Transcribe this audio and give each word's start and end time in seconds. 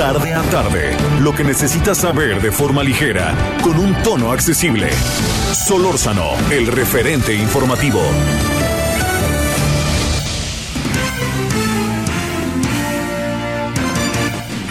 Tarde 0.00 0.32
a 0.32 0.40
tarde, 0.44 0.96
lo 1.20 1.34
que 1.34 1.44
necesitas 1.44 1.98
saber 1.98 2.40
de 2.40 2.50
forma 2.50 2.82
ligera, 2.82 3.34
con 3.62 3.78
un 3.78 3.94
tono 4.02 4.32
accesible. 4.32 4.88
Solórzano, 5.52 6.30
el 6.50 6.68
referente 6.68 7.34
informativo. 7.34 8.00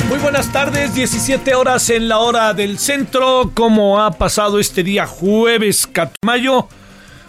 Muy 0.10 0.18
buenas 0.18 0.52
tardes, 0.52 0.96
17 0.96 1.54
horas 1.54 1.92
en 1.92 2.10
la 2.10 2.18
hora 2.18 2.56
del 2.56 2.80
centro. 2.80 3.52
¿Cómo 3.54 4.02
ha 4.02 4.10
pasado 4.10 4.60
este 4.60 4.82
día 4.82 5.06
jueves 5.06 5.86
4 5.86 6.14
de 6.24 6.26
mayo? 6.26 6.68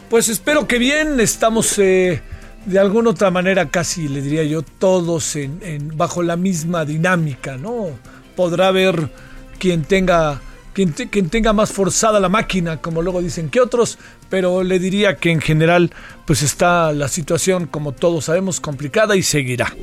Pues 0.08 0.30
espero 0.30 0.66
que 0.66 0.78
bien, 0.78 1.20
estamos 1.20 1.78
eh, 1.78 2.22
de 2.70 2.78
alguna 2.78 3.10
otra 3.10 3.30
manera 3.30 3.68
casi, 3.68 4.08
le 4.08 4.22
diría 4.22 4.44
yo, 4.44 4.62
todos 4.62 5.36
en, 5.36 5.92
bajo 5.96 6.22
la 6.22 6.36
misma 6.36 6.84
dinámica, 6.84 7.56
¿no? 7.56 7.88
Podrá 8.36 8.68
haber 8.68 9.10
quien 9.58 9.82
tenga, 9.84 10.40
quien, 10.72 10.92
te- 10.92 11.08
quien 11.10 11.28
tenga 11.28 11.52
más 11.52 11.72
forzada 11.72 12.20
la 12.20 12.28
máquina, 12.28 12.78
como 12.78 13.02
luego 13.02 13.20
dicen 13.20 13.50
que 13.50 13.60
otros, 13.60 13.98
pero 14.28 14.62
le 14.62 14.78
diría 14.78 15.16
que 15.16 15.30
en 15.30 15.40
general 15.40 15.90
pues 16.26 16.42
está 16.42 16.92
la 16.92 17.08
situación, 17.08 17.66
como 17.66 17.92
todos 17.92 18.26
sabemos, 18.26 18.60
complicada 18.60 19.16
y 19.16 19.22
seguirá 19.22 19.74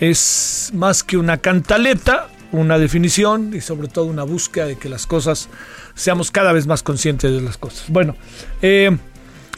es 0.00 0.72
más 0.74 1.04
que 1.04 1.16
una 1.16 1.36
cantaleta, 1.38 2.28
una 2.50 2.78
definición 2.78 3.52
y 3.54 3.60
sobre 3.60 3.86
todo 3.86 4.06
una 4.06 4.24
búsqueda 4.24 4.66
de 4.66 4.76
que 4.76 4.88
las 4.88 5.06
cosas 5.06 5.48
seamos 5.94 6.32
cada 6.32 6.52
vez 6.52 6.66
más 6.66 6.82
conscientes 6.82 7.30
de 7.30 7.40
las 7.40 7.56
cosas. 7.58 7.84
Bueno, 7.88 8.16
eh, 8.60 8.90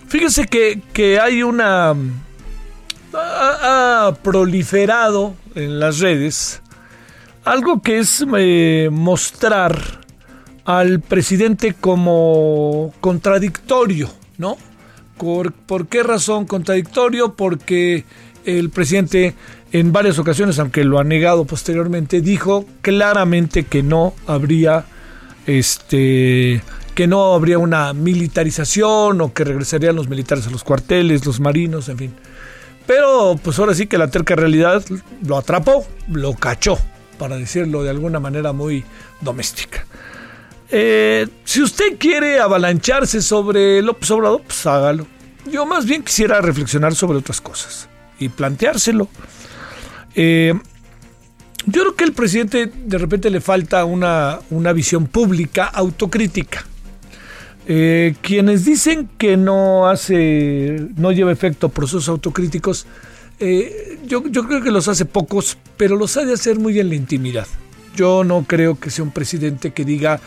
fíjese 0.09 0.47
que, 0.47 0.83
que 0.93 1.19
hay 1.19 1.43
una... 1.43 1.95
Ha, 3.19 4.15
proliferado 4.23 5.35
en 5.55 5.81
las 5.81 6.01
redes 6.01 6.63
algo 7.45 7.81
que 7.81 7.99
es 7.99 8.25
eh, 8.37 8.89
mostrar 8.93 9.81
al 10.65 11.01
presidente 11.01 11.75
como 11.75 12.93
contradictorio, 13.01 14.11
¿no? 14.37 14.57
¿Por, 15.17 15.53
por 15.53 15.87
qué 15.87 16.03
razón 16.03 16.45
contradictorio? 16.45 17.35
Porque 17.35 18.05
el 18.45 18.71
presidente 18.71 19.35
en 19.73 19.93
varias 19.93 20.19
ocasiones, 20.19 20.59
aunque 20.59 20.85
lo 20.85 20.99
ha 20.99 21.05
negado 21.05 21.45
posteriormente, 21.45 22.21
dijo 22.21 22.65
claramente 22.83 23.65
que 23.65 23.83
no 23.83 24.15
habría 24.27 24.85
este 25.47 26.63
que 26.95 27.07
no 27.07 27.35
habría 27.35 27.59
una 27.59 27.93
militarización 27.93 29.21
o 29.21 29.35
que 29.35 29.45
regresarían 29.45 29.95
los 29.95 30.09
militares 30.09 30.47
a 30.47 30.51
los 30.51 30.65
cuarteles, 30.65 31.27
los 31.27 31.41
marinos, 31.41 31.91
en 31.91 31.99
fin. 31.99 32.15
Pero 32.87 33.39
pues 33.43 33.59
ahora 33.59 33.75
sí 33.75 33.87
que 33.87 33.99
la 33.99 34.09
terca 34.09 34.37
realidad 34.37 34.85
lo 35.27 35.37
atrapó, 35.37 35.87
lo 36.09 36.35
cachó, 36.35 36.79
para 37.19 37.37
decirlo 37.37 37.83
de 37.83 37.91
alguna 37.91 38.21
manera 38.21 38.53
muy 38.53 38.85
doméstica. 39.21 39.85
Eh, 40.71 41.29
si 41.45 41.63
usted 41.63 41.97
quiere 41.99 42.41
avalancharse 42.41 43.23
sobre 43.23 43.83
López 43.83 44.11
Obrador, 44.11 44.43
pues 44.43 44.67
hágalo. 44.67 45.07
Yo 45.51 45.65
más 45.65 45.87
bien 45.87 46.03
quisiera 46.03 46.41
reflexionar 46.41 46.95
sobre 46.95 47.19
otras 47.19 47.41
cosas 47.41 47.89
y 48.19 48.29
planteárselo. 48.29 49.09
Eh, 50.15 50.55
yo 51.67 51.83
creo 51.83 51.97
que 51.97 52.05
al 52.05 52.13
presidente 52.13 52.67
de 52.67 52.99
repente 52.99 53.31
le 53.31 53.41
falta 53.41 53.85
una, 53.85 54.39
una 54.51 54.73
visión 54.73 55.07
pública 55.07 55.67
autocrítica. 55.67 56.65
Eh, 57.69 58.15
quienes 58.21 58.65
dicen 58.65 59.09
que 59.19 59.37
no 59.37 59.89
hace, 59.89 60.87
no 60.97 61.11
lleva 61.11 61.33
efecto 61.33 61.69
procesos 61.69 62.09
autocríticos, 62.09 62.87
eh, 63.41 63.99
yo, 64.07 64.23
creo 64.23 64.63
que 64.63 64.71
los 64.71 64.89
hace 64.89 65.05
pocos, 65.05 65.59
pero 65.77 65.97
los 65.97 66.17
ha 66.17 66.25
de 66.25 66.33
hacer 66.33 66.59
muy 66.59 66.79
en 66.79 66.89
la 66.89 66.95
intimidad. 66.95 67.47
Yo 67.97 68.25
no 68.25 68.45
creo 68.45 68.79
que 68.79 68.91
sea 68.91 69.05
un 69.05 69.11
presidente 69.11 69.73
que 69.73 69.85
diga 69.85 70.21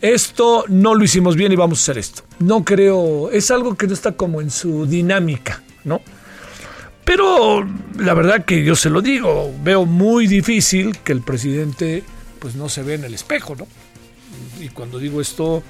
esto 0.00 0.64
no 0.68 0.94
lo 0.94 1.04
hicimos 1.04 1.36
bien 1.36 1.52
y 1.52 1.56
vamos 1.56 1.80
a 1.80 1.82
hacer 1.82 1.98
esto. 1.98 2.22
No 2.38 2.64
creo, 2.64 3.30
es 3.30 3.50
algo 3.50 3.74
que 3.74 3.86
no 3.86 3.92
está 3.92 4.12
como 4.12 4.40
en 4.40 4.50
su 4.50 4.86
dinámica, 4.86 5.62
¿no? 5.84 6.00
Pero 7.04 7.66
la 7.98 8.14
verdad 8.14 8.44
que 8.46 8.64
yo 8.64 8.74
se 8.74 8.88
lo 8.88 9.02
digo, 9.02 9.52
veo 9.62 9.84
muy 9.84 10.26
difícil 10.26 10.96
que 10.98 11.12
el 11.12 11.20
presidente 11.20 12.02
pues 12.38 12.54
no 12.54 12.70
se 12.70 12.82
vea 12.82 12.94
en 12.94 13.04
el 13.04 13.12
espejo, 13.12 13.54
¿no? 13.56 13.66
Y 14.58 14.68
cuando 14.68 14.98
digo 14.98 15.20
esto, 15.20 15.62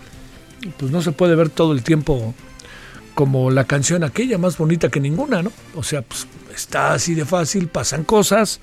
pues 0.76 0.90
no 0.90 1.02
se 1.02 1.12
puede 1.12 1.34
ver 1.34 1.48
todo 1.50 1.72
el 1.72 1.82
tiempo 1.82 2.34
como 3.14 3.50
la 3.50 3.64
canción 3.64 4.04
aquella 4.04 4.38
más 4.38 4.56
bonita 4.56 4.88
que 4.88 5.00
ninguna, 5.00 5.42
¿no? 5.42 5.52
O 5.74 5.82
sea, 5.82 6.02
pues 6.02 6.26
está 6.54 6.92
así 6.92 7.14
de 7.14 7.24
fácil, 7.24 7.68
pasan 7.68 8.04
cosas 8.04 8.60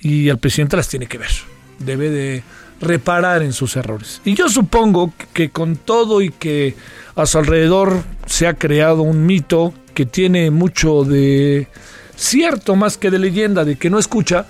y 0.00 0.28
el 0.28 0.38
presidente 0.38 0.76
las 0.76 0.88
tiene 0.88 1.06
que 1.06 1.18
ver. 1.18 1.30
Debe 1.78 2.10
de 2.10 2.42
reparar 2.80 3.42
en 3.42 3.52
sus 3.52 3.76
errores. 3.76 4.20
Y 4.24 4.34
yo 4.34 4.48
supongo 4.48 5.12
que 5.32 5.50
con 5.50 5.76
todo 5.76 6.20
y 6.20 6.30
que 6.30 6.74
a 7.14 7.26
su 7.26 7.38
alrededor 7.38 8.02
se 8.26 8.46
ha 8.46 8.54
creado 8.54 9.02
un 9.02 9.24
mito 9.24 9.72
que 9.94 10.06
tiene 10.06 10.50
mucho 10.50 11.04
de 11.04 11.68
cierto 12.16 12.76
más 12.76 12.96
que 12.98 13.10
de 13.10 13.18
leyenda, 13.18 13.64
de 13.64 13.76
que 13.76 13.90
no 13.90 13.98
escucha, 13.98 14.46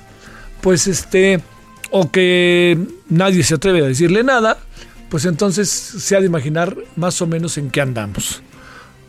pues 0.60 0.86
este, 0.86 1.40
o 1.90 2.10
que 2.10 2.78
nadie 3.08 3.42
se 3.42 3.54
atreve 3.54 3.82
a 3.82 3.88
decirle 3.88 4.24
nada, 4.24 4.58
pues 5.12 5.26
entonces 5.26 5.68
se 5.68 6.16
ha 6.16 6.20
de 6.20 6.26
imaginar 6.26 6.74
más 6.96 7.20
o 7.20 7.26
menos 7.26 7.58
en 7.58 7.70
qué 7.70 7.82
andamos. 7.82 8.40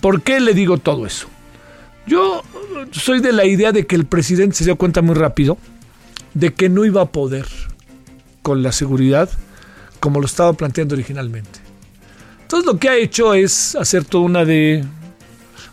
¿Por 0.01 0.21
qué 0.21 0.41
le 0.41 0.53
digo 0.53 0.77
todo 0.77 1.05
eso? 1.05 1.27
Yo 2.05 2.43
soy 2.91 3.21
de 3.21 3.31
la 3.31 3.45
idea 3.45 3.71
de 3.71 3.87
que 3.87 3.95
el 3.95 4.05
presidente 4.05 4.57
se 4.57 4.65
dio 4.65 4.75
cuenta 4.75 5.01
muy 5.01 5.15
rápido 5.15 5.57
de 6.33 6.53
que 6.53 6.67
no 6.67 6.83
iba 6.83 7.03
a 7.03 7.05
poder 7.05 7.47
con 8.41 8.63
la 8.63 8.73
seguridad 8.73 9.29
como 10.01 10.19
lo 10.19 10.25
estaba 10.25 10.51
planteando 10.51 10.93
originalmente. 10.93 11.61
Entonces 12.41 12.65
lo 12.65 12.77
que 12.77 12.89
ha 12.89 12.97
hecho 12.97 13.33
es 13.33 13.73
hacer 13.77 14.03
toda 14.03 14.25
una 14.25 14.43
de, 14.43 14.83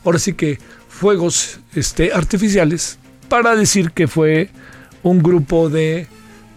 ahora 0.04 0.20
sí 0.20 0.34
que 0.34 0.60
fuegos 0.88 1.58
este, 1.74 2.12
artificiales 2.12 3.00
para 3.28 3.56
decir 3.56 3.90
que 3.90 4.06
fue 4.06 4.48
un 5.02 5.24
grupo 5.24 5.68
de 5.68 6.06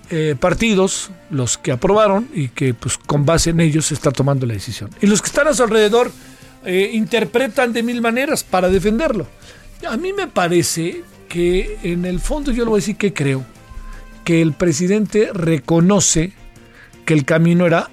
eh, 0.09 0.35
partidos 0.39 1.11
los 1.29 1.57
que 1.57 1.71
aprobaron 1.71 2.27
y 2.33 2.49
que 2.49 2.73
pues 2.73 2.97
con 2.97 3.25
base 3.25 3.51
en 3.51 3.59
ellos 3.59 3.87
se 3.87 3.93
está 3.93 4.11
tomando 4.11 4.45
la 4.45 4.53
decisión. 4.53 4.89
Y 5.01 5.07
los 5.07 5.21
que 5.21 5.27
están 5.27 5.47
a 5.47 5.53
su 5.53 5.63
alrededor 5.63 6.11
eh, 6.65 6.91
interpretan 6.93 7.73
de 7.73 7.83
mil 7.83 8.01
maneras 8.01 8.43
para 8.43 8.69
defenderlo. 8.69 9.27
A 9.87 9.97
mí 9.97 10.13
me 10.13 10.27
parece 10.27 11.03
que 11.27 11.79
en 11.83 12.05
el 12.05 12.19
fondo 12.19 12.51
yo 12.51 12.63
le 12.63 12.69
voy 12.69 12.77
a 12.77 12.81
decir 12.81 12.95
que 12.95 13.13
creo 13.13 13.43
que 14.23 14.41
el 14.41 14.53
presidente 14.53 15.29
reconoce 15.33 16.33
que 17.05 17.13
el 17.13 17.25
camino 17.25 17.65
era 17.65 17.89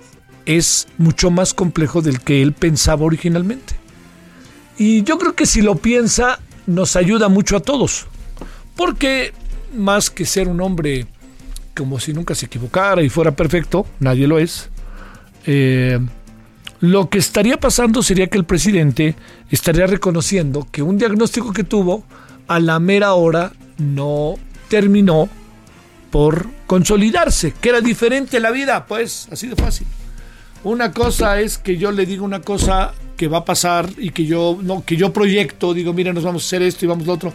es 0.46 0.88
mucho 0.98 1.30
más 1.30 1.54
complejo 1.54 2.02
del 2.02 2.20
que 2.20 2.42
él 2.42 2.52
pensaba 2.52 3.04
originalmente. 3.04 3.74
Y 4.78 5.02
yo 5.02 5.18
creo 5.18 5.34
que 5.34 5.46
si 5.46 5.62
lo 5.62 5.76
piensa 5.76 6.40
nos 6.66 6.96
ayuda 6.96 7.28
mucho 7.28 7.56
a 7.56 7.60
todos, 7.60 8.06
porque 8.76 9.32
más 9.74 10.10
que 10.10 10.24
ser 10.24 10.48
un 10.48 10.60
hombre 10.60 11.06
como 11.76 11.98
si 12.00 12.12
nunca 12.12 12.34
se 12.34 12.46
equivocara 12.46 13.02
y 13.02 13.08
fuera 13.08 13.34
perfecto, 13.34 13.86
nadie 14.00 14.26
lo 14.26 14.38
es. 14.38 14.70
eh, 15.46 15.98
lo 16.80 17.10
que 17.10 17.18
estaría 17.18 17.58
pasando 17.58 18.02
sería 18.02 18.28
que 18.28 18.38
el 18.38 18.44
presidente 18.44 19.14
estaría 19.50 19.86
reconociendo 19.86 20.66
que 20.70 20.82
un 20.82 20.96
diagnóstico 20.96 21.52
que 21.52 21.62
tuvo 21.62 22.04
a 22.48 22.58
la 22.58 22.80
mera 22.80 23.12
hora 23.12 23.52
no 23.76 24.36
terminó 24.68 25.28
por 26.10 26.48
consolidarse, 26.66 27.52
que 27.60 27.68
era 27.68 27.82
diferente 27.82 28.40
la 28.40 28.50
vida, 28.50 28.86
pues 28.86 29.28
así 29.30 29.46
de 29.46 29.56
fácil. 29.56 29.86
Una 30.64 30.90
cosa 30.92 31.40
es 31.40 31.58
que 31.58 31.76
yo 31.76 31.92
le 31.92 32.06
digo 32.06 32.24
una 32.24 32.40
cosa 32.40 32.92
que 33.16 33.28
va 33.28 33.38
a 33.38 33.44
pasar 33.44 33.90
y 33.98 34.10
que 34.10 34.24
yo 34.24 34.58
no 34.62 34.82
que 34.84 34.96
yo 34.96 35.12
proyecto, 35.12 35.74
digo, 35.74 35.92
mira, 35.92 36.12
nos 36.12 36.24
vamos 36.24 36.44
a 36.44 36.46
hacer 36.46 36.62
esto 36.62 36.86
y 36.86 36.88
vamos 36.88 37.06
lo 37.06 37.12
otro. 37.12 37.32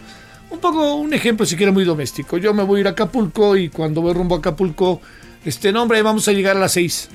Un 0.50 0.58
poco 0.60 0.94
un 0.94 1.12
ejemplo 1.12 1.44
si 1.44 1.56
quiere 1.56 1.72
muy 1.72 1.84
doméstico. 1.84 2.38
Yo 2.38 2.54
me 2.54 2.62
voy 2.62 2.78
a 2.78 2.80
ir 2.82 2.86
a 2.86 2.90
Acapulco 2.90 3.56
y 3.56 3.68
cuando 3.68 4.00
voy 4.00 4.14
rumbo 4.14 4.36
a 4.36 4.38
Acapulco, 4.38 5.00
este 5.44 5.72
nombre, 5.72 6.00
vamos 6.02 6.28
a 6.28 6.32
llegar 6.32 6.56
a 6.56 6.60
las 6.60 6.72
seis. 6.72 7.08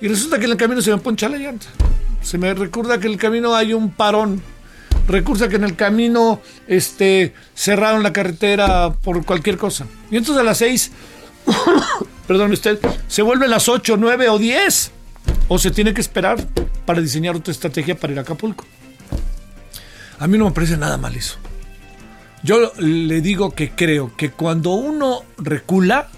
Y 0.00 0.08
resulta 0.08 0.38
que 0.38 0.44
en 0.44 0.52
el 0.52 0.56
camino 0.56 0.82
se 0.82 0.90
me 0.90 0.98
poncha 0.98 1.28
la 1.28 1.38
llanta. 1.38 1.66
Se 2.22 2.38
me 2.38 2.52
recuerda 2.54 2.98
que 2.98 3.06
en 3.06 3.14
el 3.14 3.18
camino 3.18 3.54
hay 3.54 3.72
un 3.72 3.90
parón 3.90 4.42
recursa 5.08 5.48
que 5.48 5.56
en 5.56 5.64
el 5.64 5.76
camino 5.76 6.40
este, 6.66 7.34
cerraron 7.54 8.02
la 8.02 8.12
carretera 8.12 8.92
por 8.92 9.24
cualquier 9.24 9.56
cosa. 9.56 9.86
Y 10.10 10.16
entonces 10.16 10.40
a 10.40 10.44
las 10.44 10.58
6, 10.58 10.90
perdón 12.26 12.52
usted, 12.52 12.78
se 13.08 13.22
vuelven 13.22 13.50
las 13.50 13.68
8, 13.68 13.96
9 13.98 14.28
o 14.28 14.38
10. 14.38 14.92
O 15.48 15.58
se 15.58 15.70
tiene 15.70 15.94
que 15.94 16.00
esperar 16.00 16.44
para 16.84 17.00
diseñar 17.00 17.36
otra 17.36 17.52
estrategia 17.52 17.96
para 17.96 18.12
ir 18.12 18.18
a 18.18 18.22
Acapulco. 18.22 18.64
A 20.18 20.26
mí 20.26 20.38
no 20.38 20.46
me 20.46 20.50
parece 20.50 20.76
nada 20.76 20.96
mal 20.96 21.14
eso. 21.14 21.36
Yo 22.42 22.72
le 22.78 23.20
digo 23.20 23.50
que 23.50 23.70
creo 23.70 24.14
que 24.16 24.30
cuando 24.30 24.70
uno 24.70 25.22
recula, 25.38 26.08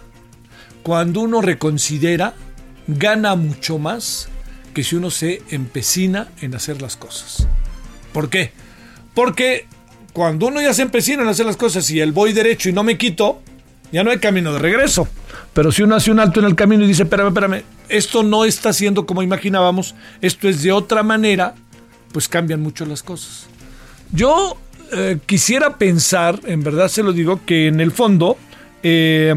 cuando 0.82 1.20
uno 1.20 1.41
reconsidera, 1.41 2.35
gana 2.87 3.35
mucho 3.35 3.79
más 3.79 4.29
que 4.75 4.85
si 4.85 4.97
uno 4.97 5.11
se 5.11 5.43
empecina 5.50 6.29
en 6.41 6.55
hacer 6.55 6.82
las 6.82 6.97
cosas. 6.97 7.47
¿Por 8.12 8.31
qué? 8.31 8.53
Porque 9.15 9.67
cuando 10.12 10.47
uno 10.47 10.61
ya 10.61 10.75
se 10.75 10.82
empecina 10.82 11.23
en 11.23 11.29
hacer 11.29 11.47
las 11.47 11.56
cosas 11.56 11.88
y 11.91 12.00
el 12.00 12.12
voy 12.12 12.32
derecho 12.32 12.69
y 12.69 12.73
no 12.73 12.82
me 12.82 12.99
quito, 12.99 13.41
ya 13.93 14.05
no 14.05 14.11
hay 14.11 14.19
camino 14.19 14.53
de 14.53 14.59
regreso. 14.59 15.09
Pero 15.53 15.73
si 15.73 15.82
uno 15.82 15.97
hace 15.97 16.11
un 16.11 16.21
alto 16.21 16.41
en 16.41 16.47
el 16.47 16.55
camino 16.55 16.85
y 16.85 16.88
dice, 16.88 17.05
espérame, 17.05 17.29
espérame, 17.29 17.62
esto 17.88 18.23
no 18.23 18.44
está 18.44 18.73
siendo 18.73 19.06
como 19.06 19.23
imaginábamos, 19.23 19.94
esto 20.21 20.49
es 20.49 20.62
de 20.62 20.73
otra 20.73 21.03
manera, 21.03 21.55
pues 22.12 22.29
cambian 22.29 22.61
mucho 22.61 22.85
las 22.85 23.03
cosas. 23.03 23.47
Yo 24.12 24.56
eh, 24.93 25.19
quisiera 25.26 25.76
pensar, 25.76 26.40
en 26.44 26.62
verdad 26.62 26.88
se 26.88 27.02
lo 27.02 27.12
digo, 27.12 27.40
que 27.44 27.67
en 27.67 27.81
el 27.81 27.93
fondo, 27.93 28.37
eh, 28.82 29.35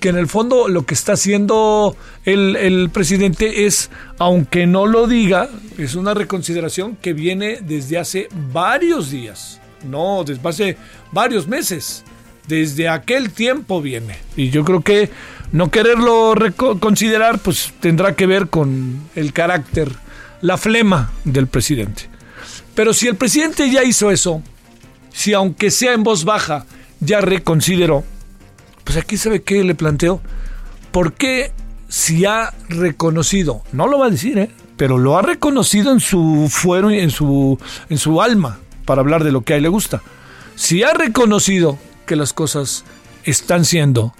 que 0.00 0.08
en 0.08 0.16
el 0.16 0.26
fondo 0.26 0.68
lo 0.68 0.86
que 0.86 0.94
está 0.94 1.12
haciendo 1.12 1.96
el, 2.24 2.56
el, 2.56 2.90
presidente 2.90 3.66
es, 3.66 3.90
aunque 4.18 4.66
no 4.66 4.86
lo 4.86 5.06
diga, 5.06 5.48
es 5.78 5.94
una 5.94 6.14
reconsideración 6.14 6.96
que 6.96 7.12
viene 7.12 7.58
desde 7.60 7.98
hace 7.98 8.28
varios 8.52 9.10
días, 9.10 9.60
no, 9.84 10.24
desde 10.24 10.48
hace 10.48 10.76
varios 11.12 11.46
meses. 11.46 12.04
Desde 12.48 12.88
aquel 12.88 13.30
tiempo 13.32 13.82
viene. 13.82 14.18
Y 14.36 14.50
yo 14.50 14.64
creo 14.64 14.80
que 14.80 15.10
no 15.50 15.68
quererlo 15.70 16.32
considerar, 16.78 17.40
pues 17.40 17.72
tendrá 17.80 18.14
que 18.14 18.26
ver 18.26 18.48
con 18.48 19.00
el 19.16 19.32
carácter, 19.32 19.90
la 20.42 20.56
flema 20.56 21.10
del 21.24 21.48
presidente. 21.48 22.08
Pero 22.76 22.94
si 22.94 23.08
el 23.08 23.16
presidente 23.16 23.68
ya 23.68 23.82
hizo 23.82 24.12
eso, 24.12 24.42
si 25.12 25.32
aunque 25.32 25.72
sea 25.72 25.94
en 25.94 26.04
voz 26.04 26.24
baja, 26.24 26.66
ya 27.00 27.20
reconsideró, 27.20 28.04
pues 28.84 28.96
aquí 28.98 29.16
sabe 29.16 29.42
qué 29.42 29.64
le 29.64 29.74
planteo. 29.74 30.20
¿Por 30.92 31.14
qué 31.14 31.52
si 31.88 32.24
ha 32.26 32.52
reconocido, 32.68 33.62
no 33.72 33.88
lo 33.88 33.98
va 33.98 34.06
a 34.06 34.10
decir, 34.10 34.38
¿eh? 34.38 34.50
pero 34.76 34.98
lo 34.98 35.16
ha 35.16 35.22
reconocido 35.22 35.90
en 35.90 36.00
su 36.00 36.48
fuero 36.50 36.90
y 36.90 36.98
en 36.98 37.10
su, 37.10 37.58
en 37.88 37.98
su 37.98 38.20
alma, 38.20 38.58
para 38.84 39.00
hablar 39.00 39.24
de 39.24 39.32
lo 39.32 39.40
que 39.40 39.54
a 39.54 39.56
él 39.56 39.62
le 39.62 39.68
gusta. 39.68 40.02
Si 40.54 40.82
ha 40.82 40.92
reconocido 40.92 41.78
que 42.06 42.16
las 42.16 42.32
cosas 42.32 42.84
están 43.24 43.64
siendo 43.64 44.14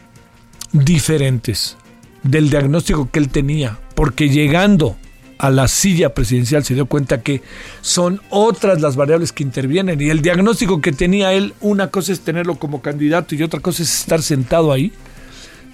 diferentes 0.73 1.76
del 2.23 2.50
diagnóstico 2.50 3.11
que 3.11 3.19
él 3.19 3.29
tenía, 3.29 3.79
porque 3.94 4.29
llegando 4.29 4.97
a 5.38 5.50
la 5.50 5.69
silla 5.69 6.15
presidencial 6.15 6.65
se 6.65 6.75
dio 6.75 6.87
cuenta 6.87 7.23
que 7.23 7.43
son 7.83 8.21
otras 8.31 8.81
las 8.81 8.97
variables 8.97 9.33
que 9.33 9.43
intervienen 9.43 10.00
y 10.00 10.11
el 10.11 10.23
diagnóstico 10.23 10.81
que 10.81 10.93
tenía 10.93 11.33
él, 11.33 11.55
una 11.61 11.91
cosa 11.91 12.12
es 12.12 12.21
tenerlo 12.21 12.56
como 12.56 12.81
candidato 12.81 13.35
y 13.35 13.43
otra 13.43 13.61
cosa 13.61 13.83
es 13.83 14.00
estar 14.00 14.23
sentado 14.23 14.73
ahí. 14.73 14.93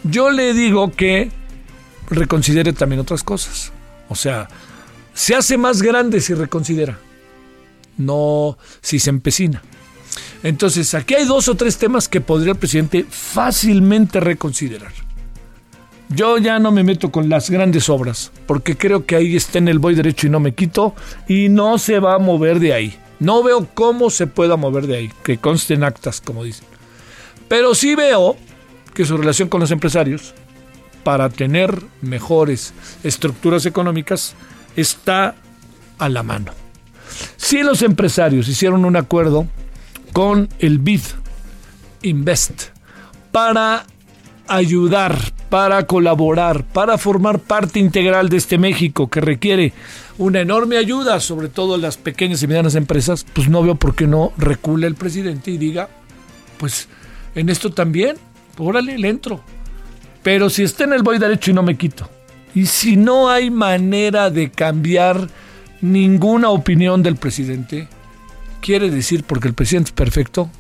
Yo 0.05 0.31
le 0.31 0.53
digo 0.53 0.91
que 0.91 1.31
reconsidere 2.11 2.73
también 2.73 3.01
otras 3.01 3.23
cosas. 3.23 3.73
O 4.09 4.15
sea, 4.15 4.49
se 5.15 5.35
hace 5.35 5.57
más 5.57 5.83
grande 5.83 6.21
si 6.21 6.35
reconsidera, 6.35 6.99
no 7.97 8.59
si 8.81 8.99
se 8.99 9.11
empecina. 9.11 9.63
Entonces, 10.43 10.93
aquí 10.95 11.15
hay 11.15 11.25
dos 11.25 11.49
o 11.49 11.55
tres 11.55 11.79
temas 11.79 12.09
que 12.09 12.21
podría 12.21 12.53
el 12.53 12.59
presidente 12.59 13.07
fácilmente 13.09 14.19
reconsiderar. 14.19 14.93
Yo 16.15 16.39
ya 16.39 16.59
no 16.59 16.71
me 16.73 16.83
meto 16.83 17.11
con 17.11 17.29
las 17.29 17.49
grandes 17.49 17.89
obras, 17.89 18.33
porque 18.47 18.77
creo 18.77 19.07
que 19.07 19.17
ahí 19.17 19.37
está 19.37 19.59
en 19.59 19.69
el 19.69 19.79
voy 19.79 19.95
derecho 19.95 20.27
y 20.27 20.31
no 20.31 20.41
me 20.41 20.55
quito, 20.55 20.95
y 21.29 21.49
no 21.49 21.79
se 21.79 22.01
va 22.01 22.15
a 22.15 22.19
mover 22.19 22.61
de 22.61 22.75
ahí. 22.75 22.99
No 23.19 23.43
veo 23.43 23.69
cómo 23.73 24.11
se 24.11 24.27
pueda 24.27 24.57
mover 24.57 24.87
de 24.87 24.97
ahí, 24.97 25.13
que 25.23 25.39
consten 25.39 25.85
actas, 25.85 26.21
como 26.21 26.45
dicen. 26.45 26.67
Pero 27.49 27.75
sí 27.75 27.95
veo 27.95 28.37
que 28.95 29.05
su 29.05 29.17
relación 29.17 29.49
con 29.49 29.61
los 29.61 29.71
empresarios, 29.71 30.35
para 31.05 31.31
tener 31.31 31.83
mejores 32.01 32.75
estructuras 33.03 33.65
económicas, 33.65 34.35
está 34.77 35.35
a 35.99 36.09
la 36.09 36.23
mano. 36.23 36.53
Si 37.37 37.63
los 37.63 37.83
empresarios 37.83 38.49
hicieron 38.49 38.85
un 38.85 38.97
acuerdo 38.97 39.47
con 40.13 40.49
el 40.59 40.79
BID 40.79 41.03
Invest 42.03 42.69
para 43.31 43.87
ayudar, 44.49 45.33
para 45.53 45.87
colaborar, 45.87 46.65
para 46.65 46.97
formar 46.97 47.39
parte 47.39 47.79
integral 47.79 48.31
de 48.31 48.39
este 48.39 48.57
México 48.57 49.11
que 49.11 49.21
requiere 49.21 49.75
una 50.17 50.41
enorme 50.41 50.79
ayuda, 50.79 51.21
sobre 51.21 51.49
todo 51.49 51.77
las 51.77 51.99
pequeñas 51.99 52.43
y 52.43 52.47
medianas 52.47 52.75
empresas, 52.75 53.27
pues 53.35 53.51
no 53.51 53.63
veo 53.63 53.75
por 53.75 53.95
qué 53.95 54.07
no 54.07 54.33
recule 54.39 54.87
el 54.87 54.95
presidente 54.95 55.51
y 55.51 55.59
diga, 55.59 55.91
pues 56.57 56.89
en 57.35 57.51
esto 57.51 57.71
también, 57.71 58.17
órale, 58.57 58.97
le 58.97 59.11
entro. 59.11 59.43
Pero 60.23 60.49
si 60.49 60.63
está 60.63 60.85
en 60.85 60.95
el 60.95 61.03
voy 61.03 61.19
derecho 61.19 61.51
y 61.51 61.55
no 61.55 61.63
me 61.63 61.77
quito, 61.77 62.09
y 62.55 62.65
si 62.65 62.97
no 62.97 63.29
hay 63.29 63.51
manera 63.51 64.31
de 64.31 64.51
cambiar 64.51 65.29
ninguna 65.83 66.49
opinión 66.49 67.03
del 67.03 67.17
presidente, 67.17 67.89
quiere 68.63 68.91
decir 68.91 69.25
porque 69.25 69.49
el 69.49 69.55
presidente 69.55 69.89
es 69.89 69.95
perfecto 69.95 70.51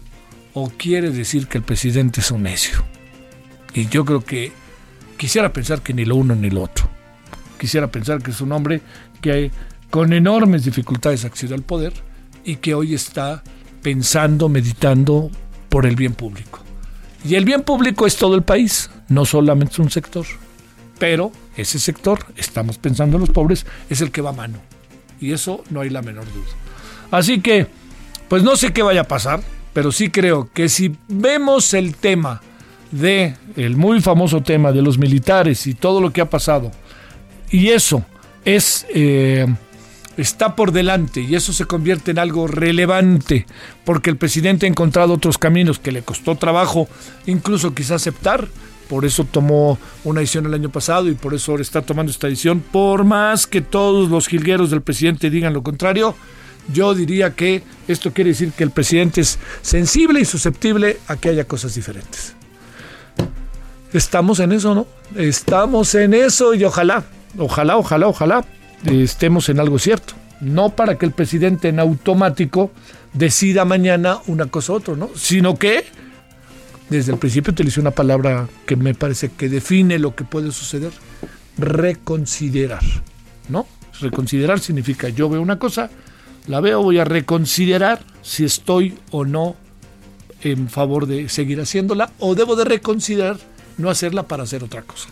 o 0.53 0.69
quiere 0.69 1.11
decir 1.13 1.47
que 1.47 1.57
el 1.57 1.65
presidente 1.65 2.21
es 2.21 2.31
un 2.31 2.43
necio. 2.43 2.85
Y 3.75 3.89
yo 3.89 4.05
creo 4.05 4.25
que 4.25 4.53
quisiera 5.17 5.53
pensar 5.53 5.83
que 5.83 5.95
ni 5.95 6.05
lo 6.05 6.17
uno 6.17 6.35
ni 6.35 6.51
lo 6.51 6.63
otro. 6.63 6.89
Quisiera 7.59 7.87
pensar 7.87 8.23
que 8.23 8.33
es 8.33 8.41
un 8.41 8.53
hombre 8.53 8.81
que 9.21 9.51
con 9.91 10.13
enormes 10.13 10.65
dificultades 10.65 11.25
accedió 11.25 11.55
al 11.55 11.63
poder 11.63 11.93
y 12.45 12.57
que 12.57 12.75
hoy 12.75 12.95
está 12.95 13.43
pensando, 13.83 14.49
meditando 14.49 15.31
por 15.69 15.87
el 15.87 15.97
bien 15.97 16.15
público. 16.15 16.61
Y 17.25 17.37
el 17.37 17.45
bien 17.45 17.63
público 17.63 18.07
es 18.07 18.17
todo 18.17 18.35
el 18.35 18.43
país, 18.43 18.91
no 19.09 19.25
solamente 19.25 19.81
un 19.81 19.91
sector. 19.91 20.27
Pero 20.99 21.33
ese 21.57 21.79
sector, 21.79 22.27
estamos 22.37 22.79
pensando 22.79 23.17
en 23.17 23.21
los 23.21 23.31
pobres, 23.31 23.65
es 23.89 24.01
el 24.01 24.11
que 24.11 24.23
va 24.23 24.31
a 24.31 24.35
mano. 24.35 24.59
Y 25.21 25.33
eso 25.33 25.63
no 25.71 25.81
hay 25.81 25.91
la 25.91 26.03
menor 26.03 26.25
duda. 26.25 26.51
Así 27.11 27.41
que 27.41 27.69
pues 28.33 28.43
no 28.43 28.57
sé 28.57 28.73
qué 28.73 28.83
vaya 28.83 29.03
a 29.03 29.09
pasar, 29.09 29.43
pero 29.75 29.93
sí 29.93 30.09
creo 30.09 30.51
que 30.55 30.71
si 30.71 30.97
vemos 31.07 31.75
el 31.75 31.95
tema 31.95 32.41
de 32.93 33.35
el 33.57 33.77
muy 33.77 34.01
famoso 34.01 34.43
tema 34.43 34.71
de 34.71 34.83
los 34.83 34.99
militares 34.99 35.67
y 35.67 35.75
todo 35.75 36.01
lo 36.01 36.13
que 36.13 36.21
ha 36.21 36.31
pasado. 36.31 36.71
Y 37.51 37.69
eso 37.69 38.05
es 38.45 38.87
eh, 38.95 39.47
está 40.17 40.55
por 40.55 40.73
delante 40.73 41.21
y 41.21 41.35
eso 41.35 41.53
se 41.53 41.65
convierte 41.65 42.11
en 42.13 42.19
algo 42.19 42.47
relevante 42.47 43.47
porque 43.85 44.11
el 44.11 44.17
presidente 44.17 44.67
ha 44.67 44.69
encontrado 44.69 45.15
otros 45.15 45.39
caminos 45.39 45.79
que 45.79 45.93
le 45.93 46.03
costó 46.03 46.37
trabajo 46.37 46.89
incluso 47.27 47.75
quizá 47.75 47.97
aceptar. 47.97 48.47
Por 48.89 49.07
eso 49.07 49.25
tomó 49.25 49.79
una 50.05 50.21
decisión 50.21 50.45
el 50.45 50.55
año 50.55 50.69
pasado 50.69 51.09
y 51.09 51.15
por 51.15 51.33
eso 51.33 51.53
ahora 51.53 51.63
está 51.63 51.81
tomando 51.81 52.13
esta 52.13 52.27
decisión. 52.27 52.61
Por 52.61 53.05
más 53.05 53.47
que 53.47 53.63
todos 53.63 54.11
los 54.11 54.29
jilgueros 54.29 54.71
del 54.71 54.83
presidente 54.83 55.31
digan 55.31 55.55
lo 55.55 55.63
contrario 55.63 56.15
yo 56.73 56.95
diría 56.95 57.35
que 57.35 57.63
esto 57.89 58.13
quiere 58.13 58.31
decir 58.31 58.53
que 58.53 58.65
el 58.65 58.71
presidente 58.71 59.21
es 59.21 59.39
sensible 59.63 60.21
y 60.21 60.25
susceptible 60.25 60.99
a 61.09 61.17
que 61.17 61.31
haya 61.31 61.45
cosas 61.45 61.75
diferentes. 61.75 62.37
Estamos 63.93 64.41
en 64.41 64.53
eso, 64.53 64.75
¿no? 64.75 64.87
Estamos 65.17 65.95
en 65.95 66.15
eso 66.15 66.55
y 66.55 66.65
ojalá, 66.65 67.05
ojalá, 67.37 67.77
ojalá, 67.77 68.09
ojalá 68.09 68.45
estemos 68.85 69.49
en 69.49 69.61
algo 69.61 69.79
cierto. 69.79 70.15
No 70.41 70.71
para 70.71 70.97
que 70.97 71.07
el 71.07 71.13
presidente 71.13 71.69
en 71.69 71.79
automático 71.79 72.71
decida 73.13 73.65
mañana 73.65 74.19
una 74.27 74.47
cosa 74.47 74.73
u 74.73 74.77
otra, 74.77 74.97
¿no? 74.97 75.11
Sino 75.15 75.57
que 75.57 75.85
desde 76.89 77.13
el 77.13 77.19
principio 77.19 77.53
utilicé 77.53 77.81
una 77.81 77.91
palabra 77.91 78.49
que 78.67 78.77
me 78.77 78.95
parece 78.95 79.31
que 79.31 79.49
define 79.49 79.99
lo 79.99 80.15
que 80.15 80.25
puede 80.25 80.53
suceder. 80.53 80.93
Reconsiderar, 81.59 82.83
¿no? 83.49 83.67
Reconsiderar 84.01 84.59
significa 84.59 85.11
yo 85.11 85.29
veo 85.29 85.43
una 85.43 85.59
cosa, 85.59 85.91
la 86.47 86.61
veo, 86.61 86.83
voy 86.83 86.99
a 86.99 87.05
reconsiderar 87.05 88.01
si 88.23 88.45
estoy 88.45 88.99
o 89.11 89.25
no 89.25 89.55
en 90.41 90.69
favor 90.69 91.07
de 91.07 91.29
seguir 91.29 91.61
haciéndola 91.61 92.11
o 92.19 92.35
debo 92.35 92.57
de 92.57 92.65
reconsiderar 92.65 93.37
no 93.79 93.91
hacerla 93.91 94.25
para 94.25 94.43
hacer 94.43 94.65
otra 94.65 94.83
cosa. 94.83 95.09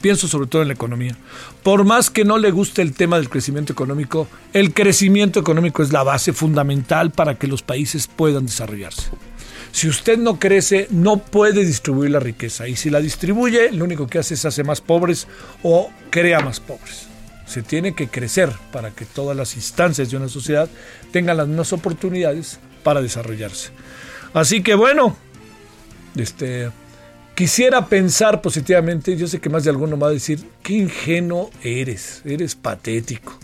Pienso 0.00 0.28
sobre 0.28 0.48
todo 0.48 0.60
en 0.60 0.68
la 0.68 0.74
economía. 0.74 1.16
Por 1.62 1.84
más 1.84 2.10
que 2.10 2.26
no 2.26 2.36
le 2.36 2.50
guste 2.50 2.82
el 2.82 2.92
tema 2.92 3.16
del 3.16 3.30
crecimiento 3.30 3.72
económico, 3.72 4.28
el 4.52 4.74
crecimiento 4.74 5.40
económico 5.40 5.82
es 5.82 5.92
la 5.92 6.02
base 6.02 6.34
fundamental 6.34 7.10
para 7.10 7.36
que 7.36 7.46
los 7.46 7.62
países 7.62 8.06
puedan 8.06 8.44
desarrollarse. 8.44 9.08
Si 9.72 9.88
usted 9.88 10.18
no 10.18 10.38
crece, 10.38 10.88
no 10.90 11.16
puede 11.16 11.64
distribuir 11.64 12.10
la 12.10 12.20
riqueza. 12.20 12.68
Y 12.68 12.76
si 12.76 12.90
la 12.90 13.00
distribuye, 13.00 13.72
lo 13.72 13.84
único 13.84 14.06
que 14.06 14.18
hace 14.18 14.34
es 14.34 14.44
hacer 14.44 14.64
más 14.64 14.80
pobres 14.80 15.26
o 15.62 15.90
crea 16.10 16.40
más 16.40 16.60
pobres. 16.60 17.08
Se 17.46 17.62
tiene 17.62 17.94
que 17.94 18.08
crecer 18.08 18.52
para 18.72 18.90
que 18.90 19.04
todas 19.04 19.36
las 19.36 19.56
instancias 19.56 20.10
de 20.10 20.16
una 20.16 20.28
sociedad 20.28 20.68
tengan 21.12 21.38
las 21.38 21.48
mismas 21.48 21.72
oportunidades 21.72 22.60
para 22.82 23.00
desarrollarse. 23.00 23.70
Así 24.32 24.62
que 24.62 24.74
bueno, 24.74 25.16
este, 26.14 26.70
quisiera 27.34 27.86
pensar 27.86 28.40
positivamente, 28.40 29.16
yo 29.16 29.26
sé 29.26 29.40
que 29.40 29.48
más 29.48 29.64
de 29.64 29.70
alguno 29.70 29.98
va 29.98 30.08
a 30.08 30.12
decir, 30.12 30.48
qué 30.62 30.74
ingenuo 30.74 31.50
eres, 31.62 32.22
eres 32.24 32.54
patético. 32.54 33.38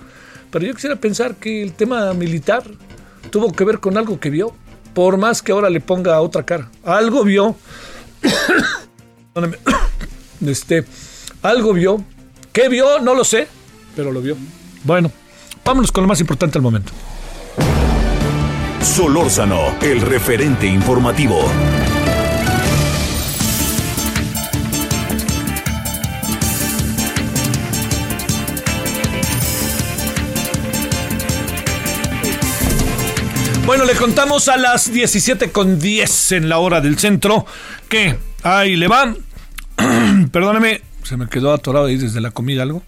Pero 0.51 0.67
yo 0.67 0.75
quisiera 0.75 0.97
pensar 0.97 1.37
que 1.37 1.63
el 1.63 1.73
tema 1.73 2.13
militar 2.15 2.65
tuvo 3.31 3.53
que 3.53 3.65
ver 3.65 3.79
con 3.81 3.97
algo 3.97 4.19
que 4.19 4.31
vio, 4.31 4.55
por 4.95 5.17
más 5.17 5.43
que 5.43 5.53
ahora 5.53 5.71
le 5.71 5.81
ponga 5.81 6.21
otra 6.21 6.45
cara. 6.45 6.71
Algo 6.85 7.25
vio, 7.25 7.57
este, 10.47 10.85
algo 11.43 11.73
vio, 11.73 12.05
¿qué 12.53 12.69
vio? 12.69 13.01
No 13.01 13.15
lo 13.15 13.25
sé, 13.25 13.49
pero 13.95 14.13
lo 14.13 14.21
vio. 14.21 14.37
Bueno, 14.85 15.11
vámonos 15.65 15.93
con 15.93 16.03
lo 16.03 16.09
más 16.09 16.21
importante 16.21 16.59
al 16.59 16.63
momento. 16.63 16.93
Solórzano, 18.83 19.77
el 19.83 20.01
referente 20.01 20.67
informativo. 20.67 21.45
Bueno, 33.71 33.85
le 33.85 33.95
contamos 33.95 34.49
a 34.49 34.57
las 34.57 34.93
17 34.93 35.53
con 35.53 35.79
10 35.79 36.33
en 36.33 36.49
la 36.49 36.59
hora 36.59 36.81
del 36.81 36.99
centro 36.99 37.47
que 37.89 38.19
ahí 38.43 38.75
le 38.75 38.89
van. 38.89 39.17
Perdóneme, 40.33 40.83
se 41.05 41.17
me 41.17 41.29
quedó 41.29 41.53
atorado 41.53 41.87
ahí 41.87 41.97
desde 41.97 42.21
la 42.21 42.33
comida 42.33 42.65
algo. 42.65 42.83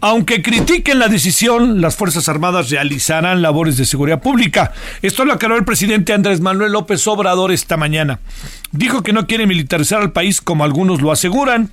Aunque 0.00 0.42
critiquen 0.42 0.98
la 0.98 1.06
decisión, 1.06 1.80
las 1.80 1.94
Fuerzas 1.94 2.28
Armadas 2.28 2.70
realizarán 2.70 3.42
labores 3.42 3.76
de 3.76 3.84
seguridad 3.84 4.20
pública. 4.20 4.72
Esto 5.02 5.24
lo 5.24 5.34
aclaró 5.34 5.56
el 5.56 5.64
presidente 5.64 6.12
Andrés 6.12 6.40
Manuel 6.40 6.72
López 6.72 7.06
Obrador 7.06 7.52
esta 7.52 7.76
mañana. 7.76 8.18
Dijo 8.72 9.04
que 9.04 9.12
no 9.12 9.28
quiere 9.28 9.46
militarizar 9.46 10.00
al 10.00 10.10
país 10.10 10.40
como 10.40 10.64
algunos 10.64 11.00
lo 11.00 11.12
aseguran. 11.12 11.70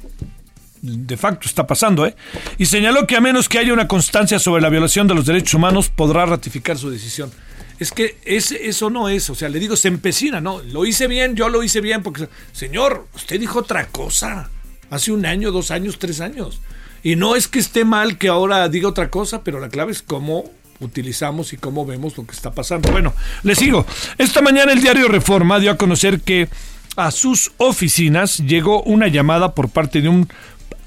De 0.83 1.17
facto 1.17 1.47
está 1.47 1.65
pasando, 1.65 2.05
¿eh? 2.05 2.15
Y 2.59 2.67
señaló 2.67 3.07
que 3.07 3.15
a 3.15 3.21
menos 3.21 3.49
que 3.49 3.57
haya 3.57 3.73
una 3.73 3.87
constancia 3.87 4.37
sobre 4.37 4.61
la 4.61 4.69
violación 4.69 5.07
de 5.07 5.15
los 5.15 5.25
derechos 5.25 5.55
humanos, 5.55 5.89
podrá 5.89 6.27
ratificar 6.27 6.77
su 6.77 6.91
decisión. 6.91 7.31
Es 7.81 7.91
que 7.91 8.15
es, 8.25 8.51
eso 8.51 8.91
no 8.91 9.09
es, 9.09 9.27
o 9.31 9.33
sea, 9.33 9.49
le 9.49 9.59
digo, 9.59 9.75
se 9.75 9.87
empecina, 9.87 10.39
¿no? 10.39 10.61
Lo 10.61 10.85
hice 10.85 11.07
bien, 11.07 11.35
yo 11.35 11.49
lo 11.49 11.63
hice 11.63 11.81
bien, 11.81 12.03
porque, 12.03 12.29
señor, 12.51 13.07
usted 13.15 13.39
dijo 13.39 13.57
otra 13.57 13.87
cosa 13.87 14.51
hace 14.91 15.11
un 15.11 15.25
año, 15.25 15.51
dos 15.51 15.71
años, 15.71 15.97
tres 15.97 16.21
años. 16.21 16.61
Y 17.01 17.15
no 17.15 17.35
es 17.35 17.47
que 17.47 17.57
esté 17.57 17.83
mal 17.83 18.19
que 18.19 18.27
ahora 18.27 18.69
diga 18.69 18.87
otra 18.87 19.09
cosa, 19.09 19.43
pero 19.43 19.59
la 19.59 19.69
clave 19.69 19.93
es 19.93 20.03
cómo 20.03 20.43
utilizamos 20.79 21.53
y 21.53 21.57
cómo 21.57 21.83
vemos 21.83 22.15
lo 22.17 22.27
que 22.27 22.33
está 22.33 22.51
pasando. 22.51 22.91
Bueno, 22.91 23.15
le 23.41 23.55
sigo. 23.55 23.83
Esta 24.19 24.43
mañana 24.43 24.73
el 24.73 24.81
diario 24.83 25.07
Reforma 25.07 25.59
dio 25.59 25.71
a 25.71 25.77
conocer 25.77 26.21
que 26.21 26.49
a 26.97 27.09
sus 27.09 27.51
oficinas 27.57 28.37
llegó 28.37 28.83
una 28.83 29.07
llamada 29.07 29.55
por 29.55 29.69
parte 29.69 30.01
de 30.01 30.07
un, 30.07 30.29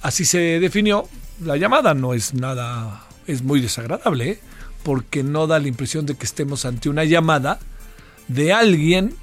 así 0.01 0.25
se 0.25 0.61
definió, 0.61 1.09
la 1.41 1.57
llamada 1.57 1.93
no 1.93 2.15
es 2.15 2.35
nada, 2.35 3.05
es 3.27 3.43
muy 3.43 3.61
desagradable, 3.61 4.31
¿eh? 4.31 4.41
Porque 4.85 5.25
no 5.25 5.49
da 5.49 5.59
la 5.59 5.67
impresión 5.67 6.07
de 6.07 6.15
que 6.15 6.27
estemos 6.27 6.65
ante 6.65 6.89
una 6.89 7.03
llamada 7.03 7.59
de 8.29 8.53
alguien 8.53 9.17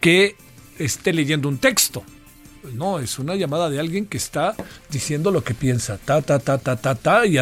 que 0.00 0.36
esté 0.78 1.12
leyendo 1.12 1.48
un 1.48 1.58
texto. 1.58 2.02
No, 2.74 2.98
es 2.98 3.18
una 3.18 3.34
llamada 3.34 3.70
de 3.70 3.80
alguien 3.80 4.06
que 4.06 4.16
está 4.16 4.54
diciendo 4.90 5.30
lo 5.30 5.42
que 5.42 5.54
piensa, 5.54 5.98
ta, 5.98 6.22
ta, 6.22 6.38
ta, 6.38 6.58
ta, 6.58 6.76
ta, 6.76 6.94
ta, 6.94 7.26
y, 7.26 7.38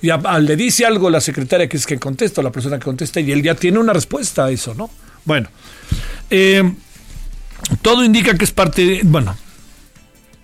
le 0.00 0.56
dice 0.56 0.86
algo 0.86 1.10
la 1.10 1.20
secretaria 1.20 1.68
que 1.68 1.76
es 1.76 1.86
que 1.86 1.98
contesta, 1.98 2.42
la 2.42 2.52
persona 2.52 2.78
que 2.78 2.84
contesta, 2.84 3.20
y 3.20 3.32
él 3.32 3.42
ya 3.42 3.54
tiene 3.54 3.78
una 3.78 3.92
respuesta 3.92 4.46
a 4.46 4.50
eso, 4.50 4.74
¿no? 4.74 4.90
Bueno, 5.24 5.48
eh, 6.30 6.62
todo 7.82 8.04
indica 8.04 8.36
que 8.36 8.44
es 8.44 8.52
parte, 8.52 9.00
bueno, 9.04 9.36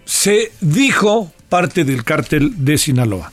se 0.05 0.53
dijo 0.61 1.33
parte 1.49 1.85
del 1.85 2.05
cártel 2.05 2.65
de 2.65 2.79
Sinaloa. 2.79 3.33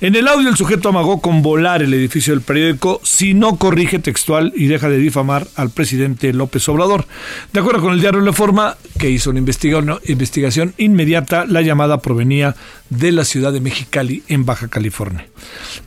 En 0.00 0.14
el 0.14 0.28
audio 0.28 0.48
el 0.48 0.56
sujeto 0.56 0.88
amagó 0.88 1.20
con 1.20 1.42
volar 1.42 1.82
el 1.82 1.94
edificio 1.94 2.32
del 2.32 2.42
periódico 2.42 3.00
si 3.02 3.34
no 3.34 3.56
corrige 3.56 3.98
textual 3.98 4.52
y 4.56 4.66
deja 4.66 4.88
de 4.88 4.98
difamar 4.98 5.46
al 5.56 5.70
presidente 5.70 6.32
López 6.32 6.68
Obrador. 6.68 7.06
De 7.52 7.60
acuerdo 7.60 7.82
con 7.82 7.92
el 7.92 8.00
diario 8.00 8.20
Reforma, 8.20 8.76
que 8.98 9.10
hizo 9.10 9.30
una 9.30 9.40
investigación 9.40 10.74
inmediata, 10.76 11.44
la 11.46 11.62
llamada 11.62 11.98
provenía 11.98 12.54
de 12.90 13.12
la 13.12 13.24
ciudad 13.24 13.52
de 13.52 13.60
Mexicali, 13.60 14.22
en 14.28 14.44
Baja 14.44 14.68
California. 14.68 15.26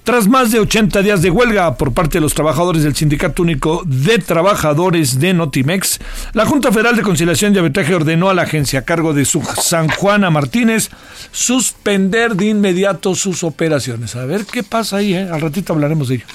Tras 0.04 0.28
más 0.28 0.52
de 0.52 0.60
80 0.60 1.02
días 1.02 1.22
de 1.22 1.30
huelga 1.30 1.76
por 1.78 1.94
parte 1.94 2.18
de 2.18 2.22
los 2.22 2.34
trabajadores 2.34 2.84
del 2.84 2.96
Sindicato 2.96 3.44
Único 3.44 3.84
de 3.86 4.20
Trabajadores 4.20 5.20
de 5.20 5.34
Notimex, 5.34 6.00
la 6.34 6.46
Junta 6.46 6.72
Federal 6.72 6.96
de 6.96 7.02
Conciliación 7.02 7.54
y 7.54 7.58
Arbitraje 7.58 7.94
ordenó 7.94 8.30
a 8.30 8.34
la 8.34 8.44
agencia 8.44 8.80
a 8.80 8.86
cargo 8.86 9.14
de 9.14 9.26
su 9.26 9.42
San 9.62 9.90
Juana 9.90 10.30
Martínez 10.30 10.90
suspender 11.32 12.36
de 12.36 12.48
inmediato 12.48 13.16
sus 13.16 13.44
operaciones. 13.44 14.16
A 14.16 14.26
ver 14.26 14.46
qué 14.46 14.64
pasa 14.64 14.98
ahí, 14.98 15.14
¿eh? 15.14 15.28
al 15.30 15.42
ratito 15.42 15.74
hablaremos 15.74 16.08
de 16.08 16.16
ello. 16.16 16.26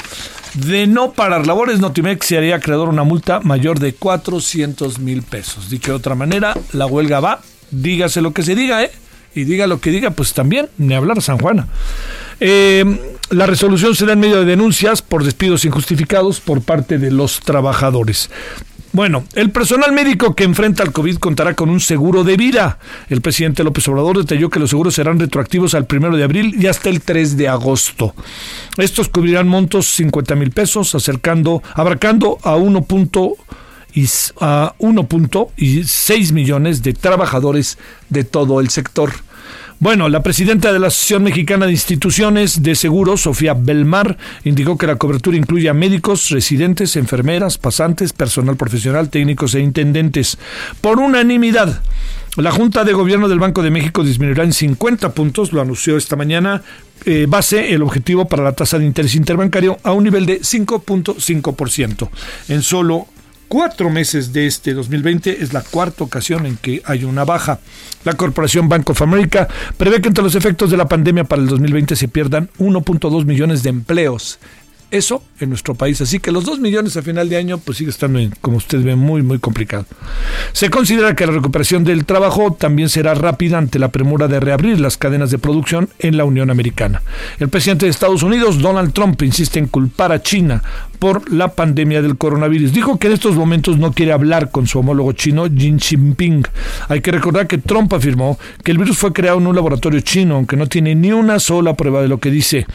De 0.55 0.87
no 0.87 1.13
parar 1.13 1.47
labores, 1.47 1.79
Notimex 1.79 2.27
se 2.27 2.39
haría 2.39 2.57
acreedor 2.57 2.89
una 2.89 3.05
multa 3.05 3.41
mayor 3.41 3.79
de 3.79 3.95
400 3.95 4.99
mil 4.99 5.23
pesos. 5.23 5.71
Dicho 5.71 5.93
de 5.93 5.97
otra 5.97 6.15
manera, 6.15 6.55
la 6.73 6.87
huelga 6.87 7.21
va, 7.21 7.41
dígase 7.71 8.21
lo 8.21 8.33
que 8.33 8.43
se 8.43 8.55
diga, 8.55 8.83
¿eh? 8.83 8.91
Y 9.39 9.45
diga 9.45 9.69
lo 9.69 9.81
que 9.81 9.91
diga, 9.91 10.11
pues 10.11 10.33
también, 10.33 10.69
ni 10.79 10.95
hablar 10.95 11.23
San 11.23 11.39
Juana. 11.39 11.69
Eh, 12.41 12.85
la 13.31 13.47
resolución 13.47 13.95
será 13.95 14.15
en 14.15 14.21
medio 14.21 14.41
de 14.41 14.45
denuncias 14.45 15.01
por 15.01 15.23
despidos 15.23 15.65
injustificados 15.65 16.41
por 16.41 16.63
parte 16.63 16.99
de 16.99 17.11
los 17.13 17.41
trabajadores. 17.41 18.31
Bueno, 18.93 19.25
el 19.35 19.51
personal 19.51 19.93
médico 19.93 20.35
que 20.35 20.45
enfrenta 20.45 20.83
al 20.83 20.93
COVID 20.93 21.19
contará 21.19 21.55
con 21.55 21.69
un 21.69 21.79
seguro 21.79 22.25
de 22.25 22.37
vida. 22.37 22.79
El 23.09 23.21
presidente 23.21 23.63
López 23.63 23.87
Obrador 23.87 24.19
detalló 24.19 24.51
que 24.51 24.59
los 24.59 24.71
seguros 24.71 24.95
serán 24.95 25.21
retroactivos 25.21 25.75
al 25.75 25.87
primero 25.87 26.17
de 26.17 26.25
abril 26.25 26.57
y 26.59 26.67
hasta 26.67 26.89
el 26.89 27.03
3 27.03 27.37
de 27.37 27.49
agosto. 27.49 28.15
Estos 28.77 29.09
cubrirán 29.09 29.47
montos 29.47 29.87
50 29.95 30.35
mil 30.35 30.51
pesos, 30.51 30.95
acercando, 30.95 31.63
abarcando 31.75 32.39
a 32.43 32.57
1 32.57 32.87
y 33.93 34.05
a 34.41 34.75
1.6 34.79 36.33
millones 36.33 36.83
de 36.83 36.95
trabajadores 36.95 37.79
de 38.09 38.25
todo 38.25 38.61
el 38.61 38.71
sector. 38.71 39.13
Bueno, 39.81 40.09
la 40.09 40.25
presidenta 40.25 40.73
de 40.73 40.81
la 40.81 40.89
Asociación 40.89 41.23
Mexicana 41.23 41.67
de 41.67 41.71
Instituciones 41.71 42.65
de 42.65 42.75
Seguros, 42.75 43.21
Sofía 43.21 43.55
Belmar, 43.55 44.19
indicó 44.43 44.77
que 44.77 44.89
la 44.89 44.97
cobertura 44.97 45.37
incluye 45.37 45.69
a 45.69 45.73
médicos, 45.73 46.31
residentes, 46.31 46.97
enfermeras, 46.97 47.59
pasantes, 47.59 48.13
personal 48.13 48.57
profesional, 48.57 49.09
técnicos 49.09 49.55
e 49.55 49.61
intendentes. 49.61 50.37
Por 50.81 50.99
unanimidad, 50.99 51.81
la 52.37 52.51
Junta 52.51 52.83
de 52.83 52.93
Gobierno 52.93 53.29
del 53.29 53.39
Banco 53.39 53.63
de 53.63 53.71
México 53.71 54.03
disminuirá 54.03 54.43
en 54.43 54.53
50 54.53 55.11
puntos, 55.13 55.53
lo 55.53 55.61
anunció 55.61 55.97
esta 55.97 56.17
mañana, 56.17 56.63
eh, 57.05 57.27
base 57.29 57.73
el 57.73 57.83
objetivo 57.83 58.27
para 58.27 58.43
la 58.43 58.55
tasa 58.55 58.81
de 58.81 58.85
interés 58.85 59.15
interbancario 59.15 59.79
a 59.85 59.93
un 59.93 60.03
nivel 60.03 60.27
de 60.27 60.41
5.5%. 60.41 62.11
En 62.49 62.63
solo 62.63 63.07
cuatro 63.49 63.91
meses 63.91 64.33
de 64.33 64.47
este 64.47 64.75
2020 64.75 65.43
es 65.43 65.53
la 65.53 65.63
cuarta 65.63 66.05
ocasión 66.05 66.47
en 66.47 66.57
que 66.57 66.83
hay 66.85 67.05
una 67.05 67.25
baja. 67.25 67.59
La 68.05 68.13
Corporación 68.13 68.69
Bank 68.69 68.89
of 68.91 69.03
America 69.03 69.49
prevé 69.77 70.01
que 70.01 70.09
entre 70.09 70.23
los 70.23 70.35
efectos 70.35 70.71
de 70.71 70.77
la 70.77 70.89
pandemia 70.89 71.25
para 71.25 71.43
el 71.43 71.49
2020 71.49 71.97
se 71.97 72.09
pierdan 72.09 72.51
1.2 72.59 73.25
millones 73.25 73.63
de 73.63 73.71
empleos 73.71 74.39
eso 74.91 75.23
en 75.41 75.51
nuestro 75.51 75.75
país. 75.75 76.01
Así 76.01 76.19
que 76.19 76.33
los 76.33 76.45
dos 76.45 76.61
millones 76.61 76.97
a 76.97 77.03
final 77.03 77.29
de 77.29 77.37
año, 77.37 77.59
pues 77.59 77.79
sigue 77.79 77.91
estando, 77.91 78.19
como 78.41 78.57
usted 78.57 78.83
ve, 78.83 78.97
muy, 78.97 79.23
muy 79.23 79.39
complicado. 79.39 79.87
Se 80.53 80.71
considera 80.71 81.15
que 81.15 81.27
la 81.27 81.33
recuperación 81.33 81.85
del 81.85 82.05
trabajo 82.05 82.57
también 82.59 82.89
será 82.89 83.15
rápida 83.15 83.59
ante 83.59 83.79
la 83.79 83.89
premura 83.89 84.29
de 84.29 84.41
reabrir 84.41 84.81
las 84.81 84.97
cadenas 84.97 85.31
de 85.31 85.39
producción 85.39 85.89
en 85.99 86.17
la 86.17 86.25
Unión 86.25 86.51
Americana. 86.51 87.03
El 87.39 87.49
presidente 87.49 87.87
de 87.87 87.91
Estados 87.91 88.23
Unidos, 88.23 88.61
Donald 88.61 88.93
Trump, 88.93 89.23
insiste 89.23 89.59
en 89.59 89.69
culpar 89.69 90.13
a 90.13 90.23
China 90.23 90.63
por 90.99 91.33
la 91.33 91.49
pandemia 91.55 92.03
del 92.03 92.17
coronavirus. 92.17 92.73
Dijo 92.73 92.99
que 92.99 93.07
en 93.07 93.13
estos 93.13 93.37
momentos 93.37 93.79
no 93.79 93.93
quiere 93.93 94.13
hablar 94.13 94.51
con 94.51 94.67
su 94.67 94.81
homólogo 94.81 95.13
chino, 95.13 95.47
Xi 95.49 95.79
Jinping. 95.79 96.45
Hay 96.89 97.01
que 97.01 97.13
recordar 97.13 97.47
que 97.47 97.59
Trump 97.59 97.93
afirmó 97.93 98.39
que 98.65 98.73
el 98.73 98.79
virus 98.79 98.99
fue 98.99 99.13
creado 99.13 99.39
en 99.39 99.47
un 99.47 99.55
laboratorio 99.55 100.01
chino, 100.01 100.37
aunque 100.37 100.57
no 100.57 100.67
tiene 100.67 100.95
ni 100.95 101.13
una 101.13 101.39
sola 101.39 101.75
prueba 101.75 102.03
de 102.03 102.09
lo 102.09 102.19
que 102.19 102.31
dice. 102.31 102.67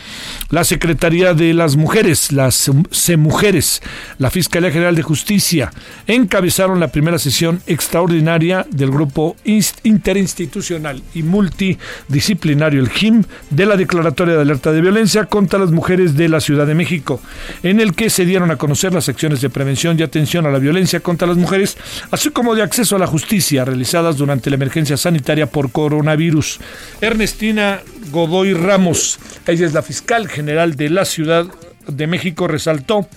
La 0.49 0.63
Secretaría 0.63 1.33
de 1.33 1.53
las 1.53 1.75
Mujeres 1.75 2.02
las 2.31 2.69
mujeres, 3.17 3.81
la 4.17 4.29
Fiscalía 4.29 4.71
General 4.71 4.95
de 4.95 5.03
Justicia, 5.03 5.71
encabezaron 6.05 6.79
la 6.79 6.89
primera 6.89 7.17
sesión 7.17 7.61
extraordinaria 7.65 8.65
del 8.69 8.91
grupo 8.91 9.35
interinstitucional 9.45 11.01
y 11.13 11.23
multidisciplinario, 11.23 12.81
el 12.81 12.89
GIM, 12.89 13.23
de 13.49 13.65
la 13.65 13.77
Declaratoria 13.77 14.35
de 14.35 14.41
Alerta 14.41 14.71
de 14.71 14.81
Violencia 14.81 15.25
contra 15.25 15.59
las 15.59 15.71
Mujeres 15.71 16.15
de 16.15 16.29
la 16.29 16.41
Ciudad 16.41 16.67
de 16.67 16.75
México, 16.75 17.21
en 17.63 17.79
el 17.79 17.95
que 17.95 18.09
se 18.09 18.25
dieron 18.25 18.51
a 18.51 18.57
conocer 18.57 18.93
las 18.93 19.07
acciones 19.09 19.41
de 19.41 19.49
prevención 19.49 19.97
y 19.97 20.03
atención 20.03 20.45
a 20.45 20.51
la 20.51 20.59
violencia 20.59 20.99
contra 20.99 21.27
las 21.27 21.37
mujeres, 21.37 21.77
así 22.11 22.29
como 22.29 22.55
de 22.55 22.63
acceso 22.63 22.95
a 22.95 22.99
la 22.99 23.07
justicia 23.07 23.65
realizadas 23.65 24.17
durante 24.17 24.49
la 24.49 24.55
emergencia 24.55 24.97
sanitaria 24.97 25.47
por 25.47 25.71
coronavirus. 25.71 26.59
Ernestina 27.01 27.81
Godoy 28.11 28.53
Ramos, 28.53 29.19
ella 29.47 29.65
es 29.65 29.73
la 29.73 29.81
fiscal 29.81 30.27
general 30.27 30.75
de 30.75 30.89
la 30.89 31.05
Ciudad 31.05 31.47
de 31.87 32.07
México, 32.07 32.47
resaltó 32.47 33.07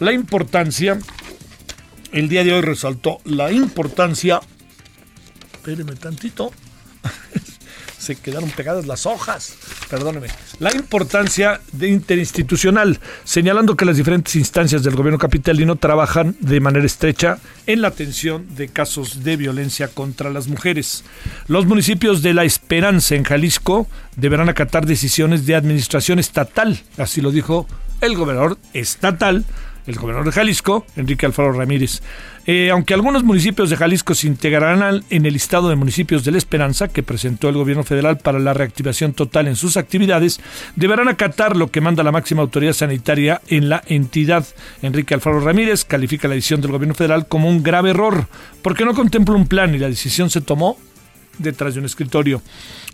la 0.00 0.12
importancia, 0.12 0.98
el 2.12 2.28
día 2.28 2.44
de 2.44 2.52
hoy 2.52 2.62
resaltó 2.62 3.18
la 3.24 3.52
importancia, 3.52 4.40
espéreme 5.52 5.94
tantito, 5.94 6.52
se 7.98 8.16
quedaron 8.16 8.50
pegadas 8.50 8.86
las 8.86 9.06
hojas, 9.06 9.56
perdóneme, 9.88 10.28
la 10.58 10.74
importancia 10.74 11.60
de 11.72 11.88
interinstitucional, 11.88 12.98
señalando 13.24 13.76
que 13.76 13.84
las 13.84 13.96
diferentes 13.96 14.36
instancias 14.36 14.82
del 14.82 14.94
gobierno 14.94 15.18
capitalino 15.18 15.76
trabajan 15.76 16.36
de 16.40 16.60
manera 16.60 16.84
estrecha 16.84 17.38
en 17.66 17.80
la 17.80 17.88
atención 17.88 18.54
de 18.56 18.68
casos 18.68 19.24
de 19.24 19.36
violencia 19.36 19.88
contra 19.88 20.30
las 20.30 20.48
mujeres. 20.48 21.04
Los 21.46 21.66
municipios 21.66 22.22
de 22.22 22.34
La 22.34 22.44
Esperanza 22.44 23.14
en 23.14 23.24
Jalisco 23.24 23.86
deberán 24.16 24.48
acatar 24.48 24.86
decisiones 24.86 25.46
de 25.46 25.54
administración 25.54 26.18
estatal, 26.18 26.82
así 26.98 27.20
lo 27.20 27.30
dijo 27.30 27.66
el 28.00 28.16
gobernador 28.16 28.58
estatal 28.72 29.44
el 29.86 29.96
gobernador 29.96 30.26
de 30.26 30.32
Jalisco, 30.32 30.86
Enrique 30.96 31.26
Alfaro 31.26 31.52
Ramírez. 31.52 32.00
Eh, 32.46 32.70
aunque 32.70 32.94
algunos 32.94 33.24
municipios 33.24 33.70
de 33.70 33.76
Jalisco 33.76 34.14
se 34.14 34.26
integrarán 34.26 35.02
en 35.08 35.26
el 35.26 35.32
listado 35.32 35.68
de 35.68 35.76
municipios 35.76 36.24
de 36.24 36.32
la 36.32 36.38
Esperanza 36.38 36.88
que 36.88 37.02
presentó 37.02 37.48
el 37.48 37.56
gobierno 37.56 37.84
federal 37.84 38.18
para 38.18 38.38
la 38.38 38.54
reactivación 38.54 39.12
total 39.12 39.48
en 39.48 39.56
sus 39.56 39.76
actividades, 39.76 40.40
deberán 40.76 41.08
acatar 41.08 41.56
lo 41.56 41.70
que 41.70 41.80
manda 41.80 42.02
la 42.02 42.12
máxima 42.12 42.42
autoridad 42.42 42.72
sanitaria 42.72 43.40
en 43.48 43.68
la 43.68 43.82
entidad. 43.86 44.46
Enrique 44.82 45.14
Alfaro 45.14 45.40
Ramírez 45.40 45.84
califica 45.84 46.28
la 46.28 46.34
decisión 46.34 46.60
del 46.60 46.72
gobierno 46.72 46.94
federal 46.94 47.26
como 47.26 47.48
un 47.48 47.62
grave 47.62 47.90
error, 47.90 48.26
porque 48.62 48.84
no 48.84 48.94
contempla 48.94 49.34
un 49.34 49.46
plan 49.46 49.74
y 49.74 49.78
la 49.78 49.88
decisión 49.88 50.30
se 50.30 50.40
tomó 50.40 50.78
detrás 51.38 51.74
de 51.74 51.80
un 51.80 51.86
escritorio. 51.86 52.42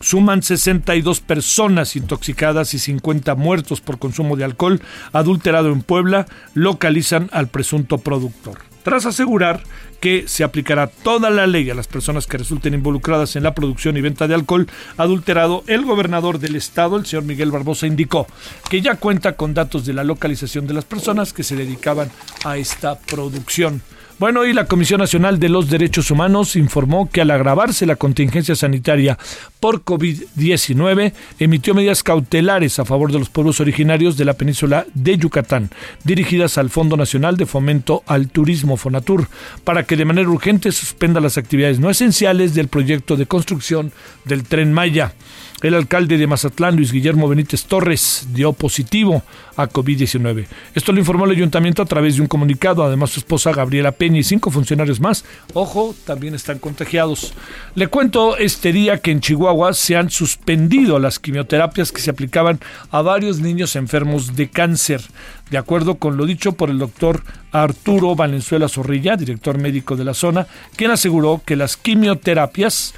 Suman 0.00 0.42
62 0.42 1.20
personas 1.20 1.96
intoxicadas 1.96 2.74
y 2.74 2.78
50 2.78 3.34
muertos 3.34 3.80
por 3.80 3.98
consumo 3.98 4.36
de 4.36 4.44
alcohol 4.44 4.80
adulterado 5.12 5.72
en 5.72 5.82
Puebla. 5.82 6.26
Localizan 6.54 7.28
al 7.32 7.48
presunto 7.48 7.98
productor. 7.98 8.58
Tras 8.82 9.04
asegurar 9.04 9.62
que 10.00 10.26
se 10.26 10.42
aplicará 10.42 10.86
toda 10.86 11.28
la 11.28 11.46
ley 11.46 11.68
a 11.68 11.74
las 11.74 11.86
personas 11.86 12.26
que 12.26 12.38
resulten 12.38 12.72
involucradas 12.72 13.36
en 13.36 13.42
la 13.42 13.54
producción 13.54 13.96
y 13.96 14.00
venta 14.00 14.26
de 14.26 14.34
alcohol 14.34 14.66
adulterado, 14.96 15.62
el 15.66 15.84
gobernador 15.84 16.38
del 16.38 16.56
estado, 16.56 16.96
el 16.96 17.04
señor 17.04 17.24
Miguel 17.24 17.50
Barbosa, 17.50 17.86
indicó 17.86 18.26
que 18.70 18.80
ya 18.80 18.94
cuenta 18.94 19.36
con 19.36 19.52
datos 19.52 19.84
de 19.84 19.92
la 19.92 20.04
localización 20.04 20.66
de 20.66 20.74
las 20.74 20.86
personas 20.86 21.34
que 21.34 21.42
se 21.42 21.56
dedicaban 21.56 22.10
a 22.44 22.56
esta 22.56 22.98
producción. 22.98 23.82
Bueno, 24.20 24.44
y 24.44 24.52
la 24.52 24.66
Comisión 24.66 25.00
Nacional 25.00 25.38
de 25.38 25.48
los 25.48 25.70
Derechos 25.70 26.10
Humanos 26.10 26.54
informó 26.54 27.08
que 27.08 27.22
al 27.22 27.30
agravarse 27.30 27.86
la 27.86 27.96
contingencia 27.96 28.54
sanitaria 28.54 29.16
por 29.60 29.82
COVID-19, 29.82 31.14
emitió 31.38 31.72
medidas 31.72 32.02
cautelares 32.02 32.78
a 32.78 32.84
favor 32.84 33.12
de 33.12 33.18
los 33.18 33.30
pueblos 33.30 33.60
originarios 33.60 34.18
de 34.18 34.26
la 34.26 34.34
península 34.34 34.84
de 34.92 35.16
Yucatán, 35.16 35.70
dirigidas 36.04 36.58
al 36.58 36.68
Fondo 36.68 36.98
Nacional 36.98 37.38
de 37.38 37.46
Fomento 37.46 38.02
al 38.06 38.28
Turismo 38.28 38.76
Fonatur, 38.76 39.26
para 39.64 39.84
que 39.84 39.96
de 39.96 40.04
manera 40.04 40.28
urgente 40.28 40.70
suspenda 40.70 41.18
las 41.22 41.38
actividades 41.38 41.80
no 41.80 41.88
esenciales 41.88 42.52
del 42.52 42.68
proyecto 42.68 43.16
de 43.16 43.24
construcción 43.24 43.90
del 44.26 44.42
tren 44.42 44.74
Maya. 44.74 45.14
El 45.62 45.74
alcalde 45.74 46.16
de 46.16 46.26
Mazatlán, 46.26 46.74
Luis 46.74 46.90
Guillermo 46.90 47.28
Benítez 47.28 47.64
Torres, 47.64 48.28
dio 48.32 48.54
positivo 48.54 49.22
a 49.56 49.68
COVID-19. 49.68 50.46
Esto 50.74 50.90
lo 50.90 51.00
informó 51.00 51.26
el 51.26 51.32
ayuntamiento 51.32 51.82
a 51.82 51.84
través 51.84 52.16
de 52.16 52.22
un 52.22 52.28
comunicado. 52.28 52.82
Además, 52.82 53.10
su 53.10 53.20
esposa 53.20 53.52
Gabriela 53.52 53.92
Peña 53.92 54.20
y 54.20 54.24
cinco 54.24 54.50
funcionarios 54.50 55.00
más, 55.00 55.22
ojo, 55.52 55.94
también 56.06 56.34
están 56.34 56.60
contagiados. 56.60 57.34
Le 57.74 57.88
cuento 57.88 58.38
este 58.38 58.72
día 58.72 58.98
que 58.98 59.10
en 59.10 59.20
Chihuahua 59.20 59.74
se 59.74 59.96
han 59.96 60.08
suspendido 60.08 60.98
las 60.98 61.18
quimioterapias 61.18 61.92
que 61.92 62.00
se 62.00 62.08
aplicaban 62.08 62.58
a 62.90 63.02
varios 63.02 63.40
niños 63.40 63.76
enfermos 63.76 64.36
de 64.36 64.48
cáncer. 64.48 65.02
De 65.50 65.58
acuerdo 65.58 65.96
con 65.96 66.16
lo 66.16 66.24
dicho 66.24 66.52
por 66.52 66.70
el 66.70 66.78
doctor 66.78 67.22
Arturo 67.52 68.14
Valenzuela 68.14 68.66
Zorrilla, 68.66 69.16
director 69.16 69.58
médico 69.58 69.94
de 69.94 70.04
la 70.04 70.14
zona, 70.14 70.46
quien 70.74 70.90
aseguró 70.90 71.42
que 71.44 71.56
las 71.56 71.76
quimioterapias 71.76 72.94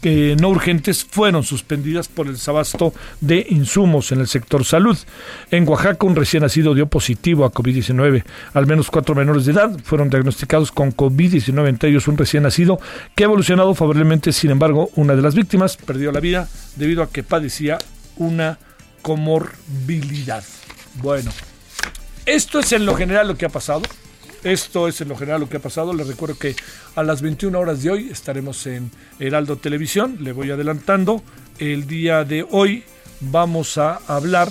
que 0.00 0.36
no 0.40 0.48
urgentes 0.48 1.04
fueron 1.04 1.42
suspendidas 1.42 2.08
por 2.08 2.26
el 2.26 2.34
desabasto 2.34 2.92
de 3.20 3.46
insumos 3.50 4.12
en 4.12 4.20
el 4.20 4.28
sector 4.28 4.64
salud. 4.64 4.96
En 5.50 5.68
Oaxaca, 5.68 6.06
un 6.06 6.16
recién 6.16 6.42
nacido 6.42 6.74
dio 6.74 6.86
positivo 6.86 7.44
a 7.44 7.52
COVID-19. 7.52 8.24
Al 8.54 8.66
menos 8.66 8.90
cuatro 8.90 9.14
menores 9.14 9.46
de 9.46 9.52
edad 9.52 9.78
fueron 9.82 10.10
diagnosticados 10.10 10.72
con 10.72 10.94
COVID-19, 10.94 11.68
entre 11.68 11.90
ellos 11.90 12.08
un 12.08 12.16
recién 12.16 12.42
nacido 12.42 12.80
que 13.14 13.24
ha 13.24 13.26
evolucionado 13.26 13.74
favorablemente. 13.74 14.32
Sin 14.32 14.50
embargo, 14.50 14.90
una 14.96 15.14
de 15.14 15.22
las 15.22 15.34
víctimas 15.34 15.76
perdió 15.76 16.12
la 16.12 16.20
vida 16.20 16.48
debido 16.76 17.02
a 17.02 17.10
que 17.10 17.22
padecía 17.22 17.78
una 18.16 18.58
comorbilidad. 19.02 20.44
Bueno, 20.96 21.30
esto 22.26 22.58
es 22.58 22.72
en 22.72 22.86
lo 22.86 22.94
general 22.94 23.28
lo 23.28 23.36
que 23.36 23.46
ha 23.46 23.50
pasado. 23.50 23.82
Esto 24.42 24.88
es 24.88 25.00
en 25.00 25.08
lo 25.08 25.16
general 25.16 25.42
lo 25.42 25.48
que 25.48 25.58
ha 25.58 25.60
pasado. 25.60 25.92
Les 25.92 26.06
recuerdo 26.06 26.38
que 26.38 26.56
a 26.94 27.02
las 27.02 27.20
21 27.20 27.58
horas 27.58 27.82
de 27.82 27.90
hoy 27.90 28.08
estaremos 28.10 28.66
en 28.66 28.90
Heraldo 29.18 29.56
Televisión. 29.56 30.16
Le 30.20 30.32
voy 30.32 30.50
adelantando. 30.50 31.22
El 31.58 31.86
día 31.86 32.24
de 32.24 32.46
hoy 32.50 32.84
vamos 33.20 33.76
a 33.76 33.96
hablar 34.06 34.50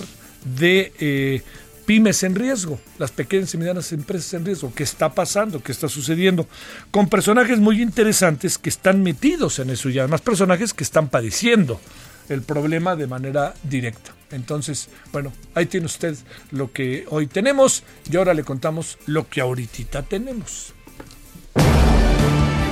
de 0.58 0.94
eh, 1.00 1.42
pymes 1.90 2.22
en 2.22 2.36
riesgo, 2.36 2.80
las 3.00 3.10
pequeñas 3.10 3.52
y 3.56 3.58
medianas 3.58 3.92
empresas 3.92 4.36
en 4.36 4.46
riesgo, 4.46 4.72
qué 4.76 4.84
está 4.84 5.10
pasando, 5.10 5.64
qué 5.64 5.72
está 5.72 5.90
sucediendo, 5.90 6.48
con 6.92 7.10
personajes 7.10 7.58
muy 7.58 7.82
interesantes 7.82 8.60
que 8.60 8.70
están 8.70 9.02
metidos 9.02 9.58
en 9.58 9.72
eso 9.72 9.90
y 9.90 9.98
además 9.98 10.22
personajes 10.22 10.72
que 10.76 10.84
están 10.84 11.10
padeciendo 11.10 11.82
el 12.30 12.42
problema 12.44 12.96
de 12.96 13.08
manera 13.08 13.54
directa. 13.64 14.14
Entonces, 14.32 14.90
bueno, 15.12 15.34
ahí 15.56 15.66
tiene 15.66 15.88
usted 15.88 16.16
lo 16.52 16.72
que 16.72 17.06
hoy 17.10 17.28
tenemos 17.28 17.84
y 18.10 18.18
ahora 18.18 18.34
le 18.34 18.44
contamos 18.44 18.98
lo 19.06 19.28
que 19.28 19.42
ahorita 19.42 20.04
tenemos. 20.04 20.74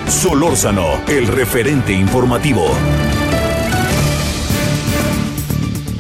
Solórzano, 0.08 1.04
el 1.08 1.28
referente 1.28 1.94
informativo. 1.94 2.66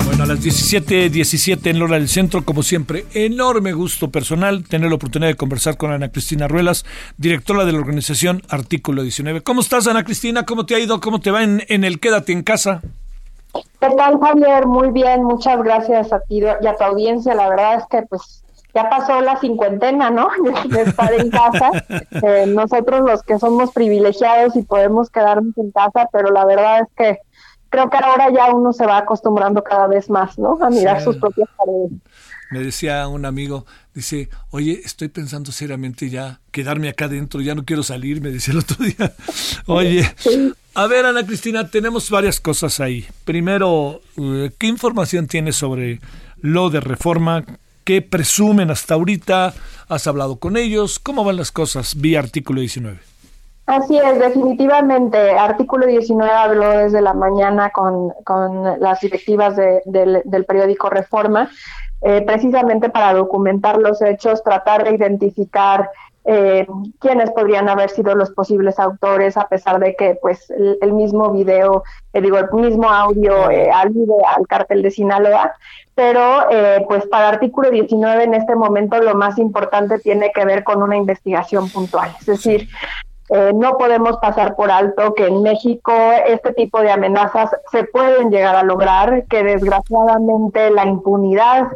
Bueno, 0.06 0.24
a 0.24 0.28
las 0.28 0.39
17:17 0.39 1.10
17 1.10 1.70
en 1.70 1.80
Lora 1.80 2.00
del 2.00 2.08
Centro, 2.08 2.46
como 2.46 2.63
siempre, 2.63 3.06
enorme 3.13 3.74
gusto 3.74 4.10
personal 4.10 4.63
tener 4.63 4.89
la 4.89 4.96
oportunidad 4.96 5.30
de 5.30 5.36
conversar 5.36 5.78
con 5.78 5.91
Ana 5.91 6.10
Cristina 6.10 6.48
Ruelas, 6.48 6.86
directora 7.17 7.65
de 7.65 7.74
la 7.74 7.80
organización 7.80 8.41
Artículo 8.48 9.04
19. 9.04 9.41
¿Cómo 9.41 9.62
estás, 9.62 9.88
Ana 9.88 10.04
Cristina? 10.04 10.46
¿Cómo 10.46 10.65
te 10.65 10.76
ha 10.76 10.80
ido? 10.80 11.02
¿Cómo 11.02 11.20
te 11.20 11.30
va 11.30 11.43
en, 11.43 11.63
en 11.67 11.84
el 11.84 12.00
Quédate 12.00 12.32
en 12.32 12.43
casa? 12.43 12.82
¿Qué 13.80 13.89
tal, 13.96 14.20
Javier? 14.20 14.65
Muy 14.65 14.91
bien, 14.91 15.24
muchas 15.24 15.62
gracias 15.63 16.12
a 16.12 16.20
ti 16.22 16.39
y 16.39 16.46
a 16.46 16.76
tu 16.76 16.84
audiencia. 16.84 17.36
La 17.36 17.50
verdad 17.50 17.76
es 17.76 17.84
que 17.89 18.02
pues 18.04 18.43
ya 18.74 18.89
pasó 18.89 19.22
la 19.22 19.39
cincuentena, 19.39 20.10
¿no? 20.10 20.30
De 20.70 20.82
estar 20.84 21.13
en 21.13 21.30
casa. 21.30 21.72
Eh, 22.10 22.46
nosotros 22.48 23.02
los 23.02 23.22
que 23.22 23.38
somos 23.38 23.72
privilegiados 23.72 24.56
y 24.56 24.63
podemos 24.63 25.10
quedarnos 25.10 25.56
en 25.58 25.72
casa, 25.72 26.10
pero 26.12 26.32
la 26.32 26.46
verdad 26.46 26.82
es 26.82 26.88
que 26.96 27.20
creo 27.70 27.89
que 27.89 27.98
ahora 27.98 28.32
ya 28.32 28.54
uno 28.54 28.74
se 28.74 28.86
va 28.86 28.98
acostumbrando 28.98 29.63
cada 29.63 29.88
vez 29.88 30.10
más, 30.10 30.38
¿no? 30.39 30.58
A 30.62 30.70
mirar 30.70 31.02
sus 31.02 31.17
propias 31.17 31.50
paredes. 31.58 31.91
Me 32.50 32.60
decía 32.60 33.08
un 33.08 33.26
amigo, 33.26 33.65
dice, 33.93 34.30
oye, 34.52 34.82
estoy 34.84 35.10
pensando 35.10 35.52
seriamente 35.52 36.10
ya 36.10 36.39
quedarme 36.52 36.89
acá 36.89 37.06
adentro, 37.06 37.41
ya 37.41 37.56
no 37.56 37.65
quiero 37.65 37.84
salir, 37.84 38.22
me 38.22 38.32
decía 38.32 38.54
el 38.54 38.60
otro 38.60 38.84
día. 38.86 39.13
Oye, 39.67 40.10
a 40.78 40.88
ver, 40.88 41.06
Ana 41.08 41.26
Cristina, 41.26 41.70
tenemos 41.70 42.12
varias 42.12 42.40
cosas 42.40 42.80
ahí. 42.80 43.04
Primero, 43.26 44.00
eh, 44.16 44.52
¿qué 44.60 44.68
información 44.68 45.26
tienes 45.26 45.56
sobre 45.56 46.00
lo 46.40 46.70
de 46.70 46.80
reforma? 46.80 47.44
¿Qué 47.84 48.04
presumen 48.04 48.70
hasta 48.70 48.94
ahorita? 48.94 49.56
¿Has 49.90 50.06
hablado 50.06 50.38
con 50.38 50.56
ellos? 50.56 51.00
¿Cómo 51.00 51.24
van 51.24 51.38
las 51.38 51.52
cosas 51.52 52.00
vía 52.00 52.20
artículo 52.20 52.62
19? 52.62 53.00
Así 53.66 53.98
es, 53.98 54.20
definitivamente. 54.20 55.18
Artículo 55.32 55.88
19 55.88 56.32
habló 56.32 56.70
desde 56.70 57.02
la 57.02 57.16
mañana 57.16 57.72
con, 57.72 58.12
con 58.24 58.80
las 58.80 59.02
directivas 59.02 59.56
del, 59.58 60.22
del 60.24 60.46
periódico 60.46 60.92
Reforma 60.92 61.50
eh, 62.02 62.22
precisamente 62.22 62.90
para 62.90 63.13
documentar 63.13 63.78
los 63.80 64.02
hechos, 64.04 64.44
tratar 64.44 64.84
de 64.84 64.96
identificar 64.96 65.90
eh, 66.28 66.68
quiénes 67.00 67.32
podrían 67.32 67.70
haber 67.70 67.90
sido 67.90 68.13
los 68.13 68.32
posibles 68.32 68.80
autores, 68.80 69.38
a 69.38 69.48
pesar 69.48 69.80
de 69.80 69.96
que 69.96 70.18
pues 70.22 70.52
el, 70.52 70.92
mismo 70.92 71.32
video, 71.32 71.84
eh, 72.12 72.22
digo, 72.22 72.38
el 72.38 72.52
mismo 72.52 72.90
audio 72.90 73.50
eh, 73.50 73.72
alude 73.72 74.16
al 74.36 74.46
cártel 74.46 74.84
de 74.84 74.92
Sinaloa, 74.92 75.54
pero 75.96 76.52
eh, 76.52 76.86
pues 76.88 77.08
para 77.08 77.30
artículo 77.30 77.72
19 77.72 78.26
en 78.26 78.34
este 78.34 78.56
momento 78.56 79.02
lo 79.02 79.16
más 79.16 79.38
importante 79.38 80.00
tiene 80.00 80.32
que 80.34 80.44
ver 80.44 80.66
con 80.66 80.84
una 80.84 80.98
investigación 80.98 81.70
puntual, 81.70 82.12
es 82.20 82.26
decir, 82.26 82.68
eh, 83.30 83.52
no 83.54 83.78
podemos 83.78 84.18
pasar 84.18 84.56
por 84.56 84.72
alto 84.72 85.13
que 85.13 85.28
en 85.28 85.42
México 85.42 85.92
este 86.28 86.54
tipo 86.54 86.82
de 86.82 86.92
amenazas 86.92 87.52
se 87.72 87.84
pueden 87.84 88.32
llegar 88.32 88.56
a 88.56 88.63
lograr, 88.63 89.26
que 89.28 89.44
desgraciadamente 89.44 90.72
la 90.72 90.86
impunidad 90.86 91.68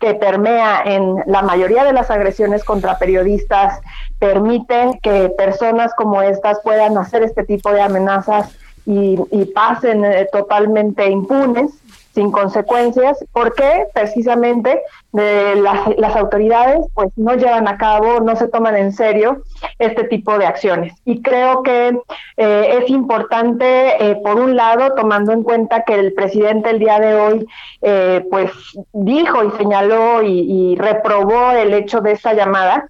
que 0.00 0.14
permea 0.14 0.82
en 0.84 1.16
la 1.26 1.42
mayoría 1.42 1.84
de 1.84 1.92
las 1.92 2.10
agresiones 2.10 2.64
contra 2.64 2.98
periodistas 2.98 3.80
permite 4.18 4.98
que 5.02 5.30
personas 5.36 5.92
como 5.94 6.22
estas 6.22 6.60
puedan 6.60 6.96
hacer 6.98 7.22
este 7.22 7.44
tipo 7.44 7.72
de 7.72 7.82
amenazas 7.82 8.56
y, 8.86 9.16
pasen 9.54 10.04
eh, 10.04 10.26
totalmente 10.32 11.10
impunes 11.10 11.72
sin 12.14 12.30
consecuencias, 12.30 13.24
porque 13.32 13.86
precisamente 13.94 14.82
de 15.12 15.56
las, 15.56 16.16
autoridades 16.16 16.80
pues 16.94 17.10
no 17.16 17.34
llevan 17.34 17.68
a 17.68 17.78
cabo, 17.78 18.20
no 18.20 18.36
se 18.36 18.48
toman 18.48 18.76
en 18.76 18.92
serio 18.92 19.42
este 19.78 20.04
tipo 20.04 20.38
de 20.38 20.46
acciones. 20.46 20.94
Y 21.04 21.22
creo 21.22 21.62
que 21.62 21.98
eh, 22.36 22.78
es 22.82 22.90
importante, 22.90 24.10
eh, 24.10 24.16
por 24.22 24.36
un 24.36 24.56
lado, 24.56 24.94
tomando 24.94 25.32
en 25.32 25.42
cuenta 25.42 25.84
que 25.84 25.94
el 25.94 26.12
presidente 26.12 26.70
el 26.70 26.78
día 26.78 26.98
de 26.98 27.14
hoy 27.14 27.46
eh, 27.82 28.24
pues 28.30 28.50
dijo 28.92 29.44
y 29.44 29.50
señaló 29.52 30.22
y 30.22 30.76
reprobó 30.76 31.52
el 31.52 31.72
hecho 31.74 32.00
de 32.00 32.12
esta 32.12 32.34
llamada, 32.34 32.86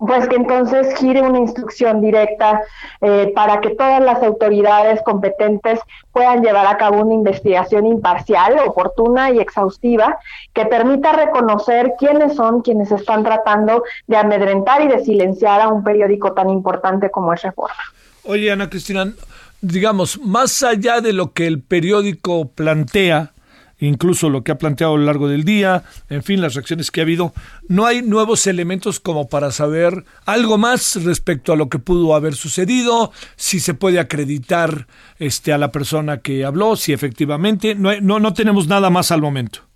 pues 0.00 0.26
que 0.28 0.36
entonces 0.36 0.94
gire 0.98 1.20
una 1.20 1.38
instrucción 1.38 2.00
directa 2.00 2.62
eh, 3.02 3.32
para 3.34 3.60
que 3.60 3.70
todas 3.70 4.02
las 4.02 4.22
autoridades 4.22 5.00
competentes 5.02 5.78
puedan 6.12 6.42
llevar 6.42 6.66
a 6.66 6.78
cabo 6.78 7.02
una 7.02 7.14
investigación 7.14 7.86
imparcial, 7.86 8.56
oportuna 8.66 9.30
y 9.30 9.38
exhaustiva 9.38 10.18
que 10.54 10.64
permita 10.64 11.12
reconocer 11.12 11.92
quiénes 11.98 12.34
son 12.34 12.62
quienes 12.62 12.90
están 12.90 13.22
tratando 13.22 13.84
de 14.06 14.16
amedrentar 14.16 14.80
y 14.82 14.88
de 14.88 15.04
silenciar 15.04 15.60
a 15.60 15.68
un 15.68 15.84
periódico 15.84 16.32
tan 16.32 16.48
importante 16.48 17.10
como 17.10 17.34
es 17.34 17.42
Reforma. 17.42 17.82
Oye, 18.24 18.50
Ana 18.50 18.70
Cristina, 18.70 19.12
digamos, 19.60 20.18
más 20.20 20.62
allá 20.62 21.00
de 21.00 21.12
lo 21.12 21.32
que 21.32 21.46
el 21.46 21.60
periódico 21.60 22.48
plantea, 22.48 23.32
incluso 23.80 24.28
lo 24.28 24.44
que 24.44 24.52
ha 24.52 24.58
planteado 24.58 24.94
a 24.94 24.98
lo 24.98 25.04
largo 25.04 25.28
del 25.28 25.44
día, 25.44 25.84
en 26.08 26.22
fin, 26.22 26.40
las 26.40 26.54
reacciones 26.54 26.90
que 26.90 27.00
ha 27.00 27.04
habido. 27.04 27.32
No 27.68 27.86
hay 27.86 28.02
nuevos 28.02 28.46
elementos 28.46 29.00
como 29.00 29.28
para 29.28 29.52
saber 29.52 30.04
algo 30.26 30.58
más 30.58 31.02
respecto 31.02 31.52
a 31.52 31.56
lo 31.56 31.68
que 31.68 31.78
pudo 31.78 32.14
haber 32.14 32.34
sucedido, 32.34 33.12
si 33.36 33.60
se 33.60 33.74
puede 33.74 33.98
acreditar 33.98 34.86
este, 35.18 35.52
a 35.52 35.58
la 35.58 35.72
persona 35.72 36.18
que 36.18 36.44
habló, 36.44 36.76
si 36.76 36.92
efectivamente. 36.92 37.74
No, 37.74 37.98
no, 38.00 38.20
no 38.20 38.34
tenemos 38.34 38.68
nada 38.68 38.90
más 38.90 39.10
al 39.10 39.22
momento. 39.22 39.69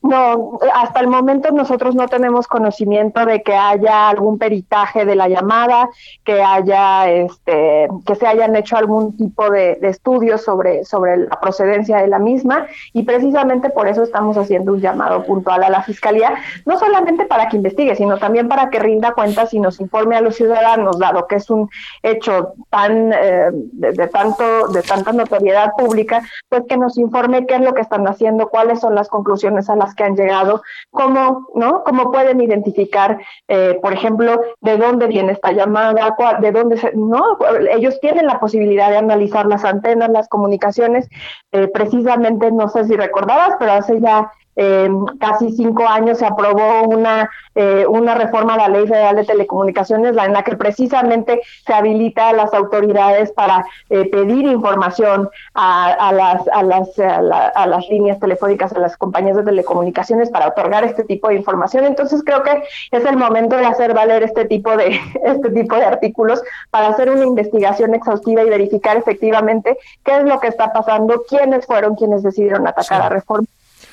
No, 0.00 0.58
hasta 0.74 1.00
el 1.00 1.08
momento 1.08 1.50
nosotros 1.50 1.96
no 1.96 2.06
tenemos 2.06 2.46
conocimiento 2.46 3.26
de 3.26 3.42
que 3.42 3.54
haya 3.54 4.08
algún 4.08 4.38
peritaje 4.38 5.04
de 5.04 5.16
la 5.16 5.28
llamada, 5.28 5.90
que 6.24 6.40
haya, 6.40 7.10
este, 7.10 7.88
que 8.06 8.14
se 8.14 8.26
hayan 8.26 8.54
hecho 8.54 8.76
algún 8.76 9.16
tipo 9.16 9.50
de, 9.50 9.78
estudios 9.82 10.42
sobre, 10.42 10.84
sobre 10.84 11.16
la 11.16 11.40
procedencia 11.40 11.98
de 11.98 12.06
la 12.06 12.20
misma. 12.20 12.66
Y 12.92 13.02
precisamente 13.02 13.70
por 13.70 13.88
eso 13.88 14.04
estamos 14.04 14.36
haciendo 14.36 14.74
un 14.74 14.80
llamado 14.80 15.24
puntual 15.24 15.64
a 15.64 15.70
la 15.70 15.82
fiscalía, 15.82 16.34
no 16.64 16.78
solamente 16.78 17.26
para 17.26 17.48
que 17.48 17.56
investigue, 17.56 17.96
sino 17.96 18.18
también 18.18 18.48
para 18.48 18.70
que 18.70 18.78
rinda 18.78 19.14
cuentas 19.14 19.52
y 19.52 19.58
nos 19.58 19.80
informe 19.80 20.16
a 20.16 20.20
los 20.20 20.36
ciudadanos, 20.36 20.98
dado 20.98 21.26
que 21.26 21.36
es 21.36 21.50
un 21.50 21.68
hecho 22.02 22.54
tan 22.70 23.12
eh, 23.12 23.50
de, 23.52 24.08
tanto 24.08 24.68
de 24.68 24.82
tanta 24.82 25.12
notoriedad 25.12 25.72
pública, 25.76 26.22
pues 26.48 26.62
que 26.68 26.76
nos 26.76 26.98
informe 26.98 27.46
qué 27.46 27.56
es 27.56 27.60
lo 27.62 27.74
que 27.74 27.82
están 27.82 28.06
haciendo, 28.06 28.48
cuáles 28.48 28.80
son 28.80 28.94
las 28.94 29.08
conclusiones 29.08 29.68
a 29.68 29.76
las 29.76 29.87
que 29.94 30.04
han 30.04 30.16
llegado, 30.16 30.62
cómo, 30.90 31.48
¿no? 31.54 31.82
Cómo 31.84 32.10
pueden 32.10 32.40
identificar, 32.40 33.18
eh, 33.48 33.78
por 33.82 33.92
ejemplo, 33.92 34.40
de 34.60 34.76
dónde 34.76 35.06
viene 35.06 35.32
esta 35.32 35.52
llamada, 35.52 36.16
de 36.40 36.52
dónde 36.52 36.76
se, 36.76 36.92
¿no? 36.94 37.38
Ellos 37.70 37.98
tienen 38.00 38.26
la 38.26 38.40
posibilidad 38.40 38.90
de 38.90 38.98
analizar 38.98 39.46
las 39.46 39.64
antenas, 39.64 40.10
las 40.10 40.28
comunicaciones. 40.28 41.08
Eh, 41.52 41.68
precisamente, 41.68 42.50
no 42.52 42.68
sé 42.68 42.84
si 42.84 42.96
recordabas, 42.96 43.56
pero 43.58 43.72
hace 43.72 44.00
ya 44.00 44.30
eh, 44.60 44.90
casi 45.20 45.52
cinco 45.52 45.86
años 45.86 46.18
se 46.18 46.26
aprobó 46.26 46.82
una, 46.82 47.30
eh, 47.54 47.86
una 47.88 48.16
reforma 48.16 48.54
a 48.54 48.56
la 48.56 48.68
Ley 48.68 48.88
Federal 48.88 49.14
de 49.14 49.24
Telecomunicaciones 49.24 50.16
en 50.16 50.32
la 50.32 50.42
que 50.42 50.56
precisamente 50.56 51.40
se 51.64 51.72
habilita 51.72 52.30
a 52.30 52.32
las 52.32 52.52
autoridades 52.52 53.30
para 53.30 53.64
eh, 53.88 54.10
pedir 54.10 54.46
información 54.46 55.30
a, 55.54 56.12
las, 56.12 56.48
a, 56.48 56.64
las, 56.64 56.98
a, 56.98 57.66
las 57.68 57.88
líneas 57.88 58.18
telefónicas, 58.18 58.72
a 58.72 58.80
las 58.80 58.96
compañías 58.96 59.36
de 59.36 59.44
telecomunicaciones 59.44 60.28
para 60.28 60.48
otorgar 60.48 60.82
este 60.82 61.04
tipo 61.04 61.28
de 61.28 61.36
información. 61.36 61.84
Entonces 61.84 62.24
creo 62.24 62.42
que 62.42 62.60
es 62.90 63.04
el 63.04 63.16
momento 63.16 63.56
de 63.56 63.64
hacer 63.64 63.94
valer 63.94 64.24
este 64.24 64.44
tipo 64.44 64.76
de, 64.76 65.00
este 65.24 65.50
tipo 65.50 65.76
de 65.76 65.84
artículos 65.84 66.42
para 66.70 66.88
hacer 66.88 67.10
una 67.10 67.24
investigación 67.24 67.94
exhaustiva 67.94 68.42
y 68.42 68.50
verificar 68.50 68.96
efectivamente 68.96 69.78
qué 70.02 70.16
es 70.16 70.24
lo 70.24 70.40
que 70.40 70.48
está 70.48 70.72
pasando, 70.72 71.22
quiénes 71.28 71.64
fueron 71.64 71.94
quienes 71.94 72.24
decidieron 72.24 72.66
atacar 72.66 73.02
a 73.02 73.08
reforma 73.08 73.46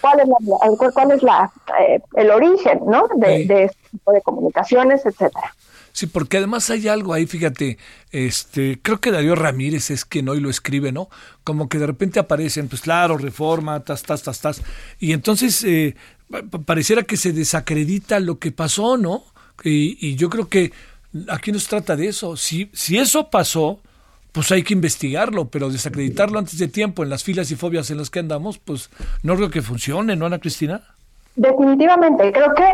cuál 0.06 0.20
es, 0.20 0.28
la, 0.28 0.92
cuál 0.94 1.12
es 1.12 1.24
la, 1.24 1.52
eh, 1.80 2.00
el 2.16 2.30
origen 2.30 2.80
¿no? 2.86 3.08
de, 3.16 3.42
este 3.42 3.90
tipo 3.92 4.12
de 4.12 4.22
comunicaciones, 4.22 5.06
etcétera. 5.06 5.56
Sí, 5.92 6.08
porque 6.08 6.38
además 6.38 6.70
hay 6.70 6.90
algo 6.90 7.14
ahí, 7.14 7.26
fíjate, 7.26 7.78
este, 8.12 8.80
creo 8.82 9.00
que 9.00 9.12
Darío 9.12 9.34
Ramírez 9.34 9.92
es 9.92 10.04
quien 10.04 10.28
hoy 10.28 10.42
lo 10.42 10.50
escribe, 10.50 10.92
¿no? 10.92 11.10
Como 11.46 11.70
que 11.70 11.80
de 11.80 11.88
repente 11.88 12.20
aparecen, 12.20 12.68
pues 12.68 12.82
claro, 12.82 13.18
reforma, 13.18 13.80
tas, 13.80 14.04
tas, 14.04 14.22
tas, 14.22 14.42
tas, 14.42 14.62
y 15.00 15.14
entonces 15.14 15.64
eh, 15.64 15.96
pareciera 16.66 17.04
que 17.04 17.16
se 17.16 17.32
desacredita 17.32 18.20
lo 18.20 18.40
que 18.40 18.52
pasó, 18.52 18.98
¿no? 18.98 19.24
Y, 19.64 19.98
y 20.06 20.16
yo 20.18 20.30
creo 20.30 20.50
que 20.50 20.74
aquí 21.30 21.54
no 21.54 21.60
se 21.60 21.70
trata 21.70 21.96
de 21.96 22.10
eso. 22.10 22.36
Si, 22.36 22.70
si 22.74 22.98
eso 22.98 23.30
pasó, 23.30 23.80
pues 24.36 24.52
hay 24.52 24.64
que 24.64 24.74
investigarlo, 24.74 25.46
pero 25.46 25.70
desacreditarlo 25.70 26.38
antes 26.38 26.60
de 26.60 26.68
tiempo 26.68 27.04
en 27.04 27.10
las 27.10 27.24
filas 27.24 27.50
y 27.52 27.56
fobias 27.56 27.90
en 27.90 27.98
las 27.98 28.10
que 28.10 28.20
andamos, 28.20 28.58
pues 28.58 28.90
no 29.24 29.38
creo 29.38 29.50
que 29.50 29.62
funcione, 29.62 30.18
¿no, 30.18 30.26
Ana 30.26 30.40
Cristina? 30.40 30.82
Definitivamente, 31.38 32.34
creo 32.34 32.54
que 32.54 32.66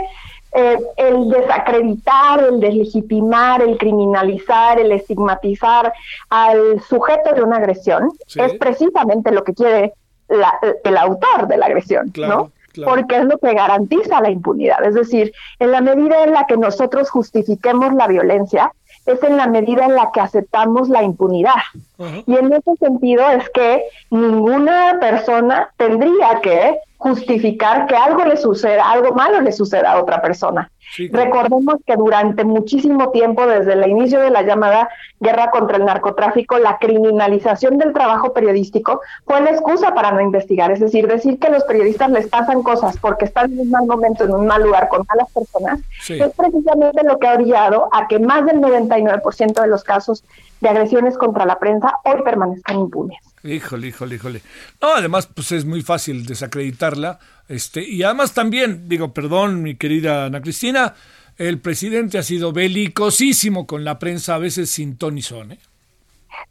eh, 0.53 0.77
el 0.97 1.29
desacreditar, 1.29 2.43
el 2.43 2.59
deslegitimar, 2.59 3.61
el 3.61 3.77
criminalizar, 3.77 4.79
el 4.79 4.91
estigmatizar 4.91 5.93
al 6.31 6.81
sujeto 6.81 7.35
de 7.35 7.43
una 7.43 7.57
agresión 7.57 8.09
es 8.35 8.53
precisamente 8.55 9.31
lo 9.31 9.43
que 9.43 9.53
quiere 9.53 9.93
el 10.83 10.97
autor 10.97 11.47
de 11.47 11.57
la 11.57 11.67
agresión, 11.67 12.11
¿no? 12.17 12.51
Porque 12.85 13.17
es 13.17 13.25
lo 13.25 13.37
que 13.37 13.53
garantiza 13.53 14.19
la 14.19 14.31
impunidad. 14.31 14.83
Es 14.83 14.95
decir, 14.95 15.31
en 15.59 15.71
la 15.71 15.81
medida 15.81 16.23
en 16.23 16.31
la 16.31 16.47
que 16.47 16.57
nosotros 16.57 17.09
justifiquemos 17.11 17.93
la 17.93 18.07
violencia, 18.07 18.71
es 19.05 19.23
en 19.23 19.37
la 19.37 19.47
medida 19.47 19.85
en 19.85 19.95
la 19.95 20.11
que 20.11 20.21
aceptamos 20.21 20.89
la 20.89 21.03
impunidad. 21.03 21.61
Y 22.25 22.35
en 22.35 22.51
ese 22.53 22.75
sentido 22.79 23.29
es 23.29 23.49
que 23.49 23.83
ninguna 24.09 24.97
persona 24.99 25.69
tendría 25.77 26.39
que 26.41 26.77
justificar 27.01 27.87
que 27.87 27.95
algo 27.95 28.23
le 28.25 28.37
suceda, 28.37 28.91
algo 28.91 29.13
malo 29.13 29.41
le 29.41 29.51
suceda 29.51 29.93
a 29.93 29.99
otra 29.99 30.21
persona. 30.21 30.69
Recordemos 31.11 31.77
que 31.83 31.95
durante 31.95 32.43
muchísimo 32.43 33.09
tiempo, 33.09 33.47
desde 33.47 33.73
el 33.73 33.89
inicio 33.89 34.19
de 34.19 34.29
la 34.29 34.43
llamada 34.43 34.87
guerra 35.19 35.49
contra 35.49 35.77
el 35.77 35.85
narcotráfico, 35.85 36.59
la 36.59 36.77
criminalización 36.77 37.79
del 37.79 37.93
trabajo 37.93 38.33
periodístico 38.33 39.01
fue 39.25 39.41
la 39.41 39.49
excusa 39.49 39.95
para 39.95 40.11
no 40.11 40.21
investigar. 40.21 40.69
Es 40.71 40.79
decir, 40.79 41.07
decir 41.07 41.39
que 41.39 41.49
los 41.49 41.63
periodistas 41.63 42.11
les 42.11 42.27
pasan 42.27 42.61
cosas 42.61 42.97
porque 42.97 43.25
están 43.25 43.51
en 43.51 43.61
un 43.61 43.71
mal 43.71 43.87
momento, 43.87 44.25
en 44.25 44.35
un 44.35 44.45
mal 44.45 44.61
lugar 44.61 44.87
con 44.87 45.03
malas 45.09 45.31
personas, 45.31 45.79
es 46.07 46.33
precisamente 46.37 47.03
lo 47.03 47.17
que 47.17 47.27
ha 47.27 47.33
orillado 47.33 47.89
a 47.91 48.07
que 48.07 48.19
más 48.19 48.45
del 48.45 48.61
99% 48.61 49.59
de 49.59 49.67
los 49.67 49.83
casos 49.83 50.23
de 50.59 50.69
agresiones 50.69 51.17
contra 51.17 51.47
la 51.47 51.57
prensa 51.57 51.95
hoy 52.03 52.21
permanezcan 52.21 52.79
impunes. 52.79 53.30
Híjole, 53.43 53.87
híjole, 53.87 54.15
híjole. 54.15 54.41
No, 54.81 54.93
además, 54.93 55.27
pues 55.27 55.51
es 55.51 55.65
muy 55.65 55.81
fácil 55.81 56.25
desacreditarla. 56.25 57.19
Este, 57.47 57.83
y 57.87 58.03
además 58.03 58.33
también, 58.33 58.87
digo, 58.87 59.13
perdón, 59.13 59.63
mi 59.63 59.75
querida 59.75 60.25
Ana 60.25 60.41
Cristina, 60.41 60.93
el 61.37 61.59
presidente 61.59 62.17
ha 62.17 62.23
sido 62.23 62.53
belicosísimo 62.53 63.65
con 63.65 63.83
la 63.83 63.97
prensa, 63.97 64.35
a 64.35 64.39
veces 64.39 64.69
sin 64.69 64.95
ton 64.97 65.17
y 65.17 65.21
¿eh? 65.21 65.59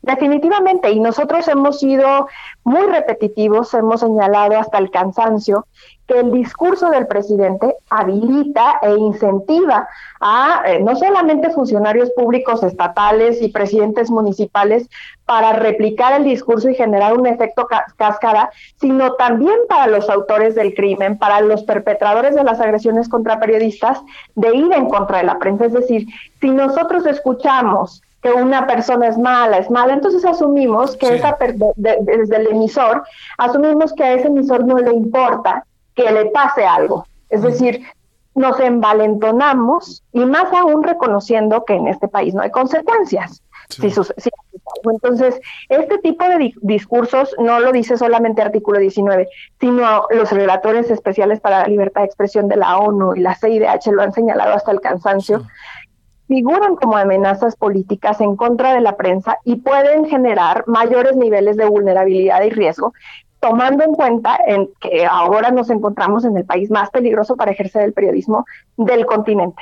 Definitivamente, 0.02 0.90
y 0.90 1.00
nosotros 1.00 1.46
hemos 1.48 1.78
sido 1.78 2.26
muy 2.64 2.82
repetitivos, 2.86 3.74
hemos 3.74 4.00
señalado 4.00 4.58
hasta 4.58 4.78
el 4.78 4.90
cansancio 4.90 5.66
que 6.06 6.18
el 6.18 6.32
discurso 6.32 6.90
del 6.90 7.06
presidente 7.06 7.76
habilita 7.88 8.80
e 8.82 8.96
incentiva 8.96 9.88
a 10.20 10.62
eh, 10.66 10.80
no 10.80 10.96
solamente 10.96 11.50
funcionarios 11.50 12.10
públicos 12.10 12.64
estatales 12.64 13.40
y 13.40 13.48
presidentes 13.48 14.10
municipales 14.10 14.88
para 15.24 15.52
replicar 15.52 16.14
el 16.14 16.24
discurso 16.24 16.68
y 16.68 16.74
generar 16.74 17.16
un 17.16 17.28
efecto 17.28 17.68
cascada, 17.96 18.50
sino 18.80 19.12
también 19.14 19.54
para 19.68 19.86
los 19.86 20.10
autores 20.10 20.56
del 20.56 20.74
crimen, 20.74 21.16
para 21.16 21.40
los 21.42 21.62
perpetradores 21.62 22.34
de 22.34 22.42
las 22.42 22.58
agresiones 22.58 23.08
contra 23.08 23.38
periodistas, 23.38 24.00
de 24.34 24.56
ir 24.56 24.72
en 24.72 24.88
contra 24.88 25.18
de 25.18 25.24
la 25.24 25.38
prensa. 25.38 25.66
Es 25.66 25.72
decir, 25.72 26.08
si 26.40 26.50
nosotros 26.50 27.06
escuchamos 27.06 28.02
que 28.22 28.32
una 28.32 28.66
persona 28.66 29.08
es 29.08 29.18
mala, 29.18 29.58
es 29.58 29.70
mala, 29.70 29.94
entonces 29.94 30.24
asumimos 30.24 30.96
que 30.96 31.14
esa 31.14 31.36
desde 31.76 32.36
el 32.36 32.48
emisor, 32.48 33.02
asumimos 33.38 33.92
que 33.94 34.04
a 34.04 34.12
ese 34.12 34.28
emisor 34.28 34.64
no 34.64 34.78
le 34.78 34.92
importa 34.92 35.64
que 35.94 36.10
le 36.10 36.26
pase 36.26 36.64
algo. 36.64 37.06
Es 37.30 37.42
decir, 37.42 37.82
nos 38.34 38.60
envalentonamos 38.60 40.02
y 40.12 40.24
más 40.24 40.52
aún 40.52 40.82
reconociendo 40.82 41.64
que 41.64 41.74
en 41.74 41.88
este 41.88 42.08
país 42.08 42.34
no 42.34 42.42
hay 42.42 42.50
consecuencias. 42.50 43.42
entonces, 44.84 45.40
este 45.68 45.98
tipo 45.98 46.24
de 46.24 46.52
discursos 46.62 47.34
no 47.38 47.60
lo 47.60 47.72
dice 47.72 47.96
solamente 47.96 48.42
artículo 48.42 48.78
19, 48.78 49.28
sino 49.60 50.06
los 50.10 50.32
relatores 50.32 50.90
especiales 50.90 51.40
para 51.40 51.60
la 51.60 51.68
libertad 51.68 52.00
de 52.00 52.06
expresión 52.06 52.48
de 52.48 52.56
la 52.56 52.78
ONU 52.78 53.14
y 53.14 53.20
la 53.20 53.34
CIDH 53.34 53.92
lo 53.92 54.02
han 54.02 54.12
señalado 54.12 54.54
hasta 54.54 54.72
el 54.72 54.80
cansancio. 54.80 55.42
Figuran 56.30 56.76
como 56.76 56.96
amenazas 56.96 57.56
políticas 57.56 58.20
en 58.20 58.36
contra 58.36 58.72
de 58.72 58.80
la 58.80 58.96
prensa 58.96 59.38
y 59.44 59.56
pueden 59.56 60.04
generar 60.06 60.62
mayores 60.68 61.16
niveles 61.16 61.56
de 61.56 61.66
vulnerabilidad 61.66 62.44
y 62.44 62.50
riesgo 62.50 62.92
tomando 63.40 63.82
en 63.82 63.94
cuenta 63.94 64.38
en 64.46 64.68
que 64.80 65.06
ahora 65.06 65.50
nos 65.50 65.70
encontramos 65.70 66.24
en 66.24 66.36
el 66.36 66.44
país 66.44 66.70
más 66.70 66.88
peligroso 66.90 67.34
para 67.34 67.50
ejercer 67.50 67.82
el 67.82 67.92
periodismo 67.92 68.46
del 68.76 69.06
continente. 69.06 69.60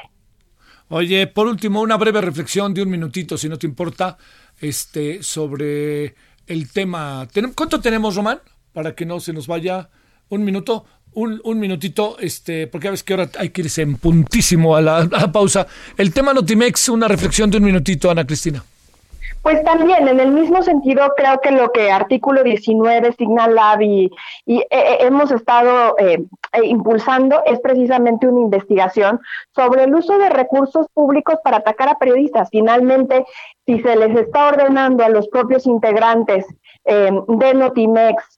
Oye, 0.91 1.27
por 1.27 1.47
último, 1.47 1.81
una 1.81 1.97
breve 1.97 2.21
reflexión 2.21 2.75
de 2.75 2.83
un 2.83 2.91
minutito, 2.91 3.39
si 3.39 3.49
no 3.49 3.57
te 3.57 3.67
importa, 3.67 4.19
este, 4.61 5.23
sobre 5.23 6.17
el 6.47 6.71
tema. 6.71 7.29
¿Cuánto 7.57 7.81
tenemos, 7.81 8.15
Román? 8.15 8.41
Para 8.75 8.95
que 8.95 9.07
no 9.07 9.21
se 9.21 9.33
nos 9.33 9.47
vaya 9.47 9.89
un 10.29 10.45
minuto. 10.45 10.85
Un, 11.21 11.41
un 11.43 11.59
minutito, 11.59 12.17
este, 12.21 12.69
porque 12.69 12.87
a 12.87 12.91
veces 12.93 13.03
que 13.03 13.13
ahora 13.13 13.29
hay 13.41 13.49
que 13.49 13.63
irse 13.63 13.83
en 13.83 13.97
puntísimo 13.97 14.77
a 14.77 14.81
la, 14.81 15.09
pausa. 15.33 15.67
El 15.97 16.15
tema 16.15 16.33
Notimex, 16.33 16.91
una 16.91 17.09
reflexión 17.09 17.51
de 17.51 17.57
un 17.57 17.65
minutito, 17.65 18.09
Ana 18.09 18.25
Cristina. 18.25 18.63
Pues 19.43 19.65
también, 19.65 20.07
en 20.07 20.21
el 20.21 20.31
mismo 20.31 20.63
sentido, 20.63 21.13
creo 21.17 21.41
que 21.41 21.51
lo 21.51 21.73
que 21.73 21.91
artículo 21.91 22.45
19, 22.45 23.15
Signal 23.15 23.57
Lab 23.57 23.83
y, 23.83 24.13
eh, 24.47 24.65
eh, 24.71 24.99
hemos 25.01 25.33
estado 25.33 25.97
eh, 25.99 26.23
impulsando 26.63 27.43
es 27.45 27.59
precisamente 27.59 28.29
una 28.29 28.43
investigación 28.43 29.19
sobre 29.57 29.85
el 29.85 29.95
uso 29.97 30.19
de 30.19 30.29
recursos 30.29 30.87
públicos 30.95 31.35
para 31.43 31.57
atacar 31.57 31.89
a 31.89 31.99
periodistas. 31.99 32.49
Finalmente, 32.53 33.27
si 33.67 33.81
se 33.81 33.97
les 33.97 34.17
está 34.17 34.47
ordenando 34.47 35.03
a 35.03 35.09
los 35.09 35.27
propios 35.27 35.67
integrantes 35.67 36.47
de 36.85 37.55
Notimex 37.55 38.38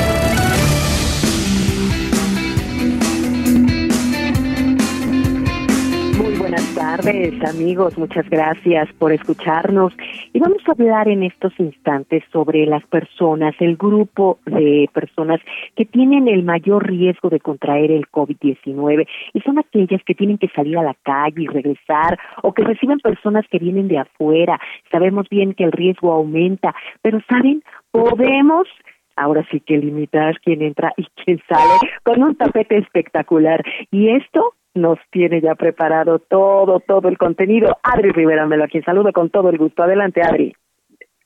Tardes 7.01 7.43
amigos, 7.43 7.97
muchas 7.97 8.29
gracias 8.29 8.87
por 8.99 9.11
escucharnos 9.11 9.93
y 10.33 10.39
vamos 10.39 10.61
a 10.67 10.71
hablar 10.71 11.07
en 11.07 11.23
estos 11.23 11.51
instantes 11.59 12.23
sobre 12.31 12.65
las 12.65 12.85
personas, 12.85 13.55
el 13.59 13.75
grupo 13.75 14.39
de 14.45 14.87
personas 14.93 15.39
que 15.75 15.85
tienen 15.85 16.27
el 16.27 16.43
mayor 16.43 16.87
riesgo 16.87 17.29
de 17.29 17.39
contraer 17.39 17.91
el 17.91 18.05
COVID-19 18.07 19.07
y 19.33 19.41
son 19.41 19.57
aquellas 19.57 20.03
que 20.05 20.13
tienen 20.13 20.37
que 20.37 20.49
salir 20.49 20.77
a 20.77 20.83
la 20.83 20.95
calle 21.01 21.41
y 21.43 21.47
regresar 21.47 22.19
o 22.43 22.53
que 22.53 22.63
reciben 22.63 22.99
personas 22.99 23.45
que 23.49 23.57
vienen 23.57 23.87
de 23.87 23.97
afuera. 23.97 24.59
Sabemos 24.91 25.27
bien 25.29 25.53
que 25.53 25.63
el 25.63 25.71
riesgo 25.71 26.11
aumenta, 26.11 26.75
pero 27.01 27.19
¿saben? 27.27 27.63
Podemos 27.91 28.67
ahora 29.15 29.45
sí 29.51 29.59
que 29.59 29.77
limitar 29.77 30.39
quién 30.41 30.61
entra 30.61 30.93
y 30.97 31.05
quién 31.23 31.41
sale 31.47 31.79
con 32.03 32.21
un 32.21 32.35
tapete 32.35 32.77
espectacular. 32.77 33.63
Y 33.91 34.09
esto 34.09 34.53
nos 34.73 34.99
tiene 35.11 35.41
ya 35.41 35.55
preparado 35.55 36.19
todo, 36.19 36.79
todo 36.79 37.07
el 37.09 37.17
contenido. 37.17 37.77
Adri 37.83 38.11
Rivera 38.11 38.45
me 38.45 38.57
lo 38.57 38.63
aquí 38.63 38.81
saludo 38.81 39.11
con 39.11 39.29
todo 39.29 39.49
el 39.49 39.57
gusto. 39.57 39.83
Adelante, 39.83 40.21
Adri. 40.21 40.53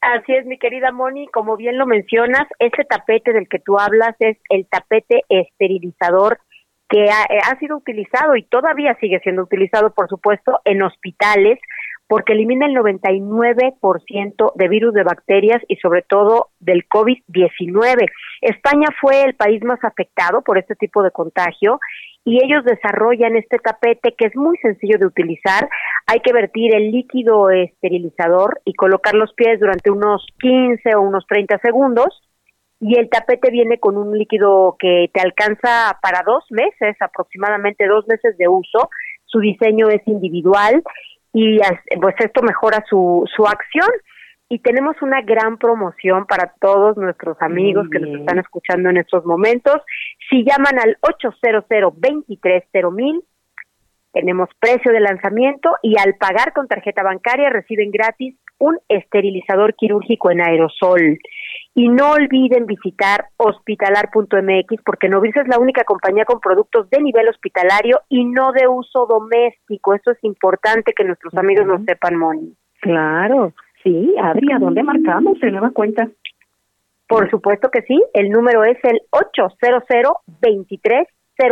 Así 0.02 0.34
es, 0.34 0.46
mi 0.46 0.60
querida 0.60 0.92
Moni, 0.92 1.28
como 1.28 1.58
bien 1.58 1.78
lo 1.78 1.88
mencionas, 1.88 2.48
ese 2.60 2.84
tapete 2.84 3.34
del 3.34 3.50
que 3.50 3.58
tú 3.60 3.80
hablas 3.80 4.16
es 4.20 4.38
el 4.50 4.68
tapete 4.68 5.24
esterilizador 5.30 6.40
que 6.90 7.10
ha, 7.10 7.24
eh, 7.24 7.58
sido 7.60 7.78
utilizado 7.78 8.36
y 8.36 8.44
todavía 8.44 8.96
sigue 9.00 9.20
siendo 9.22 9.42
utilizado, 9.42 9.94
por 9.94 10.08
supuesto, 10.08 10.60
en 10.64 10.84
hospitales 10.84 11.60
porque 12.08 12.34
elimina 12.34 12.68
el 12.68 12.76
99% 12.76 14.54
de 14.54 14.68
virus 14.68 14.94
de 14.94 15.04
bacterias 15.04 15.62
y 15.68 15.78
sobre 15.78 16.04
todo 16.04 16.50
del 16.60 16.88
COVID-19. 16.88 18.08
España 18.42 18.88
fue 19.02 19.24
el 19.24 19.34
país 19.34 19.64
más 19.64 19.84
afectado 19.84 20.44
por 20.44 20.60
este 20.60 20.76
tipo 20.76 21.02
de 21.02 21.10
contagio 21.10 21.80
y 22.26 22.44
ellos 22.44 22.66
desarrollan 22.66 23.38
este 23.38 23.60
tapete 23.60 24.16
que 24.18 24.26
es 24.26 24.36
muy 24.36 24.58
sencillo 24.58 24.98
de 24.98 25.06
utilizar. 25.06 25.70
Hay 26.08 26.20
que 26.22 26.34
vertir 26.34 26.76
el 26.76 26.92
líquido 26.92 27.52
esterilizador 27.52 28.60
y 28.66 28.74
colocar 28.74 29.14
los 29.14 29.32
pies 29.34 29.60
durante 29.60 29.92
unos 29.92 30.26
15 30.40 30.96
o 30.96 31.02
unos 31.02 31.26
30 31.28 31.60
segundos 31.60 32.22
y 32.80 33.00
el 33.00 33.10
tapete 33.10 33.52
viene 33.52 33.80
con 33.80 33.96
un 33.96 34.18
líquido 34.18 34.76
que 34.80 35.10
te 35.14 35.22
alcanza 35.22 35.98
para 36.02 36.24
dos 36.26 36.44
meses, 36.50 36.96
aproximadamente 37.00 37.88
dos 37.88 38.08
meses 38.08 38.36
de 38.38 38.48
uso. 38.48 38.90
Su 39.26 39.40
diseño 39.40 39.88
es 39.90 40.02
individual 40.08 40.84
y 41.32 41.60
pues 42.02 42.16
esto 42.20 42.42
mejora 42.42 42.84
su, 42.90 43.24
su 43.36 43.46
acción 43.46 43.90
y 44.50 44.60
tenemos 44.60 44.96
una 45.02 45.22
gran 45.22 45.58
promoción 45.58 46.26
para 46.26 46.54
todos 46.60 46.98
nuestros 46.98 47.42
amigos 47.42 47.88
que 47.90 48.00
nos 48.00 48.20
están 48.20 48.40
escuchando 48.40 48.90
en 48.90 48.98
estos 48.98 49.26
momentos. 49.26 49.82
Si 50.30 50.44
llaman 50.44 50.80
al 50.80 50.98
800 51.02 51.66
mil 52.94 53.24
tenemos 54.16 54.48
precio 54.62 54.94
de 54.94 55.02
lanzamiento 55.02 55.72
y 55.82 55.98
al 56.00 56.16
pagar 56.16 56.54
con 56.54 56.70
tarjeta 56.70 57.04
bancaria 57.04 57.50
reciben 57.50 57.92
gratis 57.92 58.36
un 58.60 58.80
esterilizador 58.88 59.76
quirúrgico 59.76 60.32
en 60.32 60.40
aerosol. 60.40 61.20
Y 61.74 61.90
no 61.90 62.12
olviden 62.12 62.66
visitar 62.66 63.28
hospitalar.mx 63.36 64.82
porque 64.86 65.10
Novis 65.10 65.36
es 65.36 65.50
la 65.50 65.60
única 65.60 65.84
compañía 65.84 66.24
con 66.24 66.40
productos 66.40 66.90
de 66.90 67.02
nivel 67.02 67.28
hospitalario 67.28 68.00
y 68.08 68.24
no 68.24 68.54
de 68.54 68.70
uso 68.70 69.06
doméstico. 69.06 69.94
Eso 69.94 70.12
es 70.12 70.24
importante 70.24 70.94
que 70.94 71.04
nuestros 71.04 71.36
amigos 71.36 71.68
lo 71.68 71.80
sepan, 71.80 72.16
Moni. 72.16 72.56
Claro, 72.80 73.52
sí. 73.86 74.16
Adri, 74.22 74.52
¿a 74.52 74.60
dónde 74.60 74.84
marcamos? 74.84 75.40
¿Se 75.40 75.50
nueva 75.50 75.72
cuenta? 75.72 76.10
Por 77.08 77.30
supuesto 77.30 77.70
que 77.70 77.84
sí. 77.84 78.02
El 78.14 78.30
número 78.30 78.64
es 78.66 78.78
el 78.84 79.00
800 79.12 79.84
23 80.42 81.08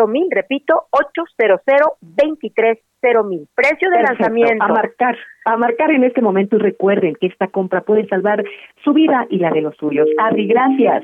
mil, 0.07 0.27
repito, 0.31 0.87
800 0.91 1.61
23 2.01 2.77
mil. 3.25 3.47
Precio 3.53 3.89
de 3.89 4.01
lanzamiento. 4.01 4.63
A 4.63 4.67
marcar, 4.69 5.17
a 5.45 5.57
marcar 5.57 5.91
en 5.91 6.03
este 6.03 6.21
momento 6.21 6.55
y 6.55 6.59
recuerden 6.59 7.15
que 7.19 7.27
esta 7.27 7.47
compra 7.47 7.81
puede 7.81 8.07
salvar 8.07 8.43
su 8.83 8.93
vida 8.93 9.27
y 9.29 9.37
la 9.37 9.51
de 9.51 9.61
los 9.61 9.75
suyos. 9.77 10.07
Adri, 10.17 10.47
gracias. 10.47 11.03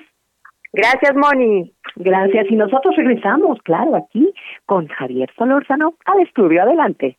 Gracias, 0.72 1.16
Moni. 1.16 1.74
Gracias. 1.96 2.46
Y 2.50 2.56
nosotros 2.56 2.96
regresamos, 2.96 3.60
claro, 3.64 3.96
aquí 3.96 4.34
con 4.66 4.88
Javier 4.88 5.30
Solórzano 5.38 5.96
al 6.06 6.22
estudio. 6.22 6.62
Adelante. 6.64 7.19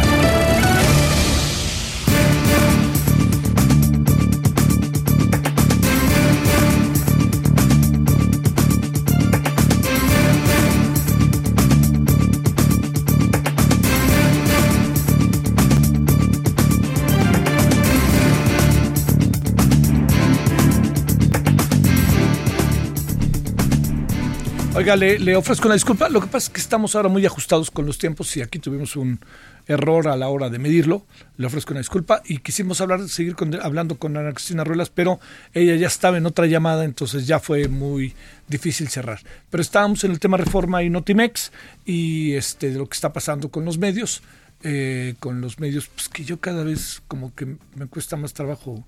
Oiga, 24.81 24.95
le, 24.95 25.35
ofrezco 25.35 25.67
una 25.67 25.75
disculpa. 25.75 26.09
Lo 26.09 26.19
que 26.19 26.25
pasa 26.25 26.47
es 26.47 26.49
que 26.49 26.59
estamos 26.59 26.95
ahora 26.95 27.07
muy 27.07 27.23
ajustados 27.23 27.69
con 27.69 27.85
los 27.85 27.99
tiempos 27.99 28.35
y 28.35 28.41
aquí 28.41 28.57
tuvimos 28.57 28.95
un 28.95 29.19
error 29.67 30.07
a 30.07 30.15
la 30.15 30.27
hora 30.27 30.49
de 30.49 30.57
medirlo. 30.57 31.05
Le 31.37 31.45
ofrezco 31.45 31.73
una 31.73 31.81
disculpa 31.81 32.23
y 32.25 32.39
quisimos 32.39 32.81
hablar, 32.81 33.07
seguir 33.07 33.35
hablando 33.61 33.99
con 33.99 34.17
Ana 34.17 34.33
Cristina 34.33 34.63
Ruelas, 34.63 34.89
pero 34.89 35.19
ella 35.53 35.75
ya 35.75 35.85
estaba 35.85 36.17
en 36.17 36.25
otra 36.25 36.47
llamada, 36.47 36.83
entonces 36.83 37.27
ya 37.27 37.39
fue 37.39 37.67
muy 37.67 38.15
difícil 38.47 38.87
cerrar. 38.87 39.19
Pero 39.51 39.61
estábamos 39.61 40.03
en 40.03 40.13
el 40.13 40.19
tema 40.19 40.37
reforma 40.37 40.81
y 40.81 40.89
Notimex 40.89 41.51
y 41.85 42.33
este, 42.33 42.71
de 42.71 42.79
lo 42.79 42.89
que 42.89 42.95
está 42.95 43.13
pasando 43.13 43.49
con 43.51 43.63
los 43.63 43.77
medios. 43.77 44.23
Eh, 44.63 45.13
con 45.19 45.41
los 45.41 45.59
medios, 45.59 45.89
pues 45.89 46.09
que 46.09 46.23
yo 46.23 46.39
cada 46.39 46.63
vez 46.63 47.03
como 47.07 47.35
que 47.35 47.55
me 47.75 47.85
cuesta 47.85 48.15
más 48.15 48.33
trabajo 48.33 48.83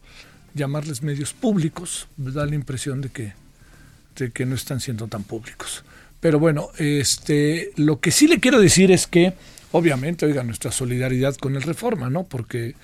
llamarles 0.55 1.03
medios 1.03 1.33
públicos, 1.33 2.07
me 2.17 2.31
da 2.31 2.47
la 2.47 2.55
impresión 2.55 2.99
de 2.99 3.09
que 3.09 3.42
que 4.13 4.45
no 4.45 4.55
están 4.55 4.79
siendo 4.79 5.07
tan 5.07 5.23
públicos. 5.23 5.83
Pero 6.19 6.39
bueno, 6.39 6.69
este, 6.77 7.71
lo 7.75 7.99
que 7.99 8.11
sí 8.11 8.27
le 8.27 8.39
quiero 8.39 8.61
decir 8.61 8.91
es 8.91 9.07
que, 9.07 9.33
obviamente, 9.73 10.25
oiga, 10.25 10.41
nuestra 10.43 10.71
solidaridad 10.71 11.35
con 11.35 11.55
el 11.57 11.63
Reforma, 11.63 12.09
¿no? 12.09 12.23
Porque, 12.23 12.75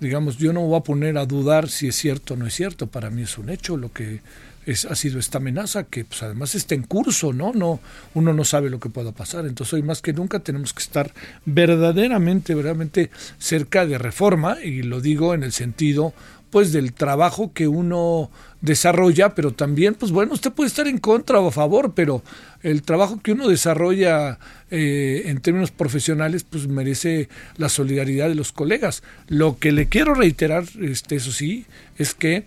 digamos, 0.00 0.36
yo 0.36 0.52
no 0.52 0.60
voy 0.60 0.76
a 0.78 0.82
poner 0.82 1.16
a 1.16 1.24
dudar 1.24 1.70
si 1.70 1.88
es 1.88 1.96
cierto 1.96 2.34
o 2.34 2.36
no 2.36 2.46
es 2.46 2.52
cierto. 2.52 2.86
Para 2.86 3.08
mí 3.08 3.22
es 3.22 3.38
un 3.38 3.48
hecho 3.48 3.78
lo 3.78 3.90
que 3.90 4.20
es, 4.66 4.84
ha 4.84 4.94
sido 4.96 5.18
esta 5.18 5.38
amenaza, 5.38 5.84
que 5.84 6.04
pues, 6.04 6.22
además 6.22 6.54
está 6.54 6.74
en 6.74 6.82
curso, 6.82 7.32
¿no? 7.32 7.54
no 7.54 7.80
Uno 8.12 8.34
no 8.34 8.44
sabe 8.44 8.68
lo 8.68 8.80
que 8.80 8.90
pueda 8.90 9.12
pasar. 9.12 9.46
Entonces, 9.46 9.72
hoy 9.72 9.82
más 9.82 10.02
que 10.02 10.12
nunca 10.12 10.40
tenemos 10.40 10.74
que 10.74 10.82
estar 10.82 11.12
verdaderamente, 11.46 12.54
verdaderamente 12.54 13.10
cerca 13.38 13.86
de 13.86 13.96
Reforma, 13.96 14.58
y 14.62 14.82
lo 14.82 15.00
digo 15.00 15.32
en 15.32 15.42
el 15.42 15.52
sentido 15.52 16.12
pues 16.54 16.70
del 16.70 16.92
trabajo 16.92 17.52
que 17.52 17.66
uno 17.66 18.30
desarrolla, 18.60 19.34
pero 19.34 19.52
también, 19.52 19.96
pues 19.96 20.12
bueno, 20.12 20.34
usted 20.34 20.52
puede 20.52 20.68
estar 20.68 20.86
en 20.86 20.98
contra 20.98 21.40
o 21.40 21.48
a 21.48 21.50
favor, 21.50 21.94
pero 21.96 22.22
el 22.62 22.82
trabajo 22.82 23.20
que 23.20 23.32
uno 23.32 23.48
desarrolla 23.48 24.38
eh, 24.70 25.22
en 25.24 25.40
términos 25.40 25.72
profesionales, 25.72 26.44
pues 26.48 26.68
merece 26.68 27.28
la 27.56 27.68
solidaridad 27.68 28.28
de 28.28 28.36
los 28.36 28.52
colegas. 28.52 29.02
Lo 29.26 29.58
que 29.58 29.72
le 29.72 29.88
quiero 29.88 30.14
reiterar, 30.14 30.62
este, 30.80 31.16
eso 31.16 31.32
sí, 31.32 31.66
es 31.98 32.14
que 32.14 32.44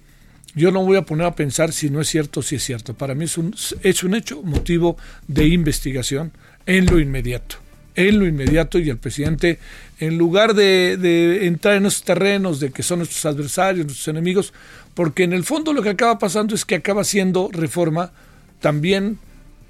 yo 0.55 0.71
no 0.71 0.85
voy 0.85 0.95
a 0.95 1.01
poner 1.01 1.27
a 1.27 1.35
pensar 1.35 1.73
si 1.73 1.89
no 1.89 1.99
es 1.99 2.07
cierto 2.07 2.39
o 2.39 2.43
si 2.43 2.55
es 2.55 2.63
cierto. 2.63 2.93
Para 2.93 3.13
mí 3.13 3.25
es 3.25 3.37
un, 3.37 3.53
es 3.83 4.03
un 4.05 4.15
hecho 4.15 4.41
motivo 4.41 4.95
de 5.27 5.47
investigación 5.47 6.31
en 6.65 6.85
lo 6.85 6.97
inmediato 6.97 7.57
en 7.97 8.19
lo 8.19 8.27
inmediato 8.27 8.77
y 8.77 8.89
el 8.89 8.97
presidente, 8.97 9.57
en 9.99 10.17
lugar 10.17 10.53
de, 10.53 11.47
entrar 11.47 11.75
en 11.75 11.85
esos 11.85 12.03
terrenos 12.03 12.59
de 12.59 12.71
que 12.71 12.83
son 12.83 12.99
nuestros 12.99 13.25
adversarios, 13.25 13.85
nuestros 13.85 14.07
enemigos, 14.07 14.53
porque 14.93 15.23
en 15.23 15.33
el 15.33 15.43
fondo 15.43 15.73
lo 15.73 15.81
que 15.81 15.89
acaba 15.89 16.19
pasando 16.19 16.55
es 16.55 16.65
que 16.65 16.75
acaba 16.75 17.03
siendo 17.03 17.49
reforma 17.51 18.11
también 18.59 19.19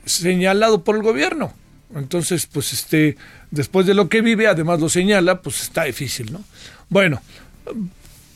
señalado 0.06 0.84
por 0.84 0.96
el 0.96 1.02
gobierno. 1.02 1.54
Entonces, 1.96 2.46
pues 2.46 2.74
este, 2.74 3.18
después 3.52 3.86
de 3.86 3.94
lo 3.94 4.10
que 4.10 4.22
vive, 4.22 4.48
además 4.48 4.80
lo 4.80 4.90
señala, 4.90 5.42
pues 5.42 5.62
está 5.62 5.84
difícil, 5.84 6.34
¿no? 6.34 6.44
Bueno, 6.90 7.22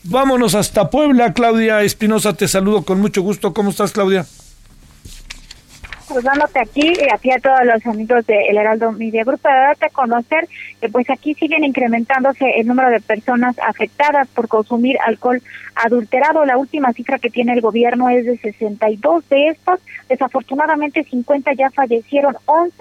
vámonos 0.04 0.54
hasta 0.54 0.88
Puebla, 0.88 1.34
Claudia 1.34 1.82
Espinosa, 1.82 2.32
te 2.32 2.48
saludo 2.48 2.82
con 2.82 3.00
mucho 3.00 3.22
gusto. 3.22 3.52
¿Cómo 3.52 3.70
estás, 3.70 3.92
Claudia? 3.92 4.26
Pues 6.08 6.24
dándote 6.24 6.60
aquí 6.60 6.92
y 6.92 7.12
aquí 7.12 7.30
a 7.30 7.38
todos 7.38 7.60
los 7.64 7.84
amigos 7.86 8.26
de 8.26 8.36
Heraldo 8.48 8.92
Media 8.92 9.24
Group 9.24 9.40
para 9.40 9.68
darte 9.68 9.86
a 9.86 9.90
conocer 9.90 10.48
que 10.80 10.88
pues 10.88 11.08
aquí 11.10 11.34
siguen 11.34 11.64
incrementándose 11.64 12.44
el 12.56 12.66
número 12.66 12.90
de 12.90 13.00
personas 13.00 13.56
afectadas 13.58 14.28
por 14.28 14.48
consumir 14.48 14.96
alcohol 15.06 15.42
adulterado. 15.74 16.44
La 16.44 16.56
última 16.56 16.92
cifra 16.92 17.18
que 17.18 17.30
tiene 17.30 17.52
el 17.52 17.60
gobierno 17.60 18.08
es 18.08 18.24
de 18.26 18.36
62 18.36 19.28
de 19.28 19.48
estos. 19.48 19.80
Desafortunadamente 20.08 21.04
50 21.04 21.52
ya 21.54 21.70
fallecieron, 21.70 22.36
11 22.46 22.72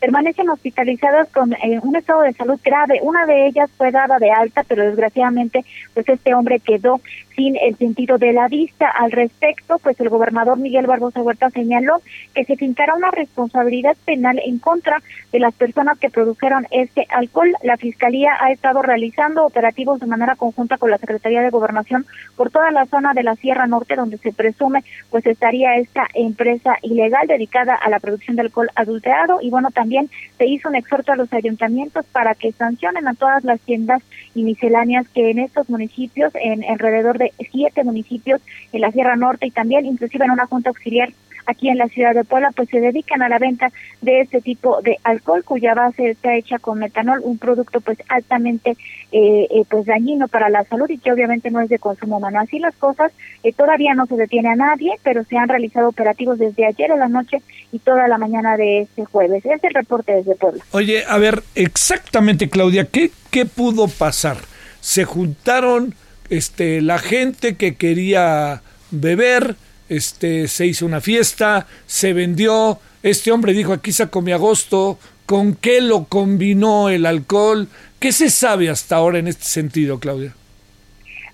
permanecen 0.00 0.48
hospitalizadas 0.48 1.28
con 1.30 1.52
eh, 1.52 1.80
un 1.82 1.96
estado 1.96 2.22
de 2.22 2.32
salud 2.32 2.58
grave. 2.64 3.00
Una 3.02 3.26
de 3.26 3.46
ellas 3.46 3.70
fue 3.76 3.90
dada 3.90 4.18
de 4.18 4.30
alta, 4.30 4.64
pero 4.66 4.84
desgraciadamente 4.84 5.64
pues 5.94 6.08
este 6.08 6.34
hombre 6.34 6.60
quedó 6.60 7.00
sin 7.38 7.56
el 7.56 7.76
sentido 7.76 8.18
de 8.18 8.32
la 8.32 8.48
vista. 8.48 8.88
Al 8.88 9.12
respecto, 9.12 9.78
pues 9.78 9.98
el 10.00 10.08
gobernador 10.08 10.58
Miguel 10.58 10.86
Barbosa 10.86 11.22
Huerta 11.22 11.50
señaló 11.50 12.00
que 12.34 12.44
se 12.44 12.56
fincará 12.56 12.94
una 12.94 13.10
responsabilidad 13.10 13.96
penal 14.04 14.40
en 14.44 14.58
contra 14.58 15.00
de 15.32 15.38
las 15.38 15.54
personas 15.54 15.98
que 15.98 16.10
produjeron 16.10 16.66
este 16.70 17.06
alcohol. 17.10 17.52
La 17.62 17.76
Fiscalía 17.76 18.32
ha 18.40 18.50
estado 18.50 18.82
realizando 18.82 19.46
operativos 19.46 20.00
de 20.00 20.06
manera 20.06 20.34
conjunta 20.34 20.78
con 20.78 20.90
la 20.90 20.98
Secretaría 20.98 21.42
de 21.42 21.50
Gobernación 21.50 22.06
por 22.38 22.50
toda 22.50 22.70
la 22.70 22.86
zona 22.86 23.14
de 23.14 23.24
la 23.24 23.34
Sierra 23.34 23.66
Norte 23.66 23.96
donde 23.96 24.16
se 24.16 24.32
presume 24.32 24.84
pues 25.10 25.26
estaría 25.26 25.74
esta 25.74 26.06
empresa 26.14 26.76
ilegal 26.82 27.26
dedicada 27.26 27.74
a 27.74 27.90
la 27.90 27.98
producción 27.98 28.36
de 28.36 28.42
alcohol 28.42 28.70
adulterado. 28.76 29.40
Y 29.42 29.50
bueno, 29.50 29.70
también 29.72 30.08
se 30.38 30.46
hizo 30.46 30.68
un 30.68 30.76
exhorto 30.76 31.12
a 31.12 31.16
los 31.16 31.32
ayuntamientos 31.32 32.06
para 32.06 32.36
que 32.36 32.52
sancionen 32.52 33.08
a 33.08 33.14
todas 33.14 33.42
las 33.42 33.60
tiendas 33.60 34.02
y 34.36 34.44
misceláneas 34.44 35.08
que 35.08 35.30
en 35.30 35.40
estos 35.40 35.68
municipios, 35.68 36.32
en 36.36 36.64
alrededor 36.64 37.18
de 37.18 37.32
siete 37.50 37.82
municipios 37.82 38.40
en 38.72 38.82
la 38.82 38.92
Sierra 38.92 39.16
Norte 39.16 39.48
y 39.48 39.50
también 39.50 39.84
inclusive 39.84 40.24
en 40.24 40.30
una 40.30 40.46
junta 40.46 40.70
auxiliar 40.70 41.12
aquí 41.48 41.70
en 41.70 41.78
la 41.78 41.88
ciudad 41.88 42.14
de 42.14 42.24
Puebla, 42.24 42.52
pues 42.54 42.68
se 42.68 42.78
dedican 42.78 43.22
a 43.22 43.28
la 43.28 43.38
venta 43.38 43.72
de 44.02 44.20
este 44.20 44.40
tipo 44.42 44.82
de 44.82 44.98
alcohol 45.02 45.42
cuya 45.44 45.74
base 45.74 46.10
está 46.10 46.34
hecha 46.36 46.58
con 46.58 46.78
metanol, 46.78 47.20
un 47.24 47.38
producto 47.38 47.80
pues 47.80 47.98
altamente 48.08 48.76
eh, 49.12 49.48
eh, 49.50 49.64
pues 49.68 49.86
dañino 49.86 50.28
para 50.28 50.50
la 50.50 50.64
salud 50.64 50.88
y 50.90 50.98
que 50.98 51.10
obviamente 51.10 51.50
no 51.50 51.60
es 51.60 51.70
de 51.70 51.78
consumo 51.78 52.18
humano. 52.18 52.38
Así 52.38 52.58
las 52.58 52.76
cosas, 52.76 53.12
eh, 53.42 53.52
todavía 53.54 53.94
no 53.94 54.04
se 54.06 54.16
detiene 54.16 54.50
a 54.50 54.56
nadie, 54.56 54.92
pero 55.02 55.24
se 55.24 55.38
han 55.38 55.48
realizado 55.48 55.88
operativos 55.88 56.38
desde 56.38 56.66
ayer 56.66 56.90
en 56.90 56.98
la 56.98 57.08
noche 57.08 57.38
y 57.72 57.78
toda 57.78 58.06
la 58.08 58.18
mañana 58.18 58.58
de 58.58 58.82
este 58.82 59.06
jueves. 59.06 59.44
Es 59.46 59.64
el 59.64 59.72
reporte 59.74 60.12
desde 60.12 60.36
Puebla. 60.36 60.62
Oye, 60.72 61.04
a 61.08 61.16
ver, 61.16 61.42
exactamente 61.54 62.50
Claudia, 62.50 62.84
¿qué, 62.84 63.10
qué 63.30 63.46
pudo 63.46 63.88
pasar? 63.88 64.36
Se 64.80 65.04
juntaron 65.04 65.94
este, 66.28 66.82
la 66.82 66.98
gente 66.98 67.56
que 67.56 67.74
quería 67.76 68.60
beber, 68.90 69.56
este, 69.88 70.48
se 70.48 70.66
hizo 70.66 70.86
una 70.86 71.00
fiesta, 71.00 71.66
se 71.86 72.12
vendió, 72.12 72.78
este 73.02 73.30
hombre 73.32 73.52
dijo 73.52 73.72
aquí 73.72 73.92
saco 73.92 74.22
mi 74.22 74.32
agosto, 74.32 74.98
¿con 75.26 75.54
qué 75.54 75.80
lo 75.80 76.04
combinó 76.04 76.88
el 76.88 77.06
alcohol? 77.06 77.68
¿Qué 77.98 78.12
se 78.12 78.30
sabe 78.30 78.70
hasta 78.70 78.96
ahora 78.96 79.18
en 79.18 79.28
este 79.28 79.44
sentido, 79.44 79.98
Claudia? 79.98 80.34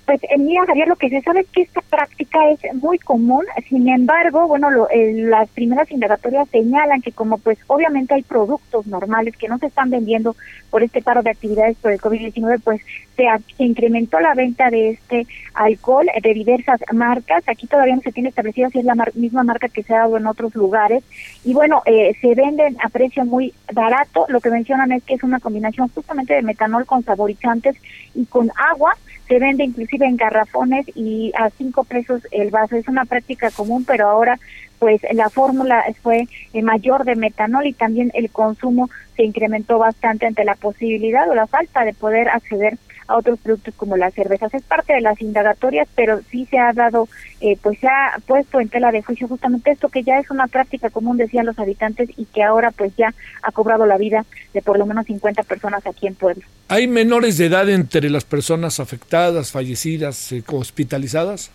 Pues 0.06 0.22
eh, 0.24 0.38
mira, 0.38 0.66
Javier, 0.66 0.88
lo 0.88 0.96
que 0.96 1.08
se 1.08 1.22
sabe 1.22 1.40
es 1.40 1.46
que 1.48 1.62
esta 1.62 1.80
práctica 1.80 2.38
es 2.50 2.74
muy 2.74 2.98
común, 2.98 3.44
sin 3.68 3.88
embargo, 3.88 4.46
bueno, 4.46 4.70
lo, 4.70 4.86
las 4.92 5.48
primeras 5.50 5.90
indagatorias 5.90 6.48
señalan 6.50 7.00
que 7.00 7.12
como 7.12 7.38
pues 7.38 7.58
obviamente 7.68 8.14
hay 8.14 8.22
productos 8.22 8.86
normales 8.86 9.36
que 9.36 9.48
no 9.48 9.58
se 9.58 9.66
están 9.66 9.88
vendiendo 9.88 10.36
por 10.68 10.82
este 10.82 11.00
paro 11.00 11.22
de 11.22 11.30
actividades 11.30 11.76
por 11.78 11.92
el 11.92 12.00
COVID-19, 12.00 12.60
pues 12.62 12.82
se, 13.16 13.24
incrementó 13.58 14.20
la 14.20 14.34
venta 14.34 14.70
de 14.70 14.90
este 14.90 15.26
alcohol 15.54 16.06
de 16.20 16.34
diversas 16.34 16.80
marcas. 16.92 17.44
Aquí 17.46 17.66
todavía 17.66 17.94
no 17.94 18.02
se 18.02 18.12
tiene 18.12 18.28
establecido 18.28 18.70
si 18.70 18.80
es 18.80 18.84
la 18.84 18.96
misma 19.14 19.44
marca 19.44 19.68
que 19.68 19.82
se 19.84 19.94
ha 19.94 20.00
dado 20.00 20.16
en 20.16 20.26
otros 20.26 20.54
lugares. 20.54 21.04
Y 21.44 21.54
bueno, 21.54 21.82
eh, 21.86 22.14
se 22.20 22.34
venden 22.34 22.76
a 22.82 22.88
precio 22.88 23.24
muy 23.24 23.54
barato. 23.72 24.26
Lo 24.28 24.40
que 24.40 24.50
mencionan 24.50 24.92
es 24.92 25.02
que 25.04 25.14
es 25.14 25.22
una 25.22 25.40
combinación 25.40 25.88
justamente 25.88 26.34
de 26.34 26.42
metanol 26.42 26.86
con 26.86 27.04
saborizantes 27.04 27.76
y 28.14 28.26
con 28.26 28.50
agua 28.56 28.94
se 29.28 29.38
vende 29.38 29.64
inclusive 29.64 30.06
en 30.06 30.16
garrafones 30.16 30.87
y 30.94 31.32
a 31.37 31.50
cinco 31.50 31.84
pesos 31.84 32.22
el 32.30 32.50
vaso. 32.50 32.76
Es 32.76 32.88
una 32.88 33.04
práctica 33.04 33.50
común, 33.50 33.84
pero 33.84 34.08
ahora 34.08 34.38
pues 34.78 35.00
la 35.12 35.30
fórmula 35.30 35.84
fue 36.02 36.26
eh, 36.52 36.62
mayor 36.62 37.04
de 37.04 37.16
metanol 37.16 37.66
y 37.66 37.72
también 37.72 38.10
el 38.14 38.30
consumo 38.30 38.90
se 39.16 39.24
incrementó 39.24 39.78
bastante 39.78 40.26
ante 40.26 40.44
la 40.44 40.56
posibilidad 40.56 41.28
o 41.28 41.34
la 41.34 41.46
falta 41.46 41.84
de 41.84 41.94
poder 41.94 42.28
acceder 42.28 42.76
otros 43.08 43.38
productos 43.38 43.74
como 43.74 43.96
las 43.96 44.14
cervezas. 44.14 44.52
Es 44.54 44.62
parte 44.62 44.94
de 44.94 45.00
las 45.00 45.20
indagatorias, 45.20 45.88
pero 45.94 46.20
sí 46.30 46.46
se 46.50 46.58
ha 46.58 46.72
dado, 46.72 47.08
eh, 47.40 47.58
pues 47.62 47.78
se 47.78 47.86
ha 47.86 48.18
puesto 48.26 48.60
en 48.60 48.68
tela 48.68 48.90
de 48.92 49.02
juicio 49.02 49.28
justamente 49.28 49.70
esto 49.70 49.88
que 49.88 50.02
ya 50.02 50.18
es 50.18 50.30
una 50.30 50.46
práctica 50.46 50.90
común, 50.90 51.16
decían 51.16 51.46
los 51.46 51.58
habitantes, 51.58 52.10
y 52.16 52.24
que 52.26 52.42
ahora 52.42 52.70
pues 52.70 52.92
ya 52.96 53.14
ha 53.42 53.52
cobrado 53.52 53.86
la 53.86 53.98
vida 53.98 54.24
de 54.52 54.62
por 54.62 54.78
lo 54.78 54.86
menos 54.86 55.06
50 55.06 55.42
personas 55.42 55.86
aquí 55.86 56.06
en 56.06 56.14
Puebla. 56.14 56.44
¿Hay 56.68 56.86
menores 56.86 57.36
de 57.38 57.46
edad 57.46 57.68
entre 57.68 58.08
las 58.10 58.24
personas 58.24 58.80
afectadas, 58.80 59.52
fallecidas, 59.52 60.32
eh, 60.32 60.42
hospitalizadas? 60.46 61.50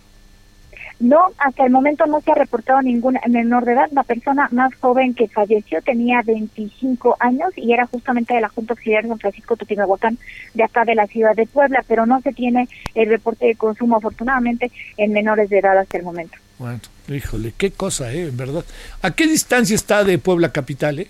No, 1.00 1.32
hasta 1.38 1.64
el 1.64 1.72
momento 1.72 2.06
no 2.08 2.20
se 2.20 2.32
ha 2.32 2.36
reportado 2.36 2.82
ningún 2.82 3.18
menor 3.30 3.64
de 3.64 3.72
edad. 3.72 3.90
La 3.94 4.04
persona 4.04 4.50
más 4.52 4.74
joven 4.76 5.14
que 5.14 5.30
falleció 5.30 5.82
tenía 5.82 6.22
25 6.24 7.16
años 7.20 7.52
y 7.56 7.72
era 7.72 7.88
justamente 7.88 8.34
de 8.34 8.42
la 8.42 8.50
Junta 8.50 8.74
Auxiliar 8.74 9.04
de 9.04 9.10
San 9.10 9.20
Francisco 9.20 9.56
Tutimahuacán, 9.56 10.18
de 10.54 10.64
acá 10.64 10.84
de 10.84 10.96
la 10.96 11.08
ciudad 11.08 11.36
de 11.36 11.46
Puebla, 11.46 11.86
pero 11.88 12.06
no 12.06 12.20
se 12.22 12.34
tiene 12.34 12.68
el 12.96 13.08
reporte 13.08 13.46
de 13.46 13.56
consumo, 13.56 13.96
afortunadamente, 13.96 14.72
en 14.98 15.14
menores 15.14 15.50
de 15.50 15.60
edad 15.60 15.78
hasta 15.78 15.98
el 15.98 16.04
momento. 16.04 16.38
Bueno, 16.58 16.82
híjole, 17.08 17.54
qué 17.58 17.72
cosa, 17.72 18.12
¿eh? 18.12 18.28
En 18.28 18.36
verdad. 18.36 18.66
¿A 19.02 19.12
qué 19.12 19.26
distancia 19.26 19.76
está 19.76 20.04
de 20.04 20.18
Puebla 20.18 20.52
capital, 20.52 21.00
eh? 21.00 21.08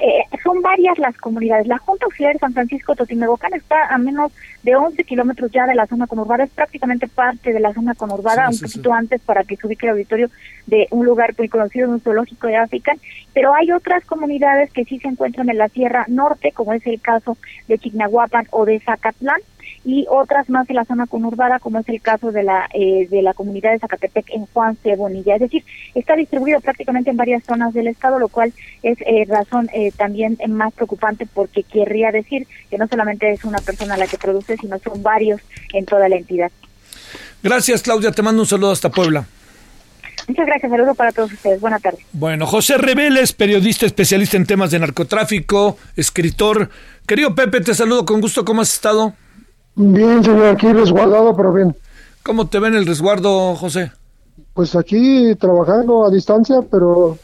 Eh, 0.00 0.24
son 0.44 0.62
varias 0.62 0.96
las 0.98 1.16
comunidades. 1.16 1.66
La 1.66 1.78
Junta 1.78 2.04
Auxiliar 2.04 2.34
de 2.34 2.38
San 2.38 2.52
Francisco 2.52 2.94
Totimegocán 2.94 3.52
está 3.54 3.86
a 3.92 3.98
menos 3.98 4.32
de 4.62 4.76
11 4.76 5.02
kilómetros 5.02 5.50
ya 5.50 5.66
de 5.66 5.74
la 5.74 5.86
zona 5.86 6.06
conurbada, 6.06 6.44
es 6.44 6.50
prácticamente 6.50 7.08
parte 7.08 7.52
de 7.52 7.58
la 7.58 7.74
zona 7.74 7.94
conurbada, 7.94 8.48
un 8.48 8.58
poquito 8.58 8.92
antes 8.92 9.20
para 9.22 9.42
que 9.42 9.56
se 9.56 9.66
ubique 9.66 9.86
el 9.86 9.92
auditorio 9.92 10.30
de 10.66 10.86
un 10.90 11.04
lugar 11.04 11.34
muy 11.36 11.48
conocido, 11.48 11.88
un 11.88 12.00
zoológico 12.00 12.46
de 12.46 12.56
África, 12.56 12.94
pero 13.34 13.54
hay 13.54 13.72
otras 13.72 14.04
comunidades 14.04 14.72
que 14.72 14.84
sí 14.84 15.00
se 15.00 15.08
encuentran 15.08 15.48
en 15.48 15.58
la 15.58 15.68
Sierra 15.68 16.04
Norte, 16.08 16.52
como 16.52 16.72
es 16.72 16.86
el 16.86 17.00
caso 17.00 17.36
de 17.66 17.78
Chignahuapan 17.78 18.46
o 18.50 18.64
de 18.64 18.78
Zacatlán, 18.78 19.40
y 19.88 20.04
otras 20.10 20.50
más 20.50 20.68
en 20.68 20.76
la 20.76 20.84
zona 20.84 21.06
conurbada, 21.06 21.60
como 21.60 21.78
es 21.78 21.88
el 21.88 22.02
caso 22.02 22.30
de 22.30 22.42
la 22.42 22.68
eh, 22.74 23.08
de 23.08 23.22
la 23.22 23.32
comunidad 23.32 23.72
de 23.72 23.78
Zacatepec 23.78 24.28
en 24.32 24.44
Juan 24.44 24.76
C. 24.82 24.94
Bonilla. 24.96 25.36
Es 25.36 25.40
decir, 25.40 25.64
está 25.94 26.14
distribuido 26.14 26.60
prácticamente 26.60 27.08
en 27.08 27.16
varias 27.16 27.42
zonas 27.42 27.72
del 27.72 27.86
estado, 27.86 28.18
lo 28.18 28.28
cual 28.28 28.52
es 28.82 28.98
eh, 29.00 29.24
razón 29.26 29.70
eh, 29.72 29.90
también 29.96 30.36
más 30.50 30.74
preocupante 30.74 31.26
porque 31.32 31.62
querría 31.62 32.12
decir 32.12 32.46
que 32.68 32.76
no 32.76 32.86
solamente 32.86 33.32
es 33.32 33.46
una 33.46 33.60
persona 33.60 33.96
la 33.96 34.06
que 34.06 34.18
produce, 34.18 34.58
sino 34.58 34.78
son 34.78 35.02
varios 35.02 35.40
en 35.72 35.86
toda 35.86 36.06
la 36.10 36.16
entidad. 36.16 36.52
Gracias, 37.42 37.80
Claudia. 37.80 38.12
Te 38.12 38.20
mando 38.20 38.42
un 38.42 38.46
saludo 38.46 38.72
hasta 38.72 38.90
Puebla. 38.90 39.24
Muchas 40.26 40.44
gracias, 40.44 40.70
saludo 40.70 40.94
para 40.94 41.12
todos 41.12 41.32
ustedes. 41.32 41.62
Buenas 41.62 41.80
tardes. 41.80 42.00
Bueno, 42.12 42.46
José 42.46 42.76
Reveles, 42.76 43.32
periodista 43.32 43.86
especialista 43.86 44.36
en 44.36 44.44
temas 44.44 44.70
de 44.70 44.80
narcotráfico, 44.80 45.78
escritor. 45.96 46.68
Querido 47.06 47.34
Pepe, 47.34 47.62
te 47.62 47.74
saludo 47.74 48.04
con 48.04 48.20
gusto. 48.20 48.44
¿Cómo 48.44 48.60
has 48.60 48.74
estado? 48.74 49.14
Bien, 49.80 50.24
señor, 50.24 50.46
aquí 50.46 50.72
resguardado, 50.72 51.36
pero 51.36 51.52
bien. 51.52 51.76
¿Cómo 52.24 52.48
te 52.48 52.58
ven 52.58 52.74
el 52.74 52.84
resguardo, 52.84 53.54
José? 53.54 53.92
Pues 54.52 54.74
aquí 54.74 55.36
trabajando 55.36 56.04
a 56.04 56.10
distancia, 56.10 56.62
pero 56.68 57.16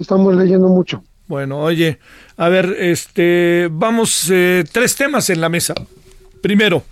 estamos 0.00 0.34
leyendo 0.34 0.66
mucho. 0.66 1.04
Bueno, 1.28 1.60
oye, 1.60 2.00
a 2.36 2.48
ver, 2.48 2.74
este, 2.80 3.68
vamos, 3.70 4.28
eh, 4.32 4.64
tres 4.72 4.96
temas 4.96 5.30
en 5.30 5.40
la 5.40 5.48
mesa. 5.48 5.72
Primero, 6.42 6.82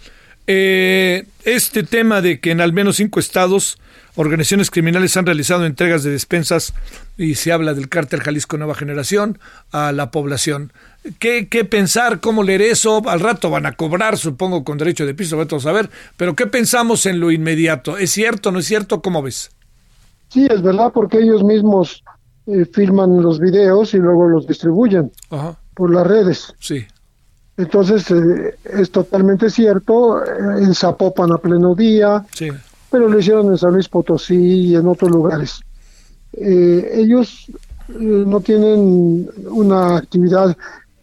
eh, 0.47 1.27
este 1.45 1.83
tema 1.83 2.21
de 2.21 2.41
que 2.41 2.51
en 2.51 2.61
al 2.61 2.73
menos 2.73 2.97
cinco 2.97 3.21
estados 3.21 3.79
organizaciones 4.15 4.71
criminales 4.71 5.17
han 5.17 5.27
realizado 5.27 5.65
entregas 5.65 6.03
de 6.03 6.11
despensas 6.11 6.75
y 7.17 7.35
se 7.37 7.53
habla 7.53 7.75
del 7.75 7.89
cártel 7.89 8.21
Jalisco 8.21 8.59
Nueva 8.59 8.75
Generación 8.75 9.39
a 9.71 9.93
la 9.93 10.11
población. 10.11 10.73
¿Qué, 11.19 11.49
¿Qué, 11.49 11.65
pensar? 11.65 12.21
¿Cómo 12.21 12.43
leer 12.43 12.63
eso? 12.63 13.03
Al 13.09 13.21
rato 13.21 13.51
van 13.51 13.67
a 13.67 13.73
cobrar, 13.73 14.19
supongo, 14.19 14.65
con 14.65 14.79
derecho 14.79 15.07
de 15.07 15.15
piso, 15.15 15.37
vamos 15.37 15.53
a 15.55 15.61
saber. 15.61 15.91
Pero 16.17 16.37
¿qué 16.37 16.47
pensamos 16.47 17.07
en 17.07 17.21
lo 17.21 17.31
inmediato? 17.31 17.97
¿Es 17.97 18.11
cierto 18.11 18.53
no 18.53 18.59
es 18.59 18.67
cierto? 18.67 19.01
¿Cómo 19.01 19.23
ves? 19.23 19.51
Sí, 20.29 20.47
es 20.51 20.63
verdad, 20.63 20.93
porque 20.95 21.19
ellos 21.19 21.43
mismos 21.43 22.05
eh, 22.47 22.65
filman 22.73 23.23
los 23.23 23.41
videos 23.41 23.95
y 23.95 23.99
luego 23.99 24.29
los 24.29 24.47
distribuyen 24.47 25.11
por 25.75 25.93
las 25.93 26.07
redes. 26.07 26.55
Sí. 26.59 26.87
Entonces, 27.57 28.11
eh, 28.11 28.57
es 28.65 28.91
totalmente 28.91 29.51
cierto, 29.51 30.25
eh, 30.25 30.29
en 30.59 30.75
Zapopan 30.75 31.33
a 31.33 31.39
pleno 31.39 31.75
día, 31.75 32.25
sí. 32.33 32.49
pero 32.91 33.09
lo 33.09 33.19
hicieron 33.19 33.47
en 33.49 33.59
San 33.59 33.75
Luis 33.75 33.89
Potosí 33.89 34.37
y 34.37 34.77
en 34.77 34.87
otros 34.87 35.11
lugares. 35.11 35.61
Eh, 36.33 36.93
ellos 36.95 37.47
no 37.89 38.41
tienen 38.41 39.29
una 39.51 39.99
actividad 39.99 40.57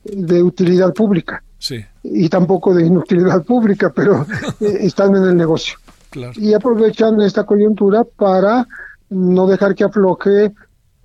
de 0.03 0.41
utilidad 0.41 0.91
pública 0.91 1.43
sí. 1.59 1.85
y 2.01 2.29
tampoco 2.29 2.73
de 2.73 2.87
inutilidad 2.87 3.43
pública, 3.43 3.91
pero 3.95 4.25
están 4.59 5.15
en 5.15 5.23
el 5.25 5.37
negocio. 5.37 5.77
Claro. 6.09 6.33
Y 6.35 6.53
aprovechan 6.53 7.21
esta 7.21 7.45
coyuntura 7.45 8.03
para 8.03 8.67
no 9.11 9.45
dejar 9.45 9.75
que 9.75 9.83
afloje 9.83 10.51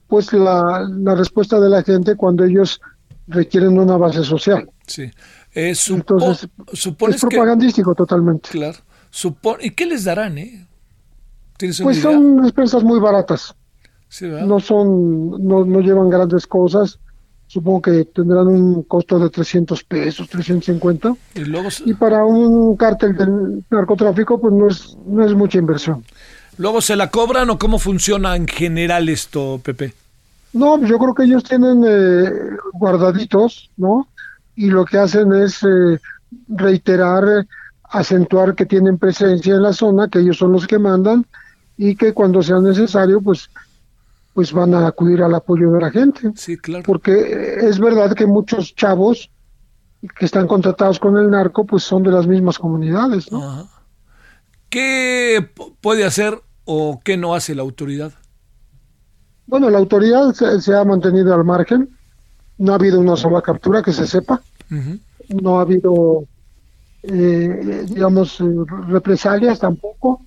pues 0.08 0.32
la, 0.32 0.88
la 0.88 1.14
respuesta 1.14 1.60
de 1.60 1.68
la 1.68 1.82
gente 1.82 2.16
cuando 2.16 2.44
ellos 2.44 2.80
requieren 3.26 3.78
una 3.78 3.96
base 3.98 4.24
social. 4.24 4.68
Sí. 4.86 5.10
Eh, 5.54 5.74
supo, 5.74 6.14
Entonces, 6.14 6.50
es 6.72 7.20
propagandístico 7.20 7.94
que, 7.94 7.96
totalmente. 7.96 8.50
Claro. 8.50 8.78
Supo, 9.10 9.56
¿Y 9.60 9.70
qué 9.70 9.86
les 9.86 10.04
darán, 10.04 10.38
eh? 10.38 10.66
pues 11.82 12.00
son 12.00 12.42
despensas 12.42 12.82
muy 12.82 12.98
baratas. 12.98 13.54
Sí, 14.08 14.26
no 14.26 14.60
son, 14.60 15.30
no, 15.46 15.64
no 15.64 15.80
llevan 15.80 16.10
grandes 16.10 16.46
cosas. 16.46 16.98
Supongo 17.46 17.82
que 17.82 18.04
tendrán 18.06 18.48
un 18.48 18.82
costo 18.84 19.18
de 19.18 19.30
300 19.30 19.84
pesos, 19.84 20.28
350. 20.28 21.14
Y, 21.34 21.40
luego... 21.40 21.68
y 21.84 21.94
para 21.94 22.24
un 22.24 22.76
cártel 22.76 23.16
del 23.16 23.64
narcotráfico, 23.70 24.40
pues 24.40 24.52
no 24.52 24.68
es, 24.68 24.96
no 25.06 25.24
es 25.24 25.34
mucha 25.34 25.58
inversión. 25.58 26.04
¿Luego 26.56 26.80
se 26.80 26.96
la 26.96 27.10
cobran 27.10 27.50
o 27.50 27.58
cómo 27.58 27.78
funciona 27.78 28.36
en 28.36 28.46
general 28.46 29.08
esto, 29.08 29.60
Pepe? 29.62 29.94
No, 30.52 30.80
yo 30.84 30.98
creo 30.98 31.14
que 31.14 31.24
ellos 31.24 31.42
tienen 31.42 31.84
eh, 31.86 32.30
guardaditos, 32.72 33.70
¿no? 33.76 34.08
Y 34.56 34.66
lo 34.70 34.84
que 34.84 34.98
hacen 34.98 35.32
es 35.32 35.62
eh, 35.62 36.00
reiterar, 36.48 37.46
acentuar 37.84 38.54
que 38.54 38.66
tienen 38.66 38.98
presencia 38.98 39.54
en 39.54 39.62
la 39.62 39.72
zona, 39.72 40.08
que 40.08 40.20
ellos 40.20 40.38
son 40.38 40.52
los 40.52 40.66
que 40.66 40.78
mandan 40.78 41.26
y 41.76 41.96
que 41.96 42.12
cuando 42.12 42.42
sea 42.42 42.60
necesario, 42.60 43.20
pues, 43.20 43.50
pues 44.32 44.52
van 44.52 44.74
a 44.74 44.86
acudir 44.86 45.22
al 45.22 45.34
apoyo 45.34 45.72
de 45.72 45.80
la 45.80 45.90
gente. 45.90 46.32
Sí, 46.36 46.56
claro. 46.56 46.84
Porque 46.86 47.56
es 47.62 47.78
verdad 47.78 48.14
que 48.14 48.26
muchos 48.26 48.74
chavos 48.74 49.30
que 50.18 50.26
están 50.26 50.46
contratados 50.46 50.98
con 50.98 51.16
el 51.16 51.30
narco, 51.30 51.64
pues 51.64 51.82
son 51.82 52.02
de 52.02 52.10
las 52.10 52.26
mismas 52.26 52.58
comunidades, 52.58 53.32
¿no? 53.32 53.42
Ajá. 53.42 53.66
¿Qué 54.74 55.50
puede 55.80 56.04
hacer 56.04 56.42
o 56.64 57.00
qué 57.04 57.16
no 57.16 57.34
hace 57.34 57.54
la 57.54 57.62
autoridad? 57.62 58.12
Bueno, 59.46 59.70
la 59.70 59.78
autoridad 59.78 60.32
se, 60.32 60.60
se, 60.60 60.74
ha 60.74 60.84
mantenido 60.84 61.32
al 61.32 61.44
margen. 61.44 61.96
No 62.58 62.72
ha 62.72 62.76
habido 62.76 63.00
una 63.00 63.16
sola 63.16 63.42
captura 63.42 63.82
que 63.82 63.92
se 63.92 64.06
sepa. 64.06 64.40
Uh 64.70 64.74
-huh. 64.74 65.00
No 65.42 65.58
ha 65.58 65.62
habido, 65.62 66.24
eh, 67.02 67.84
digamos, 67.88 68.38
represalias 68.88 69.58
tampoco, 69.58 70.22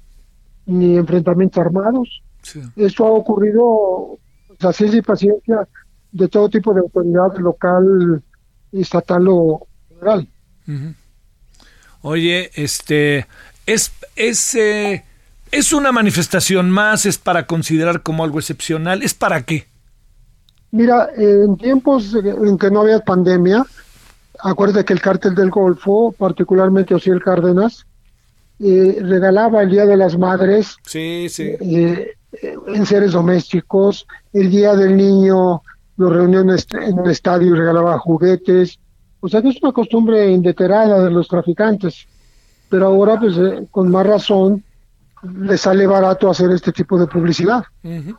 ni 0.65 0.97
enfrentamientos 0.97 1.59
armados. 1.59 2.21
Sí. 2.41 2.61
Esto 2.75 3.05
ha 3.05 3.11
ocurrido 3.11 4.19
pues, 4.47 4.63
a 4.63 4.73
ciencia 4.73 4.99
y 4.99 5.01
paciencia 5.01 5.67
de 6.11 6.27
todo 6.27 6.49
tipo 6.49 6.73
de 6.73 6.81
autoridad 6.81 7.37
local, 7.37 8.23
estatal 8.71 9.27
o 9.29 9.67
federal. 9.89 10.27
Uh 10.67 10.71
-huh. 10.71 10.95
Oye, 12.01 12.51
este, 12.55 13.27
es, 13.65 13.91
es, 14.15 14.55
eh, 14.55 15.03
es 15.51 15.73
una 15.73 15.91
manifestación 15.91 16.69
más, 16.69 17.05
es 17.05 17.17
para 17.17 17.47
considerar 17.47 18.01
como 18.01 18.23
algo 18.23 18.39
excepcional, 18.39 19.03
¿es 19.03 19.13
para 19.13 19.43
qué? 19.43 19.67
Mira, 20.77 21.09
en 21.17 21.57
tiempos 21.57 22.13
en 22.13 22.55
que 22.55 22.69
no 22.69 22.81
había 22.81 22.99
pandemia, 22.99 23.65
acuérdate 24.39 24.85
que 24.85 24.93
el 24.93 25.01
cártel 25.01 25.33
del 25.33 25.49
Golfo, 25.49 26.11
particularmente 26.11 26.93
Osiel 26.93 27.19
Cárdenas, 27.19 27.87
eh, 28.59 28.99
regalaba 29.01 29.63
el 29.63 29.71
Día 29.71 29.87
de 29.87 29.97
las 29.97 30.15
Madres 30.19 30.77
sí, 30.85 31.27
sí. 31.29 31.55
Eh, 31.61 32.15
en 32.67 32.85
seres 32.85 33.13
domésticos, 33.13 34.05
el 34.33 34.51
Día 34.51 34.75
del 34.75 34.95
Niño 34.95 35.63
lo 35.97 36.09
reunió 36.11 36.41
en, 36.41 36.51
en 36.51 36.99
el 36.99 37.09
estadio 37.09 37.55
y 37.55 37.57
regalaba 37.57 37.97
juguetes, 37.97 38.77
o 39.19 39.27
sea 39.27 39.41
que 39.41 39.49
es 39.49 39.57
una 39.63 39.71
costumbre 39.71 40.29
indeterada 40.29 41.03
de 41.03 41.09
los 41.09 41.27
traficantes, 41.27 42.05
pero 42.69 42.85
ahora 42.85 43.19
pues 43.19 43.35
eh, 43.37 43.65
con 43.71 43.89
más 43.89 44.05
razón 44.05 44.63
le 45.23 45.57
sale 45.57 45.87
barato 45.87 46.29
hacer 46.29 46.51
este 46.51 46.71
tipo 46.71 46.99
de 46.99 47.07
publicidad. 47.07 47.63
Uh 47.83 47.89
-huh. 47.89 48.17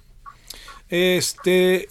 Este, 0.91 1.87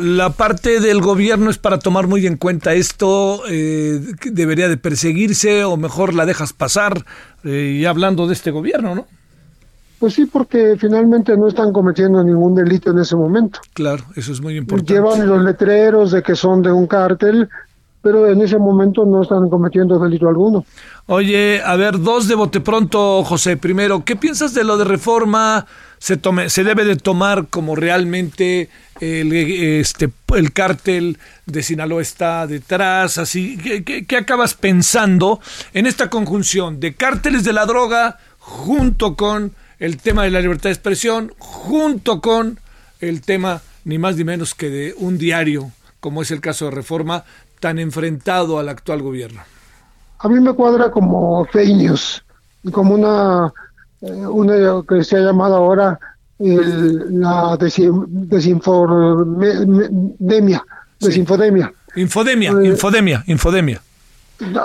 la 0.00 0.30
parte 0.30 0.80
del 0.80 1.00
gobierno 1.00 1.48
es 1.48 1.56
para 1.56 1.78
tomar 1.78 2.06
muy 2.06 2.26
en 2.26 2.36
cuenta 2.36 2.74
esto, 2.74 3.42
eh, 3.48 4.00
debería 4.30 4.68
de 4.68 4.76
perseguirse 4.76 5.64
o 5.64 5.78
mejor 5.78 6.12
la 6.12 6.26
dejas 6.26 6.52
pasar, 6.52 7.06
eh, 7.42 7.78
y 7.80 7.86
hablando 7.86 8.26
de 8.26 8.34
este 8.34 8.50
gobierno, 8.50 8.94
¿no? 8.94 9.06
Pues 9.98 10.12
sí, 10.12 10.26
porque 10.26 10.76
finalmente 10.78 11.34
no 11.38 11.48
están 11.48 11.72
cometiendo 11.72 12.22
ningún 12.22 12.54
delito 12.54 12.90
en 12.90 12.98
ese 12.98 13.16
momento. 13.16 13.60
Claro, 13.72 14.04
eso 14.16 14.32
es 14.32 14.42
muy 14.42 14.58
importante. 14.58 14.92
Llevan 14.92 15.26
los 15.26 15.42
letreros 15.42 16.10
de 16.10 16.22
que 16.22 16.36
son 16.36 16.60
de 16.60 16.70
un 16.70 16.86
cártel, 16.86 17.48
pero 18.02 18.28
en 18.28 18.42
ese 18.42 18.58
momento 18.58 19.06
no 19.06 19.22
están 19.22 19.48
cometiendo 19.48 19.98
delito 19.98 20.28
alguno. 20.28 20.66
Oye, 21.06 21.62
a 21.64 21.74
ver, 21.76 21.98
dos 21.98 22.28
de 22.28 22.34
bote 22.34 22.60
pronto, 22.60 23.24
José. 23.24 23.56
Primero, 23.56 24.04
¿qué 24.04 24.14
piensas 24.14 24.52
de 24.52 24.64
lo 24.64 24.76
de 24.76 24.84
reforma? 24.84 25.64
Se, 26.04 26.64
debe 26.64 26.84
de 26.84 26.96
tomar 26.96 27.46
como 27.48 27.74
realmente 27.74 28.68
el, 29.00 29.32
este, 29.32 30.10
el 30.34 30.52
cártel 30.52 31.16
de 31.46 31.62
Sinaloa 31.62 32.02
está 32.02 32.46
detrás, 32.46 33.16
así. 33.16 33.56
¿Qué, 33.56 33.84
qué, 33.84 34.04
qué 34.04 34.18
acabas 34.18 34.52
pensando 34.52 35.40
en 35.72 35.86
esta 35.86 36.10
conjunción 36.10 36.78
de 36.78 36.92
cárteles 36.92 37.42
de 37.42 37.54
la 37.54 37.64
droga 37.64 38.18
junto 38.38 39.16
con 39.16 39.54
el 39.78 39.96
tema 39.96 40.24
de 40.24 40.30
la 40.30 40.42
libertad 40.42 40.64
de 40.64 40.74
expresión, 40.74 41.32
junto 41.38 42.20
con 42.20 42.60
el 43.00 43.22
tema 43.22 43.62
ni 43.86 43.96
más 43.96 44.16
ni 44.16 44.24
menos 44.24 44.54
que 44.54 44.68
de 44.68 44.94
un 44.98 45.16
diario, 45.16 45.72
como 46.00 46.20
es 46.20 46.30
el 46.30 46.42
caso 46.42 46.66
de 46.66 46.72
Reforma, 46.72 47.24
tan 47.60 47.78
enfrentado 47.78 48.58
al 48.58 48.68
actual 48.68 49.00
gobierno? 49.00 49.40
A 50.18 50.28
mí 50.28 50.38
me 50.38 50.52
cuadra 50.52 50.90
como 50.90 51.46
fake 51.46 51.76
news, 51.76 52.22
como 52.72 52.94
una, 52.94 53.54
una 54.30 54.82
que 54.88 55.04
se 55.04 55.16
ha 55.16 55.20
llamado 55.20 55.56
ahora 55.56 55.98
el, 56.38 57.20
la 57.20 57.56
desin, 57.58 58.04
desinfodemia, 58.28 60.62
desinfodemia. 61.00 61.72
Infodemia, 61.96 62.50
Eh, 62.50 62.66
infodemia, 62.66 63.24
infodemia. 63.26 63.80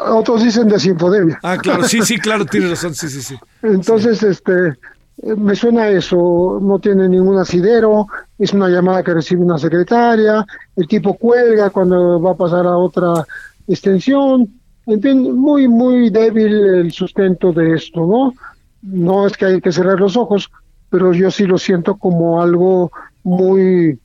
Otros 0.07 0.43
dicen 0.43 0.67
desinfodemia. 0.67 1.39
Ah, 1.43 1.57
claro, 1.57 1.83
sí, 1.83 2.01
sí, 2.01 2.17
claro, 2.17 2.45
tienes 2.45 2.71
razón, 2.71 2.95
sí, 2.95 3.07
sí, 3.07 3.21
sí. 3.21 3.35
Entonces, 3.61 4.23
este, 4.23 4.69
eh, 4.69 5.35
me 5.37 5.55
suena 5.55 5.87
eso, 5.89 6.59
no 6.61 6.79
tiene 6.79 7.07
ningún 7.07 7.37
asidero, 7.37 8.07
es 8.37 8.51
una 8.53 8.67
llamada 8.67 9.03
que 9.03 9.13
recibe 9.13 9.43
una 9.43 9.59
secretaria, 9.59 10.43
el 10.75 10.87
tipo 10.87 11.13
cuelga 11.15 11.69
cuando 11.69 12.19
va 12.19 12.31
a 12.31 12.35
pasar 12.35 12.65
a 12.65 12.77
otra 12.77 13.25
extensión, 13.67 14.49
en 14.87 15.01
fin, 15.01 15.35
muy, 15.35 15.67
muy 15.67 16.09
débil 16.09 16.51
el 16.51 16.91
sustento 16.91 17.53
de 17.53 17.75
esto, 17.75 18.07
¿no? 18.07 18.33
No 18.81 19.27
es 19.27 19.35
que 19.37 19.45
hay 19.45 19.61
que 19.61 19.71
cerrar 19.71 19.99
los 19.99 20.15
ojos, 20.17 20.49
pero 20.89 21.13
yo 21.13 21.29
sí 21.31 21.45
lo 21.45 21.57
siento 21.57 21.97
como 21.97 22.41
algo 22.41 22.91
muy, 23.23 23.89
eh, 23.91 23.99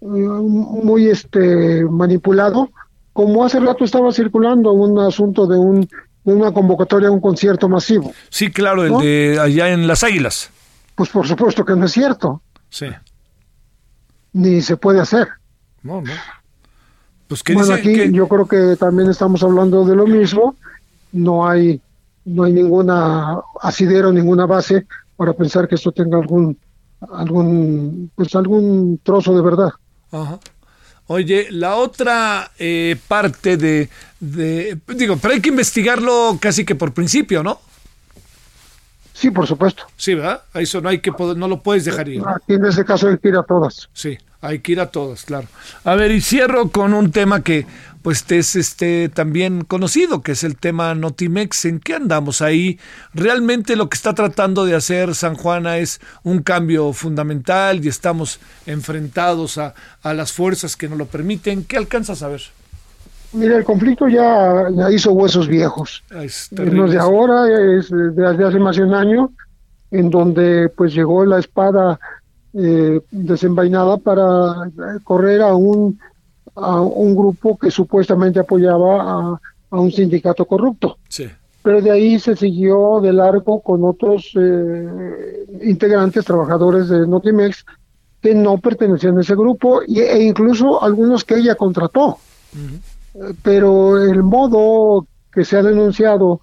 muy 0.00 1.08
este, 1.08 1.84
manipulado, 1.84 2.70
como 3.12 3.44
hace 3.44 3.60
rato 3.60 3.84
estaba 3.84 4.12
circulando 4.12 4.72
un 4.72 4.98
asunto 4.98 5.46
de 5.46 5.58
un 5.58 5.88
de 6.22 6.34
una 6.34 6.52
convocatoria 6.52 7.08
a 7.08 7.12
un 7.12 7.20
concierto 7.20 7.66
masivo. 7.68 8.12
Sí, 8.28 8.50
claro, 8.50 8.84
el 8.84 8.98
de 8.98 9.38
allá 9.40 9.70
en 9.70 9.86
Las 9.86 10.04
Águilas. 10.04 10.50
Pues 10.94 11.08
por 11.08 11.26
supuesto 11.26 11.64
que 11.64 11.74
no 11.74 11.86
es 11.86 11.92
cierto, 11.92 12.42
Sí. 12.68 12.86
ni 14.34 14.60
se 14.60 14.76
puede 14.76 15.00
hacer. 15.00 15.28
No, 15.82 16.02
no. 16.02 16.12
Pues 17.26 17.42
que 17.42 17.54
Bueno, 17.54 17.74
dice 17.76 18.02
aquí 18.04 18.12
yo 18.12 18.28
creo 18.28 18.46
que 18.46 18.76
también 18.76 19.08
estamos 19.08 19.42
hablando 19.42 19.84
de 19.84 19.96
lo 19.96 20.06
mismo. 20.06 20.56
No 21.12 21.48
hay, 21.48 21.80
no 22.24 22.44
hay 22.44 22.52
ninguna 22.52 23.40
asidero, 23.60 24.12
ninguna 24.12 24.46
base 24.46 24.86
para 25.16 25.32
pensar 25.32 25.68
que 25.68 25.74
esto 25.74 25.92
tenga 25.92 26.18
algún, 26.18 26.56
algún, 27.12 28.10
pues 28.14 28.34
algún 28.34 29.00
trozo 29.02 29.34
de 29.34 29.42
verdad. 29.42 29.70
Ajá. 30.12 30.38
Oye, 31.06 31.48
la 31.50 31.74
otra 31.76 32.52
eh, 32.58 32.96
parte 33.08 33.56
de, 33.56 33.88
de- 34.20 34.78
Digo, 34.94 35.16
pero 35.16 35.34
hay 35.34 35.40
que 35.40 35.48
investigarlo 35.48 36.38
casi 36.40 36.64
que 36.64 36.74
por 36.76 36.92
principio, 36.92 37.42
¿no? 37.42 37.60
Sí, 39.12 39.30
por 39.30 39.46
supuesto. 39.46 39.82
Sí, 39.96 40.14
¿verdad? 40.14 40.42
Eso 40.54 40.80
no 40.80 40.88
hay 40.88 41.00
que 41.00 41.10
no 41.36 41.48
lo 41.48 41.62
puedes 41.62 41.84
dejar 41.84 42.08
ir. 42.08 42.22
en 42.48 42.64
ese 42.64 42.84
caso 42.84 43.08
hay 43.08 43.18
que 43.18 43.28
ir 43.28 43.36
a 43.36 43.42
todas. 43.42 43.88
Sí, 43.92 44.16
hay 44.40 44.60
que 44.60 44.72
ir 44.72 44.80
a 44.80 44.86
todas, 44.90 45.24
claro. 45.24 45.46
A 45.84 45.94
ver, 45.94 46.10
y 46.10 46.20
cierro 46.22 46.70
con 46.70 46.94
un 46.94 47.10
tema 47.10 47.42
que 47.42 47.66
pues 48.02 48.24
te 48.24 48.38
es 48.38 48.56
este 48.56 49.08
también 49.08 49.64
conocido, 49.64 50.22
que 50.22 50.32
es 50.32 50.44
el 50.44 50.56
tema 50.56 50.94
Notimex. 50.94 51.64
¿En 51.66 51.80
qué 51.80 51.94
andamos 51.94 52.42
ahí? 52.42 52.78
Realmente 53.14 53.76
lo 53.76 53.88
que 53.88 53.96
está 53.96 54.14
tratando 54.14 54.64
de 54.64 54.74
hacer 54.74 55.14
San 55.14 55.34
Juana 55.34 55.78
es 55.78 56.00
un 56.22 56.42
cambio 56.42 56.92
fundamental 56.92 57.84
y 57.84 57.88
estamos 57.88 58.40
enfrentados 58.66 59.58
a, 59.58 59.74
a 60.02 60.14
las 60.14 60.32
fuerzas 60.32 60.76
que 60.76 60.88
nos 60.88 60.98
lo 60.98 61.06
permiten. 61.06 61.64
¿Qué 61.64 61.76
alcanzas 61.76 62.22
a 62.22 62.28
ver? 62.28 62.42
Mira, 63.32 63.56
el 63.56 63.64
conflicto 63.64 64.08
ya, 64.08 64.68
ya 64.70 64.90
hizo 64.90 65.12
huesos 65.12 65.46
viejos. 65.46 66.02
Terrible. 66.08 66.86
es 66.86 66.90
de 66.92 66.98
ahora, 66.98 67.46
es 67.78 67.90
desde 67.90 68.44
hace 68.44 68.58
más 68.58 68.76
de 68.76 68.82
un 68.82 68.94
año, 68.94 69.30
en 69.90 70.10
donde 70.10 70.68
pues 70.68 70.92
llegó 70.92 71.24
la 71.24 71.38
espada 71.38 72.00
eh, 72.54 73.00
desenvainada 73.12 73.98
para 73.98 74.66
eh, 74.66 74.98
correr 75.04 75.42
a 75.42 75.54
un, 75.54 76.00
a 76.56 76.80
un 76.80 77.14
grupo 77.14 77.56
que 77.58 77.70
supuestamente 77.70 78.40
apoyaba 78.40 79.02
a, 79.02 79.40
a 79.70 79.80
un 79.80 79.90
sindicato 79.92 80.44
corrupto. 80.44 80.98
Sí. 81.08 81.26
Pero 81.62 81.82
de 81.82 81.90
ahí 81.90 82.18
se 82.18 82.36
siguió 82.36 83.00
de 83.00 83.12
largo 83.12 83.60
con 83.60 83.84
otros 83.84 84.30
eh, 84.34 85.46
integrantes, 85.62 86.24
trabajadores 86.24 86.88
de 86.88 87.06
Notimex, 87.06 87.64
que 88.22 88.34
no 88.34 88.58
pertenecían 88.58 89.18
a 89.18 89.20
ese 89.22 89.34
grupo 89.34 89.80
y- 89.86 90.00
e 90.00 90.22
incluso 90.24 90.82
algunos 90.82 91.24
que 91.24 91.36
ella 91.36 91.54
contrató 91.54 92.16
Eh, 93.14 93.34
pero 93.42 93.96
el 94.02 94.22
modo 94.22 95.06
que 95.32 95.44
se 95.44 95.56
ha 95.56 95.62
denunciado 95.62 96.40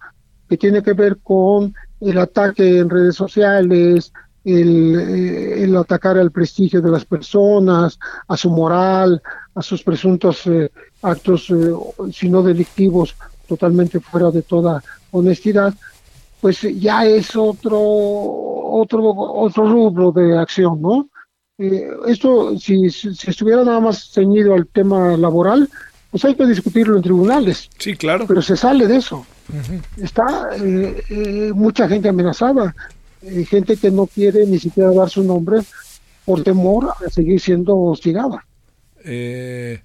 que 0.49 0.57
tiene 0.57 0.81
que 0.83 0.93
ver 0.93 1.17
con 1.23 1.73
el 2.01 2.17
ataque 2.17 2.79
en 2.79 2.89
redes 2.89 3.15
sociales, 3.15 4.11
el, 4.45 4.95
eh, 4.97 5.63
el 5.63 5.75
atacar 5.75 6.17
al 6.17 6.31
prestigio 6.31 6.81
de 6.81 6.89
las 6.91 7.05
personas, 7.05 7.99
a 8.27 8.37
su 8.37 8.49
moral, 8.49 9.21
a 9.57 9.61
sus 9.61 9.81
presuntos 9.83 10.45
eh, 10.47 10.69
actos, 11.01 11.49
eh, 11.49 11.73
si 12.13 12.29
no 12.29 12.41
delictivos, 12.43 13.15
totalmente 13.47 13.99
fuera 13.99 14.29
de 14.31 14.41
toda 14.43 14.83
honestidad, 15.11 15.73
pues 16.41 16.61
ya 16.79 17.05
es 17.05 17.35
otro 17.35 17.79
otro 17.81 19.03
otro 19.15 19.69
rubro 19.71 20.11
de 20.11 20.37
acción, 20.37 20.81
¿no? 20.81 21.09
Eh, 21.57 21.87
esto, 22.07 22.57
si, 22.59 22.89
si 22.91 23.15
si 23.15 23.29
estuviera 23.31 23.63
nada 23.63 23.79
más 23.79 24.11
ceñido 24.11 24.53
al 24.53 24.67
tema 24.67 25.17
laboral, 25.17 25.67
pues 26.11 26.23
hay 26.25 26.35
que 26.35 26.45
discutirlo 26.45 26.95
en 26.97 27.01
tribunales, 27.03 27.67
Sí, 27.79 27.95
claro. 27.95 28.25
pero 28.27 28.41
se 28.41 28.55
sale 28.55 28.85
de 28.87 28.97
eso. 28.97 29.25
Está 29.97 30.49
eh, 30.61 31.03
eh, 31.09 31.51
mucha 31.55 31.87
gente 31.87 32.09
amenazada, 32.09 32.75
gente 33.49 33.75
que 33.77 33.89
no 33.89 34.05
quiere 34.05 34.45
ni 34.45 34.59
siquiera 34.59 34.91
dar 34.91 35.09
su 35.09 35.23
nombre 35.23 35.61
por 36.25 36.43
temor 36.43 36.89
a 37.05 37.09
seguir 37.09 37.39
siendo 37.39 37.75
hostigada. 37.77 38.45
Eh, 39.07 39.81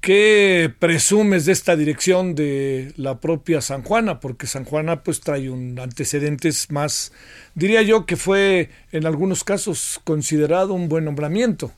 ¿Qué 0.00 0.72
presumes 0.78 1.44
de 1.44 1.52
esta 1.52 1.74
dirección 1.74 2.34
de 2.36 2.94
la 2.96 3.20
propia 3.20 3.60
San 3.60 3.82
Juana? 3.82 4.20
Porque 4.20 4.46
San 4.46 4.64
Juana 4.64 5.02
pues 5.02 5.20
trae 5.20 5.50
un 5.50 5.78
antecedentes 5.80 6.70
más, 6.70 7.12
diría 7.54 7.82
yo 7.82 8.06
que 8.06 8.16
fue 8.16 8.70
en 8.92 9.06
algunos 9.06 9.42
casos 9.42 10.00
considerado 10.04 10.72
un 10.72 10.88
buen 10.88 11.04
nombramiento. 11.04 11.72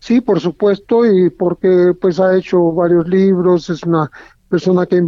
Sí, 0.00 0.20
por 0.20 0.40
supuesto, 0.40 1.06
y 1.06 1.30
porque 1.30 1.94
pues 1.98 2.18
ha 2.18 2.36
hecho 2.36 2.72
varios 2.72 3.08
libros, 3.08 3.70
es 3.70 3.84
una 3.84 4.10
persona 4.48 4.84
que 4.84 4.96
ha 4.96 4.98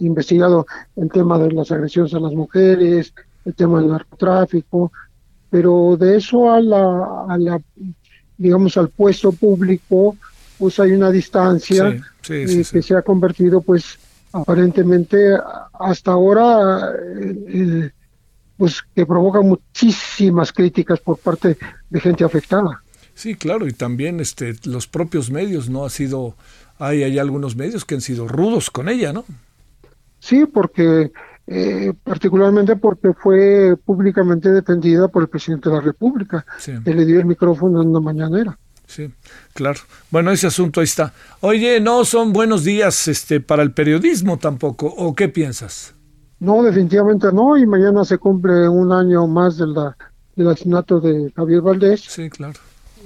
investigado 0.00 0.66
el 0.96 1.10
tema 1.10 1.38
de 1.38 1.52
las 1.52 1.70
agresiones 1.70 2.14
a 2.14 2.18
las 2.18 2.32
mujeres, 2.32 3.12
el 3.44 3.54
tema 3.54 3.80
del 3.80 3.90
narcotráfico, 3.90 4.90
pero 5.50 5.98
de 5.98 6.16
eso 6.16 6.50
a 6.50 6.62
la, 6.62 7.26
a 7.28 7.36
la 7.36 7.60
digamos, 8.42 8.76
al 8.76 8.88
puesto 8.88 9.32
público, 9.32 10.16
pues 10.58 10.78
hay 10.80 10.92
una 10.92 11.10
distancia 11.10 11.90
Sí, 12.22 12.46
sí, 12.46 12.46
sí, 12.46 12.60
eh, 12.60 12.64
que 12.72 12.82
se 12.82 12.96
ha 12.96 13.02
convertido, 13.02 13.60
pues, 13.60 13.98
aparentemente 14.32 15.36
hasta 15.72 16.12
ahora, 16.12 16.92
eh, 17.48 17.90
pues, 18.56 18.82
que 18.94 19.06
provoca 19.06 19.40
muchísimas 19.40 20.52
críticas 20.52 21.00
por 21.00 21.18
parte 21.18 21.56
de 21.90 22.00
gente 22.00 22.24
afectada. 22.24 22.82
Sí, 23.14 23.34
claro, 23.34 23.66
y 23.66 23.72
también 23.72 24.20
este, 24.20 24.54
los 24.64 24.86
propios 24.86 25.30
medios, 25.30 25.68
¿no? 25.68 25.84
Ha 25.84 25.90
sido, 25.90 26.34
hay, 26.78 27.02
hay 27.02 27.18
algunos 27.18 27.56
medios 27.56 27.84
que 27.84 27.94
han 27.94 28.00
sido 28.00 28.26
rudos 28.26 28.70
con 28.70 28.88
ella, 28.88 29.12
¿no? 29.12 29.24
Sí, 30.18 30.46
porque 30.46 31.12
eh, 31.46 31.92
particularmente 32.04 32.76
porque 32.76 33.12
fue 33.14 33.76
públicamente 33.84 34.50
defendida 34.50 35.08
por 35.08 35.22
el 35.22 35.28
presidente 35.28 35.68
de 35.68 35.74
la 35.76 35.80
República, 35.80 36.44
Sí. 36.58 36.72
que 36.84 36.94
le 36.94 37.04
dio 37.04 37.18
el 37.18 37.26
micrófono 37.26 37.82
en 37.82 37.88
una 37.88 38.00
mañanera. 38.00 38.58
Sí, 38.86 39.10
claro. 39.54 39.80
Bueno, 40.10 40.30
ese 40.32 40.46
asunto 40.48 40.80
ahí 40.80 40.84
está. 40.84 41.12
Oye, 41.40 41.80
no 41.80 42.04
son 42.04 42.32
buenos 42.32 42.62
días 42.64 43.08
este, 43.08 43.40
para 43.40 43.62
el 43.62 43.72
periodismo 43.72 44.38
tampoco, 44.38 44.86
¿o 44.86 45.14
qué 45.14 45.28
piensas? 45.28 45.94
No, 46.40 46.62
definitivamente 46.62 47.28
no, 47.32 47.56
y 47.56 47.66
mañana 47.66 48.04
se 48.04 48.18
cumple 48.18 48.68
un 48.68 48.92
año 48.92 49.26
más 49.28 49.56
de 49.56 49.66
la, 49.68 49.96
del 50.36 50.48
asesinato 50.48 51.00
de 51.00 51.32
Javier 51.34 51.60
Valdés, 51.62 52.00
Sí, 52.02 52.28
claro. 52.28 52.58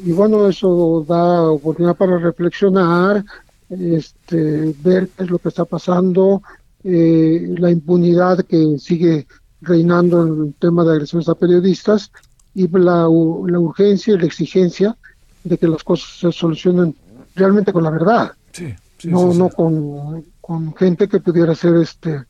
y 0.04 0.10
bueno, 0.12 0.48
eso 0.48 1.04
da 1.06 1.42
oportunidad 1.42 1.94
para 1.96 2.18
reflexionar, 2.18 3.24
este, 3.70 4.74
ver 4.82 5.08
qué 5.16 5.24
es 5.24 5.30
lo 5.30 5.38
que 5.38 5.48
está 5.50 5.64
pasando, 5.64 6.42
eh, 6.88 7.54
la 7.58 7.70
impunidad 7.72 8.44
que 8.44 8.78
sigue 8.78 9.26
reinando 9.60 10.24
en 10.24 10.46
el 10.46 10.54
tema 10.54 10.84
de 10.84 10.92
agresiones 10.92 11.28
a 11.28 11.34
periodistas 11.34 12.12
y 12.54 12.68
la, 12.68 13.02
la 13.02 13.58
urgencia 13.58 14.14
y 14.14 14.18
la 14.18 14.26
exigencia 14.26 14.96
de 15.42 15.58
que 15.58 15.66
las 15.66 15.82
cosas 15.82 16.16
se 16.16 16.30
solucionen 16.30 16.94
realmente 17.34 17.72
con 17.72 17.82
la 17.82 17.90
verdad, 17.90 18.32
Sí, 18.52 18.72
sí, 18.98 19.08
no, 19.08 19.32
sí. 19.32 19.38
no 19.38 19.48
con, 19.48 20.24
con 20.40 20.74
gente 20.76 21.08
que 21.08 21.18
pudiera 21.18 21.56
ser 21.56 21.74
este 21.74 22.24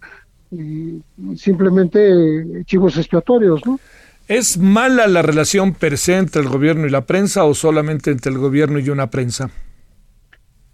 y 0.51 1.03
simplemente 1.37 2.65
chivos 2.65 2.97
expiatorios, 2.97 3.61
¿no? 3.67 3.79
¿Es 4.27 4.57
mala 4.57 5.07
la 5.07 5.21
relación 5.21 5.75
per 5.75 5.99
se 5.99 6.17
entre 6.17 6.41
el 6.41 6.49
gobierno 6.49 6.87
y 6.87 6.91
la 6.91 7.03
prensa 7.03 7.45
o 7.45 7.55
solamente 7.55 8.11
entre 8.11 8.33
el 8.33 8.39
gobierno 8.39 8.79
y 8.79 8.89
una 8.89 9.11
prensa? 9.11 9.51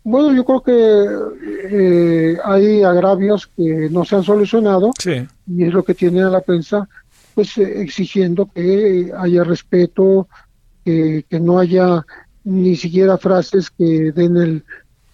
Bueno, 0.05 0.35
yo 0.35 0.45
creo 0.45 0.63
que 0.63 1.07
eh, 1.71 2.39
hay 2.45 2.83
agravios 2.83 3.49
que 3.57 3.89
no 3.91 4.05
se 4.05 4.17
han 4.17 4.25
solucionado 4.25 4.91
Sí, 4.99 5.27
y 5.47 5.65
es 5.65 5.73
lo 5.73 5.85
que 5.85 5.95
tiene 5.95 6.23
a 6.23 6.29
la 6.29 6.41
prensa, 6.41 6.89
pues 7.35 7.57
eh, 7.59 7.83
exigiendo 7.83 8.47
que 8.53 9.13
haya 9.17 9.45
respeto, 9.45 10.29
que, 10.85 11.25
que 11.29 11.39
no 11.39 11.59
haya 11.59 12.05
ni 12.45 12.75
siquiera 12.75 13.17
frases 13.17 13.71
que 13.71 14.11
den 14.13 14.37
el, 14.37 14.65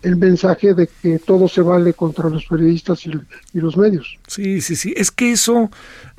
el 0.02 0.16
mensaje 0.16 0.74
de 0.74 0.88
que 1.02 1.18
todo 1.18 1.48
se 1.48 1.60
vale 1.60 1.92
contra 1.92 2.28
los 2.28 2.46
periodistas 2.46 3.04
y, 3.06 3.10
y 3.52 3.60
los 3.60 3.76
medios. 3.76 4.16
sí, 4.26 4.60
sí, 4.60 4.76
sí. 4.76 4.94
Es 4.96 5.10
que 5.10 5.32
eso, 5.32 5.70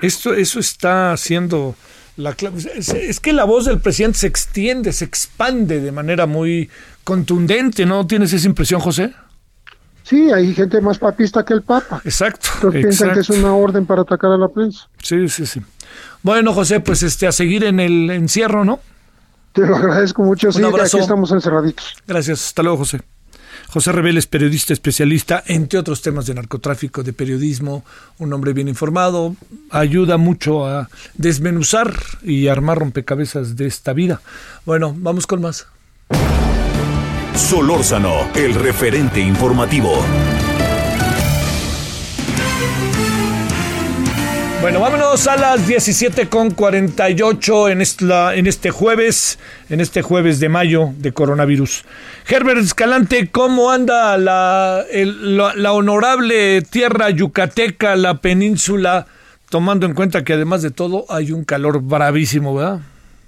esto, 0.02 0.34
eso 0.34 0.60
está 0.60 1.12
haciendo 1.14 1.76
la 2.18 2.34
clave. 2.34 2.60
Es, 2.76 2.90
es 2.90 3.20
que 3.20 3.34
la 3.34 3.46
voz 3.46 3.66
del 3.66 3.80
presidente 3.80 4.20
se 4.20 4.28
extiende, 4.28 4.92
se 4.92 5.06
expande 5.06 5.80
de 5.80 5.92
manera 5.92 6.26
muy 6.26 6.70
contundente, 7.10 7.88
¿no 7.88 8.06
tienes 8.06 8.32
esa 8.34 8.46
impresión, 8.48 8.80
José? 8.80 9.16
Sí, 10.04 10.32
hay 10.32 10.54
gente 10.54 10.80
más 10.80 11.00
papista 11.00 11.44
que 11.44 11.56
el 11.56 11.64
Papa. 11.64 12.02
Exacto. 12.06 12.50
Entonces 12.56 12.82
piensan 12.82 13.14
que 13.16 13.22
es 13.22 13.30
una 13.32 13.56
orden 13.56 13.88
para 13.88 14.04
atacar 14.04 14.32
a 14.32 14.38
la 14.38 14.48
prensa. 14.48 14.88
Sí, 15.02 15.28
sí, 15.28 15.48
sí. 15.48 15.60
Bueno, 16.22 16.54
José, 16.54 16.82
pues 16.82 17.02
este 17.02 17.26
a 17.26 17.32
seguir 17.32 17.64
en 17.64 17.80
el 17.80 18.12
encierro, 18.12 18.64
¿no? 18.64 18.80
Te 19.54 19.66
lo 19.66 19.76
agradezco 19.76 20.22
mucho. 20.22 20.52
sí, 20.52 20.62
abrazo. 20.62 20.98
aquí 20.98 21.02
estamos 21.02 21.32
encerraditos. 21.32 21.98
Gracias. 22.06 22.46
Hasta 22.46 22.62
luego, 22.62 22.78
José. 22.78 23.02
José 23.70 23.92
Reveles, 23.92 24.28
periodista 24.28 24.74
especialista, 24.74 25.44
entre 25.48 25.80
otros 25.80 26.04
temas 26.04 26.28
de 26.28 26.36
narcotráfico, 26.36 27.02
de 27.02 27.14
periodismo, 27.14 27.84
un 28.20 28.34
hombre 28.34 28.54
bien 28.54 28.68
informado, 28.68 29.36
ayuda 29.72 30.18
mucho 30.18 30.68
a 30.68 30.90
desmenuzar 31.16 31.92
y 32.22 32.48
armar 32.48 32.78
rompecabezas 32.78 33.56
de 33.56 33.66
esta 33.66 33.94
vida. 33.94 34.22
Bueno, 34.64 34.94
vamos 34.96 35.26
con 35.26 35.42
más. 35.42 35.68
Solórzano, 37.36 38.30
el 38.36 38.54
referente 38.56 39.20
informativo. 39.20 40.04
Bueno, 44.62 44.82
vámonos 44.82 45.26
a 45.28 45.38
las 45.38 45.70
17.48 45.70 47.72
en, 47.72 47.80
esta, 47.82 48.36
en 48.36 48.46
este 48.46 48.72
jueves, 48.72 49.40
en 49.70 49.80
este 49.80 50.02
jueves 50.02 50.42
de 50.42 50.50
mayo 50.50 50.90
de 50.98 51.14
coronavirus. 51.14 51.86
Herbert 52.28 52.60
Escalante, 52.60 53.30
¿cómo 53.32 53.72
anda 53.72 54.18
la, 54.18 54.84
el- 54.92 55.38
la, 55.38 55.54
la 55.56 55.72
honorable 55.72 56.62
tierra 56.62 57.10
yucateca, 57.10 57.96
la 57.96 58.16
península, 58.16 59.08
tomando 59.50 59.86
en 59.86 59.94
cuenta 59.94 60.26
que 60.26 60.34
además 60.34 60.62
de 60.62 60.72
todo 60.72 61.06
hay 61.08 61.32
un 61.32 61.46
calor 61.46 61.82
bravísimo, 61.82 62.54
¿verdad? 62.54 62.80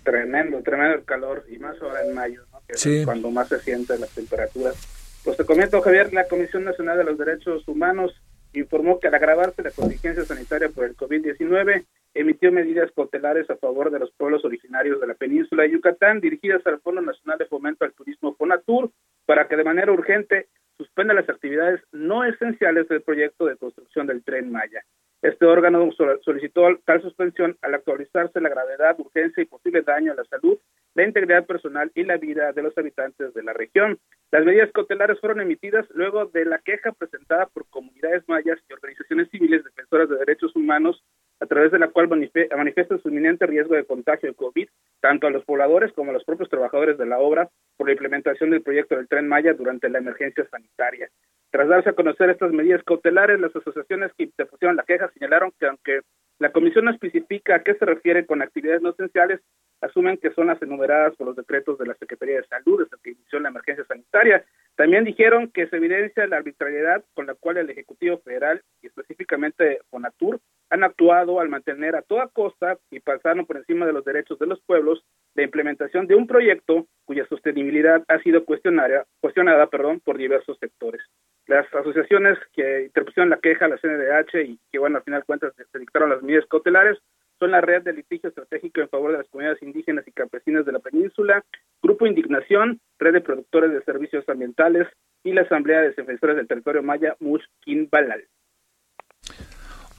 Tremendo, 0.04 0.60
tremendo 0.66 0.96
el 0.98 1.06
calor, 1.06 1.46
y 1.50 1.58
más 1.60 1.76
ahora 1.82 2.02
en 2.06 2.14
mayo. 2.14 2.42
Que 2.72 2.78
Sí. 2.78 3.00
es 3.00 3.06
cuando 3.06 3.30
más 3.32 3.48
se 3.50 3.60
sienten 3.60 4.02
las 4.02 4.14
temperaturas. 4.16 4.76
Pues 5.24 5.38
te 5.38 5.46
comento, 5.46 5.82
Javier, 5.82 6.14
la 6.14 6.28
Comisión 6.28 6.64
Nacional 6.64 6.98
de 6.98 7.04
los 7.04 7.18
Derechos 7.18 7.68
Humanos 7.68 8.14
informó 8.54 9.00
que 9.00 9.08
al 9.08 9.16
agravarse 9.16 9.62
la 9.64 9.72
contingencia 9.72 10.24
sanitaria 10.26 10.70
por 10.70 10.86
el 10.86 10.96
COVID-19, 10.98 11.86
emitió 12.14 12.52
medidas 12.52 12.92
cautelares 12.94 13.50
a 13.50 13.56
favor 13.56 13.92
de 13.92 14.00
los 14.00 14.12
pueblos 14.12 14.44
originarios 14.44 15.00
de 15.00 15.08
la 15.08 15.14
península 15.14 15.64
de 15.64 15.72
Yucatán, 15.72 16.20
dirigidas 16.20 16.66
al 16.68 16.82
Fondo 16.82 17.02
Nacional 17.02 17.38
de 17.38 17.46
Fomento 17.46 17.86
al 17.86 17.94
Turismo 17.94 18.36
Fonatur, 18.36 18.92
para 19.26 19.48
que 19.48 19.56
de 19.56 19.64
manera 19.64 19.92
urgente 19.92 20.48
suspenda 20.78 21.14
las 21.14 21.30
actividades 21.30 21.80
no 21.94 22.26
esenciales 22.26 22.88
del 22.90 23.02
proyecto 23.04 23.46
de 23.46 23.56
construcción 23.56 24.08
del 24.08 24.24
Tren 24.24 24.52
Maya. 24.52 24.84
Este 25.22 25.46
órgano 25.46 25.90
sol- 25.94 26.20
solicitó 26.26 26.64
tal 26.84 27.02
suspensión 27.04 27.56
al 27.62 27.76
actualizarse 27.76 28.42
la 28.42 28.50
gravedad, 28.50 29.00
urgencia 29.00 29.44
y 29.44 29.46
posible 29.46 29.84
daño 29.84 30.12
a 30.12 30.16
la 30.16 30.26
salud, 30.26 30.58
la 30.94 31.06
integridad 31.06 31.46
personal 31.46 31.92
y 31.96 32.04
la 32.04 32.18
vida 32.18 32.52
de 32.52 32.64
los 32.64 32.78
habitantes 32.78 33.34
de 33.34 33.44
la 33.44 33.54
región. 33.54 34.00
Las 34.32 34.46
medidas 34.46 34.72
cautelares 34.74 35.20
fueron 35.20 35.42
emitidas 35.42 35.86
luego 35.92 36.26
de 36.26 36.46
la 36.46 36.60
queja 36.60 36.92
presentada 36.92 37.48
por 37.48 37.68
comunidades 37.70 38.24
mayas 38.28 38.60
y 38.70 38.74
organizaciones 38.74 39.30
civiles 39.30 39.64
defensoras 39.64 40.10
de 40.10 40.18
derechos 40.18 40.56
humanos, 40.56 41.04
a 41.42 41.48
través 41.48 41.72
de 41.72 41.80
la 41.80 41.88
cual 41.88 42.08
manifiestan 42.08 43.02
su 43.02 43.10
inminente 43.10 43.48
riesgo 43.48 43.76
de 43.76 43.84
contagio 43.84 44.30
de 44.30 44.36
COVID, 44.36 44.70
tanto 45.02 45.26
a 45.26 45.32
los 45.32 45.44
pobladores 45.44 45.92
como 45.94 46.12
a 46.12 46.14
los 46.14 46.24
propios 46.24 46.50
trabajadores 46.50 47.00
de 47.00 47.08
la 47.08 47.18
obra, 47.18 47.50
por 47.78 47.88
la 47.88 47.94
implementación 47.94 48.52
del 48.52 48.62
proyecto 48.62 48.96
del 48.96 49.08
Tren 49.08 49.28
Maya 49.28 49.54
durante 49.54 49.90
la 49.90 49.98
emergencia 49.98 50.48
sanitaria. 50.50 51.10
Tras 51.50 51.68
darse 51.68 51.90
a 51.90 51.94
conocer 51.94 52.30
estas 52.30 52.52
medidas 52.52 52.84
cautelares, 52.84 53.40
las 53.40 53.56
asociaciones 53.56 54.12
que 54.16 54.26
interpusieron 54.26 54.78
la 54.78 54.84
queja 54.84 55.10
señalaron 55.14 55.52
que 55.60 55.66
aunque 55.66 56.02
la 56.38 56.52
comisión 56.52 56.86
no 56.86 56.92
especifica 56.92 57.56
a 57.56 57.64
qué 57.64 57.74
se 57.74 57.86
refiere 57.86 58.26
con 58.26 58.42
actividades 58.42 58.84
no 58.84 58.92
esenciales, 58.92 59.42
asumen 59.82 60.18
que 60.18 60.32
son 60.32 60.48
las 60.48 60.62
enumeradas 60.62 61.16
por 61.16 61.28
los 61.28 61.36
decretos 61.36 61.78
de 61.80 61.88
la 61.88 61.96
Secretaría 61.96 62.38
de 62.38 62.48
Salud 62.48 62.84
desde 62.84 63.02
que 63.04 63.12
inició 63.12 63.40
la 63.40 63.50
emergencia 63.50 63.84
sanitaria. 63.86 64.46
También 64.76 65.06
dijeron 65.06 65.50
que 65.52 65.68
se 65.68 65.78
evidencia 65.78 66.28
la 66.28 66.38
arbitrariedad 66.38 67.04
con 67.16 67.26
la 67.26 67.34
cual 67.34 67.58
el 67.58 67.70
Ejecutivo 67.70 68.20
Federal 68.20 68.62
y 68.82 68.88
específicamente 68.88 69.80
Fonatur 69.90 70.40
han 70.72 70.84
actuado 70.84 71.40
al 71.40 71.50
mantener 71.50 71.96
a 71.96 72.02
toda 72.02 72.30
costa 72.30 72.78
y 72.90 73.02
pasaron 73.02 73.46
por 73.46 73.58
encima 73.58 73.86
de 73.86 73.94
los 73.94 74.06
derechos 74.06 74.40
de 74.40 74.48
los 74.48 74.60
pueblos 74.62 75.04
la 75.36 75.44
implementación 75.44 76.08
de 76.08 76.16
un 76.16 76.28
proyecto 76.28 76.88
cuya 77.06 77.26
sostenibilidad 77.28 78.04
ha 78.08 78.20
sido 78.20 78.46
cuestionada, 78.46 79.06
cuestionada 79.20 79.68
perdón, 79.68 80.00
por 80.00 80.18
diversos 80.18 80.58
sectores. 80.60 81.02
Las 81.46 81.72
asociaciones 81.74 82.40
que 82.54 82.84
interpusieron 82.86 83.30
la 83.30 83.40
queja 83.40 83.66
a 83.66 83.68
la 83.68 83.78
CNDH 83.78 84.46
y 84.46 84.60
que, 84.72 84.80
bueno, 84.80 84.98
al 84.98 85.04
final 85.04 85.26
cuentas 85.26 85.54
se 85.56 85.80
dictaron 85.80 86.10
las 86.10 86.24
medidas 86.24 86.46
cautelares 86.50 86.98
son 87.42 87.52
la 87.52 87.60
Red 87.60 87.82
de 87.82 87.94
Litigio 87.94 88.30
Estratégico 88.30 88.82
en 88.82 88.90
favor 88.90 89.12
de 89.12 89.18
las 89.18 89.28
comunidades 89.30 89.64
indígenas 89.64 90.08
y 90.08 90.12
campesinas 90.12 90.64
de 90.64 90.74
la 90.74 90.80
península, 90.80 91.44
Grupo 91.82 92.06
Indignación, 92.06 92.80
Red 93.00 93.14
de 93.14 93.22
Productores 93.22 93.72
de 93.74 93.82
Servicios 93.82 94.30
Ambientales 94.30 94.88
y 95.24 95.34
la 95.34 95.42
Asamblea 95.42 95.82
de 95.82 95.90
Defensores 95.90 96.36
del 96.36 96.48
Territorio 96.48 96.84
Maya, 96.84 97.16
Mushkin 97.20 97.90
Balal. 97.92 98.26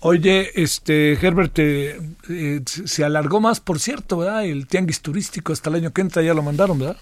Oye, 0.04 0.50
este 0.60 1.12
Herbert, 1.12 1.56
eh, 1.60 1.96
eh, 2.28 2.60
se 2.66 3.04
alargó 3.04 3.40
más, 3.40 3.60
por 3.60 3.78
cierto, 3.78 4.18
¿verdad? 4.18 4.44
El 4.44 4.66
tianguis 4.66 5.00
turístico 5.00 5.52
hasta 5.52 5.70
el 5.70 5.76
año 5.76 5.92
que 5.92 6.00
entra 6.00 6.22
ya 6.22 6.34
lo 6.34 6.42
mandaron, 6.42 6.76
¿verdad? 6.78 6.96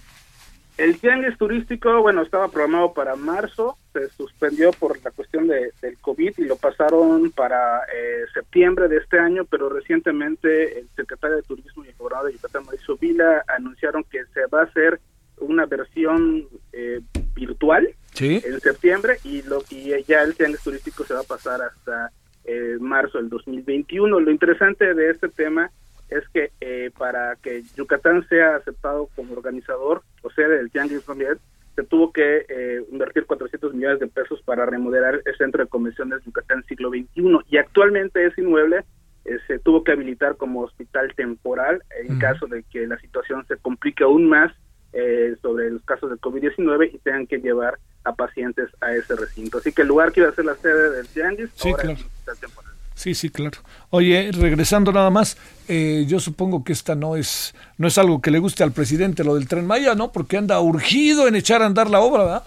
El 0.76 0.98
tianguis 0.98 1.36
turístico, 1.38 2.03
bueno, 2.03 2.20
estaba 2.22 2.48
programado 2.48 2.92
para 2.92 3.16
marzo, 3.16 3.78
se 3.94 4.09
suspendió 4.11 4.70
por 4.72 5.03
la 5.03 5.11
cuestión 5.12 5.46
de, 5.48 5.72
del 5.80 5.96
COVID 5.98 6.32
y 6.38 6.44
lo 6.44 6.57
pasaron 6.57 7.30
para 7.32 7.80
eh, 7.84 8.24
septiembre 8.34 8.88
de 8.88 8.98
este 8.98 9.18
año, 9.18 9.46
pero 9.46 9.70
recientemente 9.70 10.78
el 10.78 10.88
secretario 10.94 11.36
de 11.36 11.42
Turismo 11.42 11.84
y 11.84 11.88
el 11.88 11.94
gobernador 11.96 12.28
de 12.28 12.34
Yucatán, 12.34 12.64
Mauricio 12.64 12.98
Vila, 12.98 13.44
anunciaron 13.48 14.05
que 14.05 14.24
se 14.34 14.44
va 14.53 14.61
a 14.61 14.64
hacer 14.64 15.01
una 15.38 15.64
versión 15.64 16.46
eh, 16.72 17.01
virtual 17.34 17.88
Sí. 18.12 18.42
en 18.44 18.61
septiembre 18.61 19.18
y, 19.24 19.40
lo, 19.42 19.62
y 19.70 19.92
ya 20.05 20.22
el 20.22 20.34
tianguis 20.34 20.61
turístico 20.62 21.05
se 21.05 21.14
va 21.14 21.20
a 21.20 21.24
pasar 21.24 21.62
hasta 21.62 22.11
eh, 22.45 22.76
marzo 22.80 23.18
del 23.18 23.28
2021. 23.28 24.20
Lo 24.20 24.30
interesante 24.30 24.95
de 24.95 25.11
este 25.11 25.28
tema 25.28 25.70
es 26.09 26.28
que 26.30 26.51
eh, 26.61 26.91
para 26.99 27.36
que 27.36 27.62
Yucatán 27.76 28.26
sea 28.28 28.57
aceptado 28.57 29.09
como 29.14 29.34
organizador, 29.34 30.03
o 30.22 30.30
sea, 30.30 30.49
del 30.49 30.70
Tianguis 30.70 31.05
también, 31.05 31.38
se 31.76 31.84
tuvo 31.84 32.12
que 32.12 32.45
eh, 32.49 32.82
invertir 32.91 33.26
400 33.26 33.74
millones 33.74 34.01
de 34.01 34.09
pesos 34.09 34.43
para 34.43 34.66
remodelar 34.66 35.22
el 35.24 35.36
Centro 35.36 35.62
de 35.62 35.70
Convenciones 35.70 36.22
Yucatán 36.24 36.64
siglo 36.64 36.91
XXI. 36.91 37.38
Y 37.49 37.57
actualmente 37.59 38.26
ese 38.26 38.41
inmueble 38.41 38.84
eh, 39.24 39.38
se 39.47 39.59
tuvo 39.59 39.84
que 39.84 39.93
habilitar 39.93 40.36
como 40.36 40.62
hospital 40.62 41.14
temporal 41.14 41.82
en 42.03 42.18
caso 42.18 42.47
de 42.47 42.64
que 42.64 42.86
la 42.86 42.99
situación 42.99 43.47
se 43.47 43.57
complique 43.57 44.05
aún 44.05 44.28
más 44.28 44.53
eh, 44.93 45.36
sobre 45.41 45.70
los 45.70 45.82
casos 45.84 46.11
del 46.11 46.20
COVID-19 46.20 46.95
y 46.95 46.99
tengan 46.99 47.26
que 47.26 47.38
llevar 47.38 47.78
a 48.05 48.14
pacientes 48.14 48.68
a 48.80 48.92
ese 48.92 49.14
recinto. 49.16 49.59
Así 49.59 49.72
que 49.72 49.82
el 49.82 49.88
lugar 49.88 50.12
que 50.12 50.20
iba 50.20 50.28
a 50.30 50.34
ser 50.34 50.44
la 50.44 50.57
sede 50.57 50.90
del 50.90 51.07
Tianguis 51.09 51.51
Sí, 51.55 51.68
ahora 51.70 51.82
claro. 51.82 51.98
es 52.32 52.40
temporal. 52.40 52.70
Sí, 52.94 53.14
sí, 53.14 53.30
claro. 53.30 53.59
Oye, 53.90 54.30
regresando 54.32 54.92
nada 54.92 55.09
más, 55.11 55.38
eh, 55.68 56.05
yo 56.07 56.20
supongo 56.20 56.64
que 56.64 56.72
esta 56.74 56.94
no 56.94 57.16
es 57.16 57.55
no 57.78 57.88
es 57.88 57.96
algo 57.96 58.20
que 58.20 58.30
le 58.30 58.38
guste 58.38 58.62
al 58.62 58.72
presidente 58.72 59.24
lo 59.24 59.34
del 59.36 59.48
Tren 59.48 59.66
Maya, 59.66 59.94
¿no? 59.94 60.12
Porque 60.12 60.36
anda 60.36 60.61
urgido 60.61 61.26
en 61.26 61.34
echar 61.34 61.62
a 61.62 61.66
andar 61.66 61.88
la 61.88 62.01
obra, 62.01 62.24
¿verdad? 62.24 62.42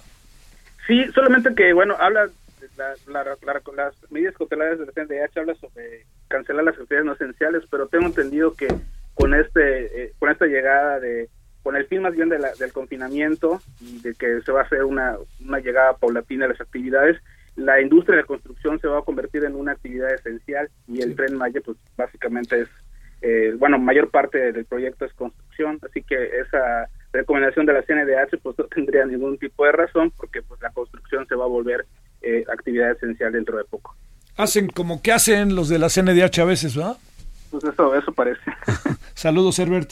Sí, 0.85 1.03
solamente 1.15 1.55
que, 1.55 1.73
bueno, 1.73 1.95
habla, 1.99 2.25
de 2.27 2.69
la, 2.77 2.93
la- 3.07 3.23
la- 3.23 3.61
las 3.75 3.93
medidas 4.11 4.35
cautelares 4.37 4.77
del 4.79 4.91
CNDH 4.93 5.39
habla 5.39 5.55
sobre 5.55 6.05
cancelar 6.27 6.63
las 6.65 6.75
actividades 6.75 7.05
no 7.05 7.13
esenciales, 7.13 7.63
pero 7.71 7.87
tengo 7.87 8.05
entendido 8.05 8.53
que 8.53 8.67
con 9.15 9.33
este 9.33 10.03
eh, 10.03 10.13
con 10.19 10.29
esta 10.29 10.45
llegada 10.45 10.99
de, 10.99 11.29
con 11.63 11.75
el 11.75 11.85
fin 11.87 12.01
más 12.01 12.13
bien 12.13 12.29
de 12.29 12.39
la- 12.39 12.53
del 12.53 12.71
confinamiento 12.73 13.61
y 13.81 13.99
de 14.01 14.13
que 14.15 14.41
se 14.41 14.51
va 14.51 14.61
a 14.61 14.63
hacer 14.65 14.83
una, 14.83 15.15
una 15.43 15.59
llegada 15.59 15.93
paulatina 15.97 16.45
a 16.45 16.49
las 16.49 16.61
actividades, 16.61 17.17
la 17.55 17.79
industria 17.81 18.15
de 18.17 18.21
la 18.23 18.27
construcción 18.27 18.79
se 18.79 18.87
va 18.87 18.99
a 18.99 19.03
convertir 19.03 19.43
en 19.45 19.55
una 19.55 19.71
actividad 19.73 20.13
esencial 20.13 20.69
y 20.87 21.01
el 21.01 21.15
Tren 21.15 21.35
Maya, 21.37 21.61
pues 21.63 21.77
básicamente 21.95 22.61
es, 22.61 22.67
eh, 23.21 23.53
bueno, 23.57 23.77
mayor 23.79 24.09
parte 24.09 24.51
del 24.51 24.65
proyecto 24.65 25.05
es 25.05 25.13
construcción, 25.13 25.79
así 25.87 26.01
que 26.03 26.15
esa 26.39 26.87
recomendación 27.13 27.65
de 27.67 27.73
la 27.73 27.83
CNDH 27.83 28.39
pues 28.41 28.57
no 28.57 28.65
tendría 28.73 29.05
ningún 29.05 29.37
tipo 29.37 29.65
de 29.65 29.71
razón 29.71 30.11
porque 30.17 30.41
pues 30.41 30.59
la 30.61 30.71
construcción 30.71 31.25
se 31.27 31.35
va 31.35 31.45
a 31.45 31.47
volver 31.47 31.85
eh, 32.21 32.43
actividad 32.51 32.91
esencial 32.91 33.31
dentro 33.31 33.57
de 33.57 33.63
poco. 33.65 33.95
Hacen 34.35 34.67
como 34.67 35.01
que 35.01 35.11
hacen 35.11 35.55
los 35.55 35.69
de 35.69 35.77
la 35.77 35.89
CNDH 35.89 36.39
a 36.39 36.45
veces, 36.45 36.75
¿verdad? 36.75 36.97
Pues 37.51 37.63
eso, 37.65 37.93
eso 37.95 38.11
parece. 38.11 38.41
Saludos, 39.13 39.59
Herbert. 39.59 39.91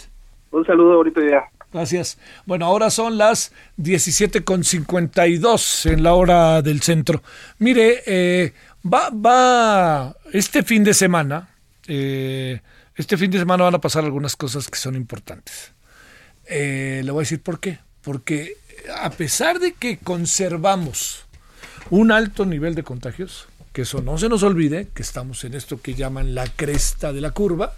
Un 0.49 0.65
saludo 0.65 0.93
ahorita 0.93 1.22
ya. 1.30 1.43
Gracias. 1.74 2.17
Bueno, 2.45 2.65
ahora 2.65 2.89
son 2.89 3.17
las 3.17 3.53
17.52 3.78 5.89
en 5.89 6.03
la 6.03 6.13
hora 6.13 6.61
del 6.61 6.82
centro. 6.82 7.24
Mire, 7.59 8.03
eh, 8.05 8.53
va, 8.86 9.09
va, 9.09 10.13
este 10.34 10.63
fin 10.63 10.84
de 10.84 10.93
semana, 10.93 11.47
eh, 11.88 12.59
este 12.95 13.15
fin 13.15 13.32
de 13.32 13.39
semana 13.39 13.63
van 13.63 13.76
a 13.76 13.82
pasar 13.82 14.03
algunas 14.03 14.36
cosas 14.36 14.67
que 14.67 14.78
son 14.78 14.97
importantes. 14.97 15.72
Eh, 16.45 17.01
le 17.05 17.11
voy 17.11 17.22
a 17.22 17.24
decir 17.24 17.41
por 17.41 17.61
qué. 17.61 17.80
Porque 18.01 18.57
a 18.97 19.11
pesar 19.11 19.59
de 19.59 19.72
que 19.74 19.97
conservamos 19.97 21.26
un 21.89 22.11
alto 22.11 22.45
nivel 22.45 22.76
de 22.76 22.84
contagios, 22.84 23.47
que 23.72 23.84
eso 23.84 24.01
no 24.01 24.17
se 24.17 24.28
nos 24.28 24.43
olvide, 24.43 24.89
que 24.93 25.03
estamos 25.03 25.45
en 25.45 25.53
esto 25.53 25.82
que 25.82 25.93
llaman 25.93 26.36
la 26.36 26.47
cresta 26.47 27.13
de 27.13 27.22
la 27.22 27.32
curva, 27.32 27.76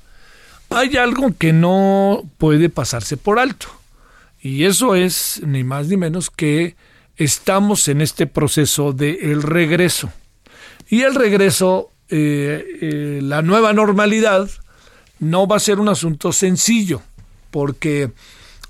hay 0.70 0.98
algo 0.98 1.36
que 1.38 1.54
no 1.54 2.24
puede 2.40 2.70
pasarse 2.70 3.18
por 3.18 3.38
alto. 3.38 3.83
Y 4.44 4.66
eso 4.66 4.94
es 4.94 5.42
ni 5.46 5.64
más 5.64 5.88
ni 5.88 5.98
menos 5.98 6.30
que 6.30 6.76
estamos 7.16 7.88
en 7.88 8.02
este 8.02 8.28
proceso 8.28 8.92
de 8.92 9.32
el 9.32 9.42
regreso. 9.42 10.12
Y 10.90 11.02
el 11.02 11.16
regreso, 11.16 11.90
eh, 12.10 12.64
eh, 12.82 13.20
la 13.24 13.42
nueva 13.42 13.72
normalidad, 13.74 14.50
no 15.20 15.48
va 15.48 15.56
a 15.56 15.60
ser 15.60 15.80
un 15.80 15.88
asunto 15.88 16.34
sencillo, 16.34 17.02
porque 17.52 18.12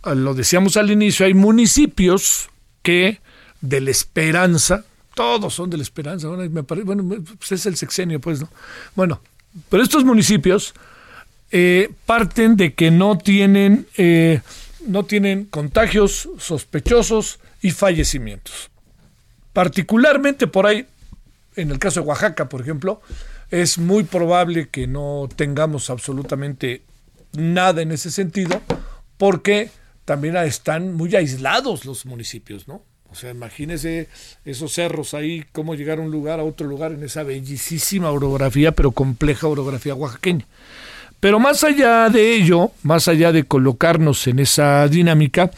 ah, 0.03 0.13
lo 0.13 0.35
decíamos 0.35 0.77
al 0.77 0.91
inicio, 0.91 1.25
hay 1.25 1.33
municipios 1.33 2.49
que 2.83 3.19
de 3.61 3.81
la 3.81 3.89
esperanza, 3.91 4.85
todos 5.15 5.55
son 5.55 5.71
de 5.71 5.77
la 5.77 5.83
esperanza, 5.83 6.27
bueno, 6.27 6.49
me 6.49 6.61
bueno 6.83 7.23
pues 7.39 7.51
es 7.51 7.65
el 7.65 7.75
sexenio, 7.77 8.19
pues, 8.19 8.41
¿no? 8.41 8.49
Bueno, 8.95 9.21
pero 9.69 9.81
estos 9.81 10.03
municipios 10.03 10.73
eh, 11.51 11.91
parten 12.05 12.57
de 12.57 12.73
que 12.73 12.91
no 12.91 13.17
tienen, 13.17 13.87
eh, 13.97 14.41
no 14.87 15.05
tienen 15.05 15.45
contagios 15.45 16.29
sospechosos 16.37 17.39
y 17.61 17.71
fallecimientos. 17.71 18.69
Particularmente 19.53 20.47
por 20.47 20.65
ahí, 20.65 20.87
en 21.55 21.71
el 21.71 21.79
caso 21.79 22.01
de 22.01 22.07
Oaxaca, 22.07 22.49
por 22.49 22.61
ejemplo, 22.61 23.01
es 23.51 23.77
muy 23.77 24.03
probable 24.03 24.69
que 24.69 24.87
no 24.87 25.29
tengamos 25.35 25.89
absolutamente 25.89 26.81
nada 27.33 27.81
en 27.81 27.91
ese 27.91 28.11
sentido, 28.11 28.61
porque 29.17 29.69
también 30.05 30.35
están 30.37 30.93
muy 30.93 31.15
aislados 31.15 31.85
los 31.85 32.05
municipios, 32.05 32.67
¿no? 32.67 32.83
O 33.11 33.15
sea, 33.15 33.29
imagínese 33.29 34.09
esos 34.43 34.73
cerros 34.73 35.13
ahí, 35.13 35.45
cómo 35.51 35.75
llegar 35.75 35.99
a 35.99 36.01
un 36.01 36.09
lugar 36.09 36.39
a 36.39 36.43
otro 36.43 36.67
lugar 36.67 36.93
en 36.93 37.03
esa 37.03 37.21
bellísima 37.21 38.09
orografía, 38.09 38.71
pero 38.71 38.91
compleja 38.91 39.47
orografía 39.47 39.93
oaxaqueña. 39.93 40.47
Pero 41.23 41.39
más 41.39 41.63
allá 41.63 42.09
de 42.09 42.35
ello, 42.35 42.71
más 42.81 43.07
allá 43.07 43.31
de 43.31 43.45
colocarnos 43.45 44.27
en 44.27 44.39
esa 44.39 44.85
dinámica, 44.89 45.51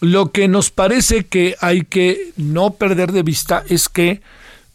lo 0.00 0.30
que 0.30 0.46
nos 0.46 0.70
parece 0.70 1.26
que 1.26 1.56
hay 1.60 1.82
que 1.82 2.30
no 2.36 2.74
perder 2.74 3.10
de 3.10 3.24
vista 3.24 3.64
es 3.68 3.88
que 3.88 4.22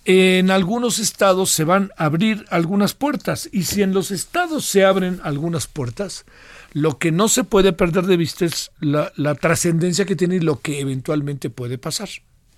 en 0.04 0.52
algunos 0.52 1.00
estados 1.00 1.50
se 1.50 1.64
van 1.64 1.94
a 1.96 2.04
abrir 2.04 2.44
algunas 2.50 2.94
puertas 2.94 3.48
y 3.54 3.64
si 3.64 3.84
en 3.84 3.94
los 3.94 4.12
estados 4.12 4.66
se 4.66 4.84
abren 4.84 5.22
algunas 5.24 5.68
puertas, 5.68 6.26
lo 6.74 6.98
que 6.98 7.14
no 7.14 7.30
se 7.30 7.46
puede 7.46 7.72
perder 7.72 8.06
de 8.06 8.18
vista 8.18 8.44
es 8.44 8.70
la, 8.82 9.14
la 9.16 9.36
trascendencia 9.36 10.04
que 10.04 10.18
tiene 10.18 10.36
y 10.36 10.42
lo 10.42 10.60
que 10.60 10.82
eventualmente 10.82 11.50
puede 11.50 11.78
pasar. 11.78 12.10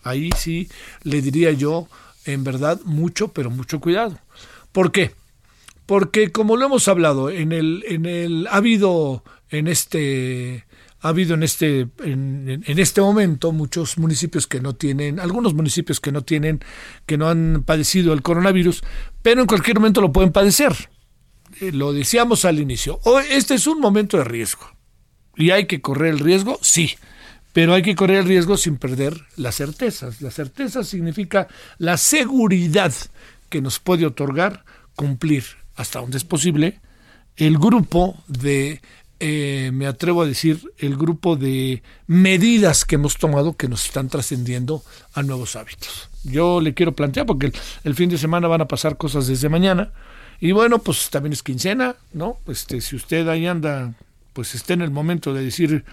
Ahí 0.02 0.32
sí 0.36 0.70
le 1.04 1.22
diría 1.22 1.52
yo, 1.52 1.88
en 2.26 2.44
verdad, 2.44 2.82
mucho, 2.84 3.28
pero 3.28 3.52
mucho 3.52 3.80
cuidado. 3.80 4.18
¿Por 4.72 4.92
qué? 4.92 5.14
Porque 5.86 6.32
como 6.32 6.58
lo 6.58 6.66
hemos 6.66 6.88
hablado, 6.88 7.30
en 7.30 7.52
el, 7.52 7.84
en 7.88 8.06
el, 8.06 8.48
ha 8.48 8.58
habido 8.58 9.24
en 9.50 9.68
este 9.68 10.66
ha 11.02 11.10
habido 11.10 11.36
en 11.36 11.44
este 11.44 11.88
en, 12.04 12.64
este 12.66 13.02
momento 13.02 13.52
muchos 13.52 14.00
municipios 14.00 14.48
que 14.48 14.60
no 14.60 14.74
tienen 14.74 15.20
algunos 15.20 15.54
municipios 15.54 16.00
que 16.00 16.12
no 16.12 16.24
tienen 16.24 16.62
que 17.06 17.18
no 17.18 17.30
han 17.30 17.64
padecido 17.64 18.12
el 18.14 18.24
coronavirus 18.24 18.84
pero 19.22 19.42
en 19.42 19.48
cualquier 19.48 19.76
momento 19.76 20.02
lo 20.02 20.12
pueden 20.12 20.32
padecer. 20.32 20.74
Eh, 21.62 21.72
lo 21.72 21.94
decíamos 21.94 22.44
al 22.44 22.60
inicio 22.60 23.00
hoy 23.04 23.24
este 23.30 23.54
es 23.54 23.68
un 23.68 23.80
momento 23.80 24.18
de 24.18 24.24
riesgo 24.24 24.66
y 25.36 25.52
hay 25.52 25.68
que 25.68 25.80
correr 25.80 26.14
el 26.14 26.20
riesgo 26.20 26.58
sí 26.62 26.96
pero 27.54 27.76
hay 27.76 27.84
que 27.84 27.96
correr 27.96 28.18
el 28.18 28.26
riesgo 28.26 28.58
sin 28.58 28.76
perder 28.76 29.16
las 29.38 29.56
certezas. 29.56 30.22
La 30.22 30.30
certeza 30.30 30.84
significa 30.84 31.48
la 31.78 31.96
seguridad 31.96 32.94
que 33.48 33.62
nos 33.62 33.80
puede 33.80 34.06
otorgar 34.06 34.66
cumplir 34.94 35.46
hasta 35.76 36.00
donde 36.00 36.18
es 36.18 36.24
posible, 36.24 36.80
el 37.38 37.58
grupo 37.58 38.16
de, 38.28 38.82
eh, 39.20 39.72
me 39.74 39.88
atrevo 39.88 40.22
a 40.22 40.26
decir, 40.26 40.60
el 40.78 40.96
grupo 40.96 41.36
de 41.36 41.84
medidas 42.08 42.86
que 42.86 42.96
hemos 42.96 43.18
tomado 43.18 43.56
que 43.56 43.68
nos 43.68 43.86
están 43.86 44.10
trascendiendo 44.10 44.84
a 45.14 45.24
nuevos 45.24 45.56
hábitos. 45.56 46.10
Yo 46.24 46.62
le 46.62 46.74
quiero 46.74 46.94
plantear, 46.94 47.26
porque 47.26 47.52
el, 47.84 47.96
fin 47.96 48.10
de 48.10 48.18
semana 48.18 48.48
van 48.48 48.62
a 48.62 48.68
pasar 48.68 48.98
cosas 48.98 49.28
desde 49.28 49.50
mañana, 49.50 49.92
y 50.40 50.52
bueno, 50.52 50.80
pues 50.80 51.10
también 51.10 51.34
es 51.34 51.44
quincena, 51.44 51.96
¿no? 52.14 52.38
Este, 52.48 52.82
si 52.82 52.96
usted 52.96 53.28
ahí 53.28 53.48
anda, 53.48 53.94
pues 54.34 54.56
esté 54.56 54.74
en 54.74 54.82
el 54.82 54.92
momento 54.92 55.34
de 55.34 55.44
decir, 55.44 55.86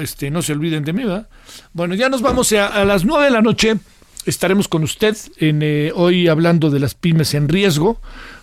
este, 0.00 0.30
no 0.30 0.42
se 0.42 0.52
olviden 0.52 0.84
de 0.84 0.92
mí, 0.92 1.04
¿verdad? 1.04 1.28
Bueno, 1.72 1.94
ya 1.94 2.08
nos 2.08 2.22
vamos 2.22 2.52
a, 2.52 2.66
a 2.66 2.84
las 2.84 3.04
nueve 3.04 3.24
de 3.24 3.30
la 3.30 3.42
noche, 3.42 3.78
estaremos 4.26 4.68
con 4.68 4.82
usted 4.82 5.16
en, 5.38 5.62
eh, 5.62 5.92
hoy 5.94 6.28
hablando 6.28 6.70
de 6.70 6.80
las 6.80 6.94
pymes 6.94 7.34
en 7.34 7.48
riesgo 7.48 8.00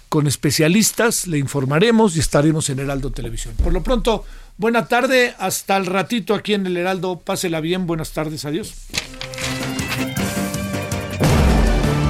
con 0.09 0.27
especialistas, 0.27 1.27
le 1.27 1.37
informaremos 1.37 2.15
y 2.15 2.19
estaremos 2.19 2.69
en 2.69 2.79
Heraldo 2.79 3.11
Televisión. 3.11 3.55
Por 3.63 3.73
lo 3.73 3.83
pronto, 3.83 4.25
buena 4.57 4.87
tarde, 4.87 5.35
hasta 5.37 5.77
el 5.77 5.85
ratito 5.85 6.33
aquí 6.33 6.53
en 6.53 6.65
el 6.65 6.77
Heraldo, 6.77 7.19
pásela 7.19 7.59
bien, 7.59 7.87
buenas 7.87 8.11
tardes, 8.11 8.45
adiós. 8.45 8.73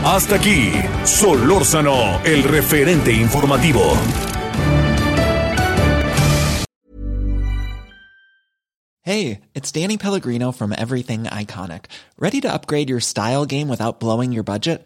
Hasta 0.04 0.36
aquí, 0.36 0.72
Solórzano, 1.04 2.24
el 2.24 2.44
referente 2.44 3.12
informativo. 3.12 3.94
Hey, 9.02 9.42
it's 9.54 9.72
Danny 9.72 9.98
Pellegrino 9.98 10.52
from 10.52 10.74
Everything 10.74 11.24
Iconic. 11.24 11.86
¿Ready 12.20 12.42
to 12.42 12.52
upgrade 12.52 12.90
your 12.90 13.00
style 13.00 13.46
game 13.46 13.70
without 13.70 14.02
blowing 14.02 14.34
your 14.34 14.44
budget? 14.44 14.86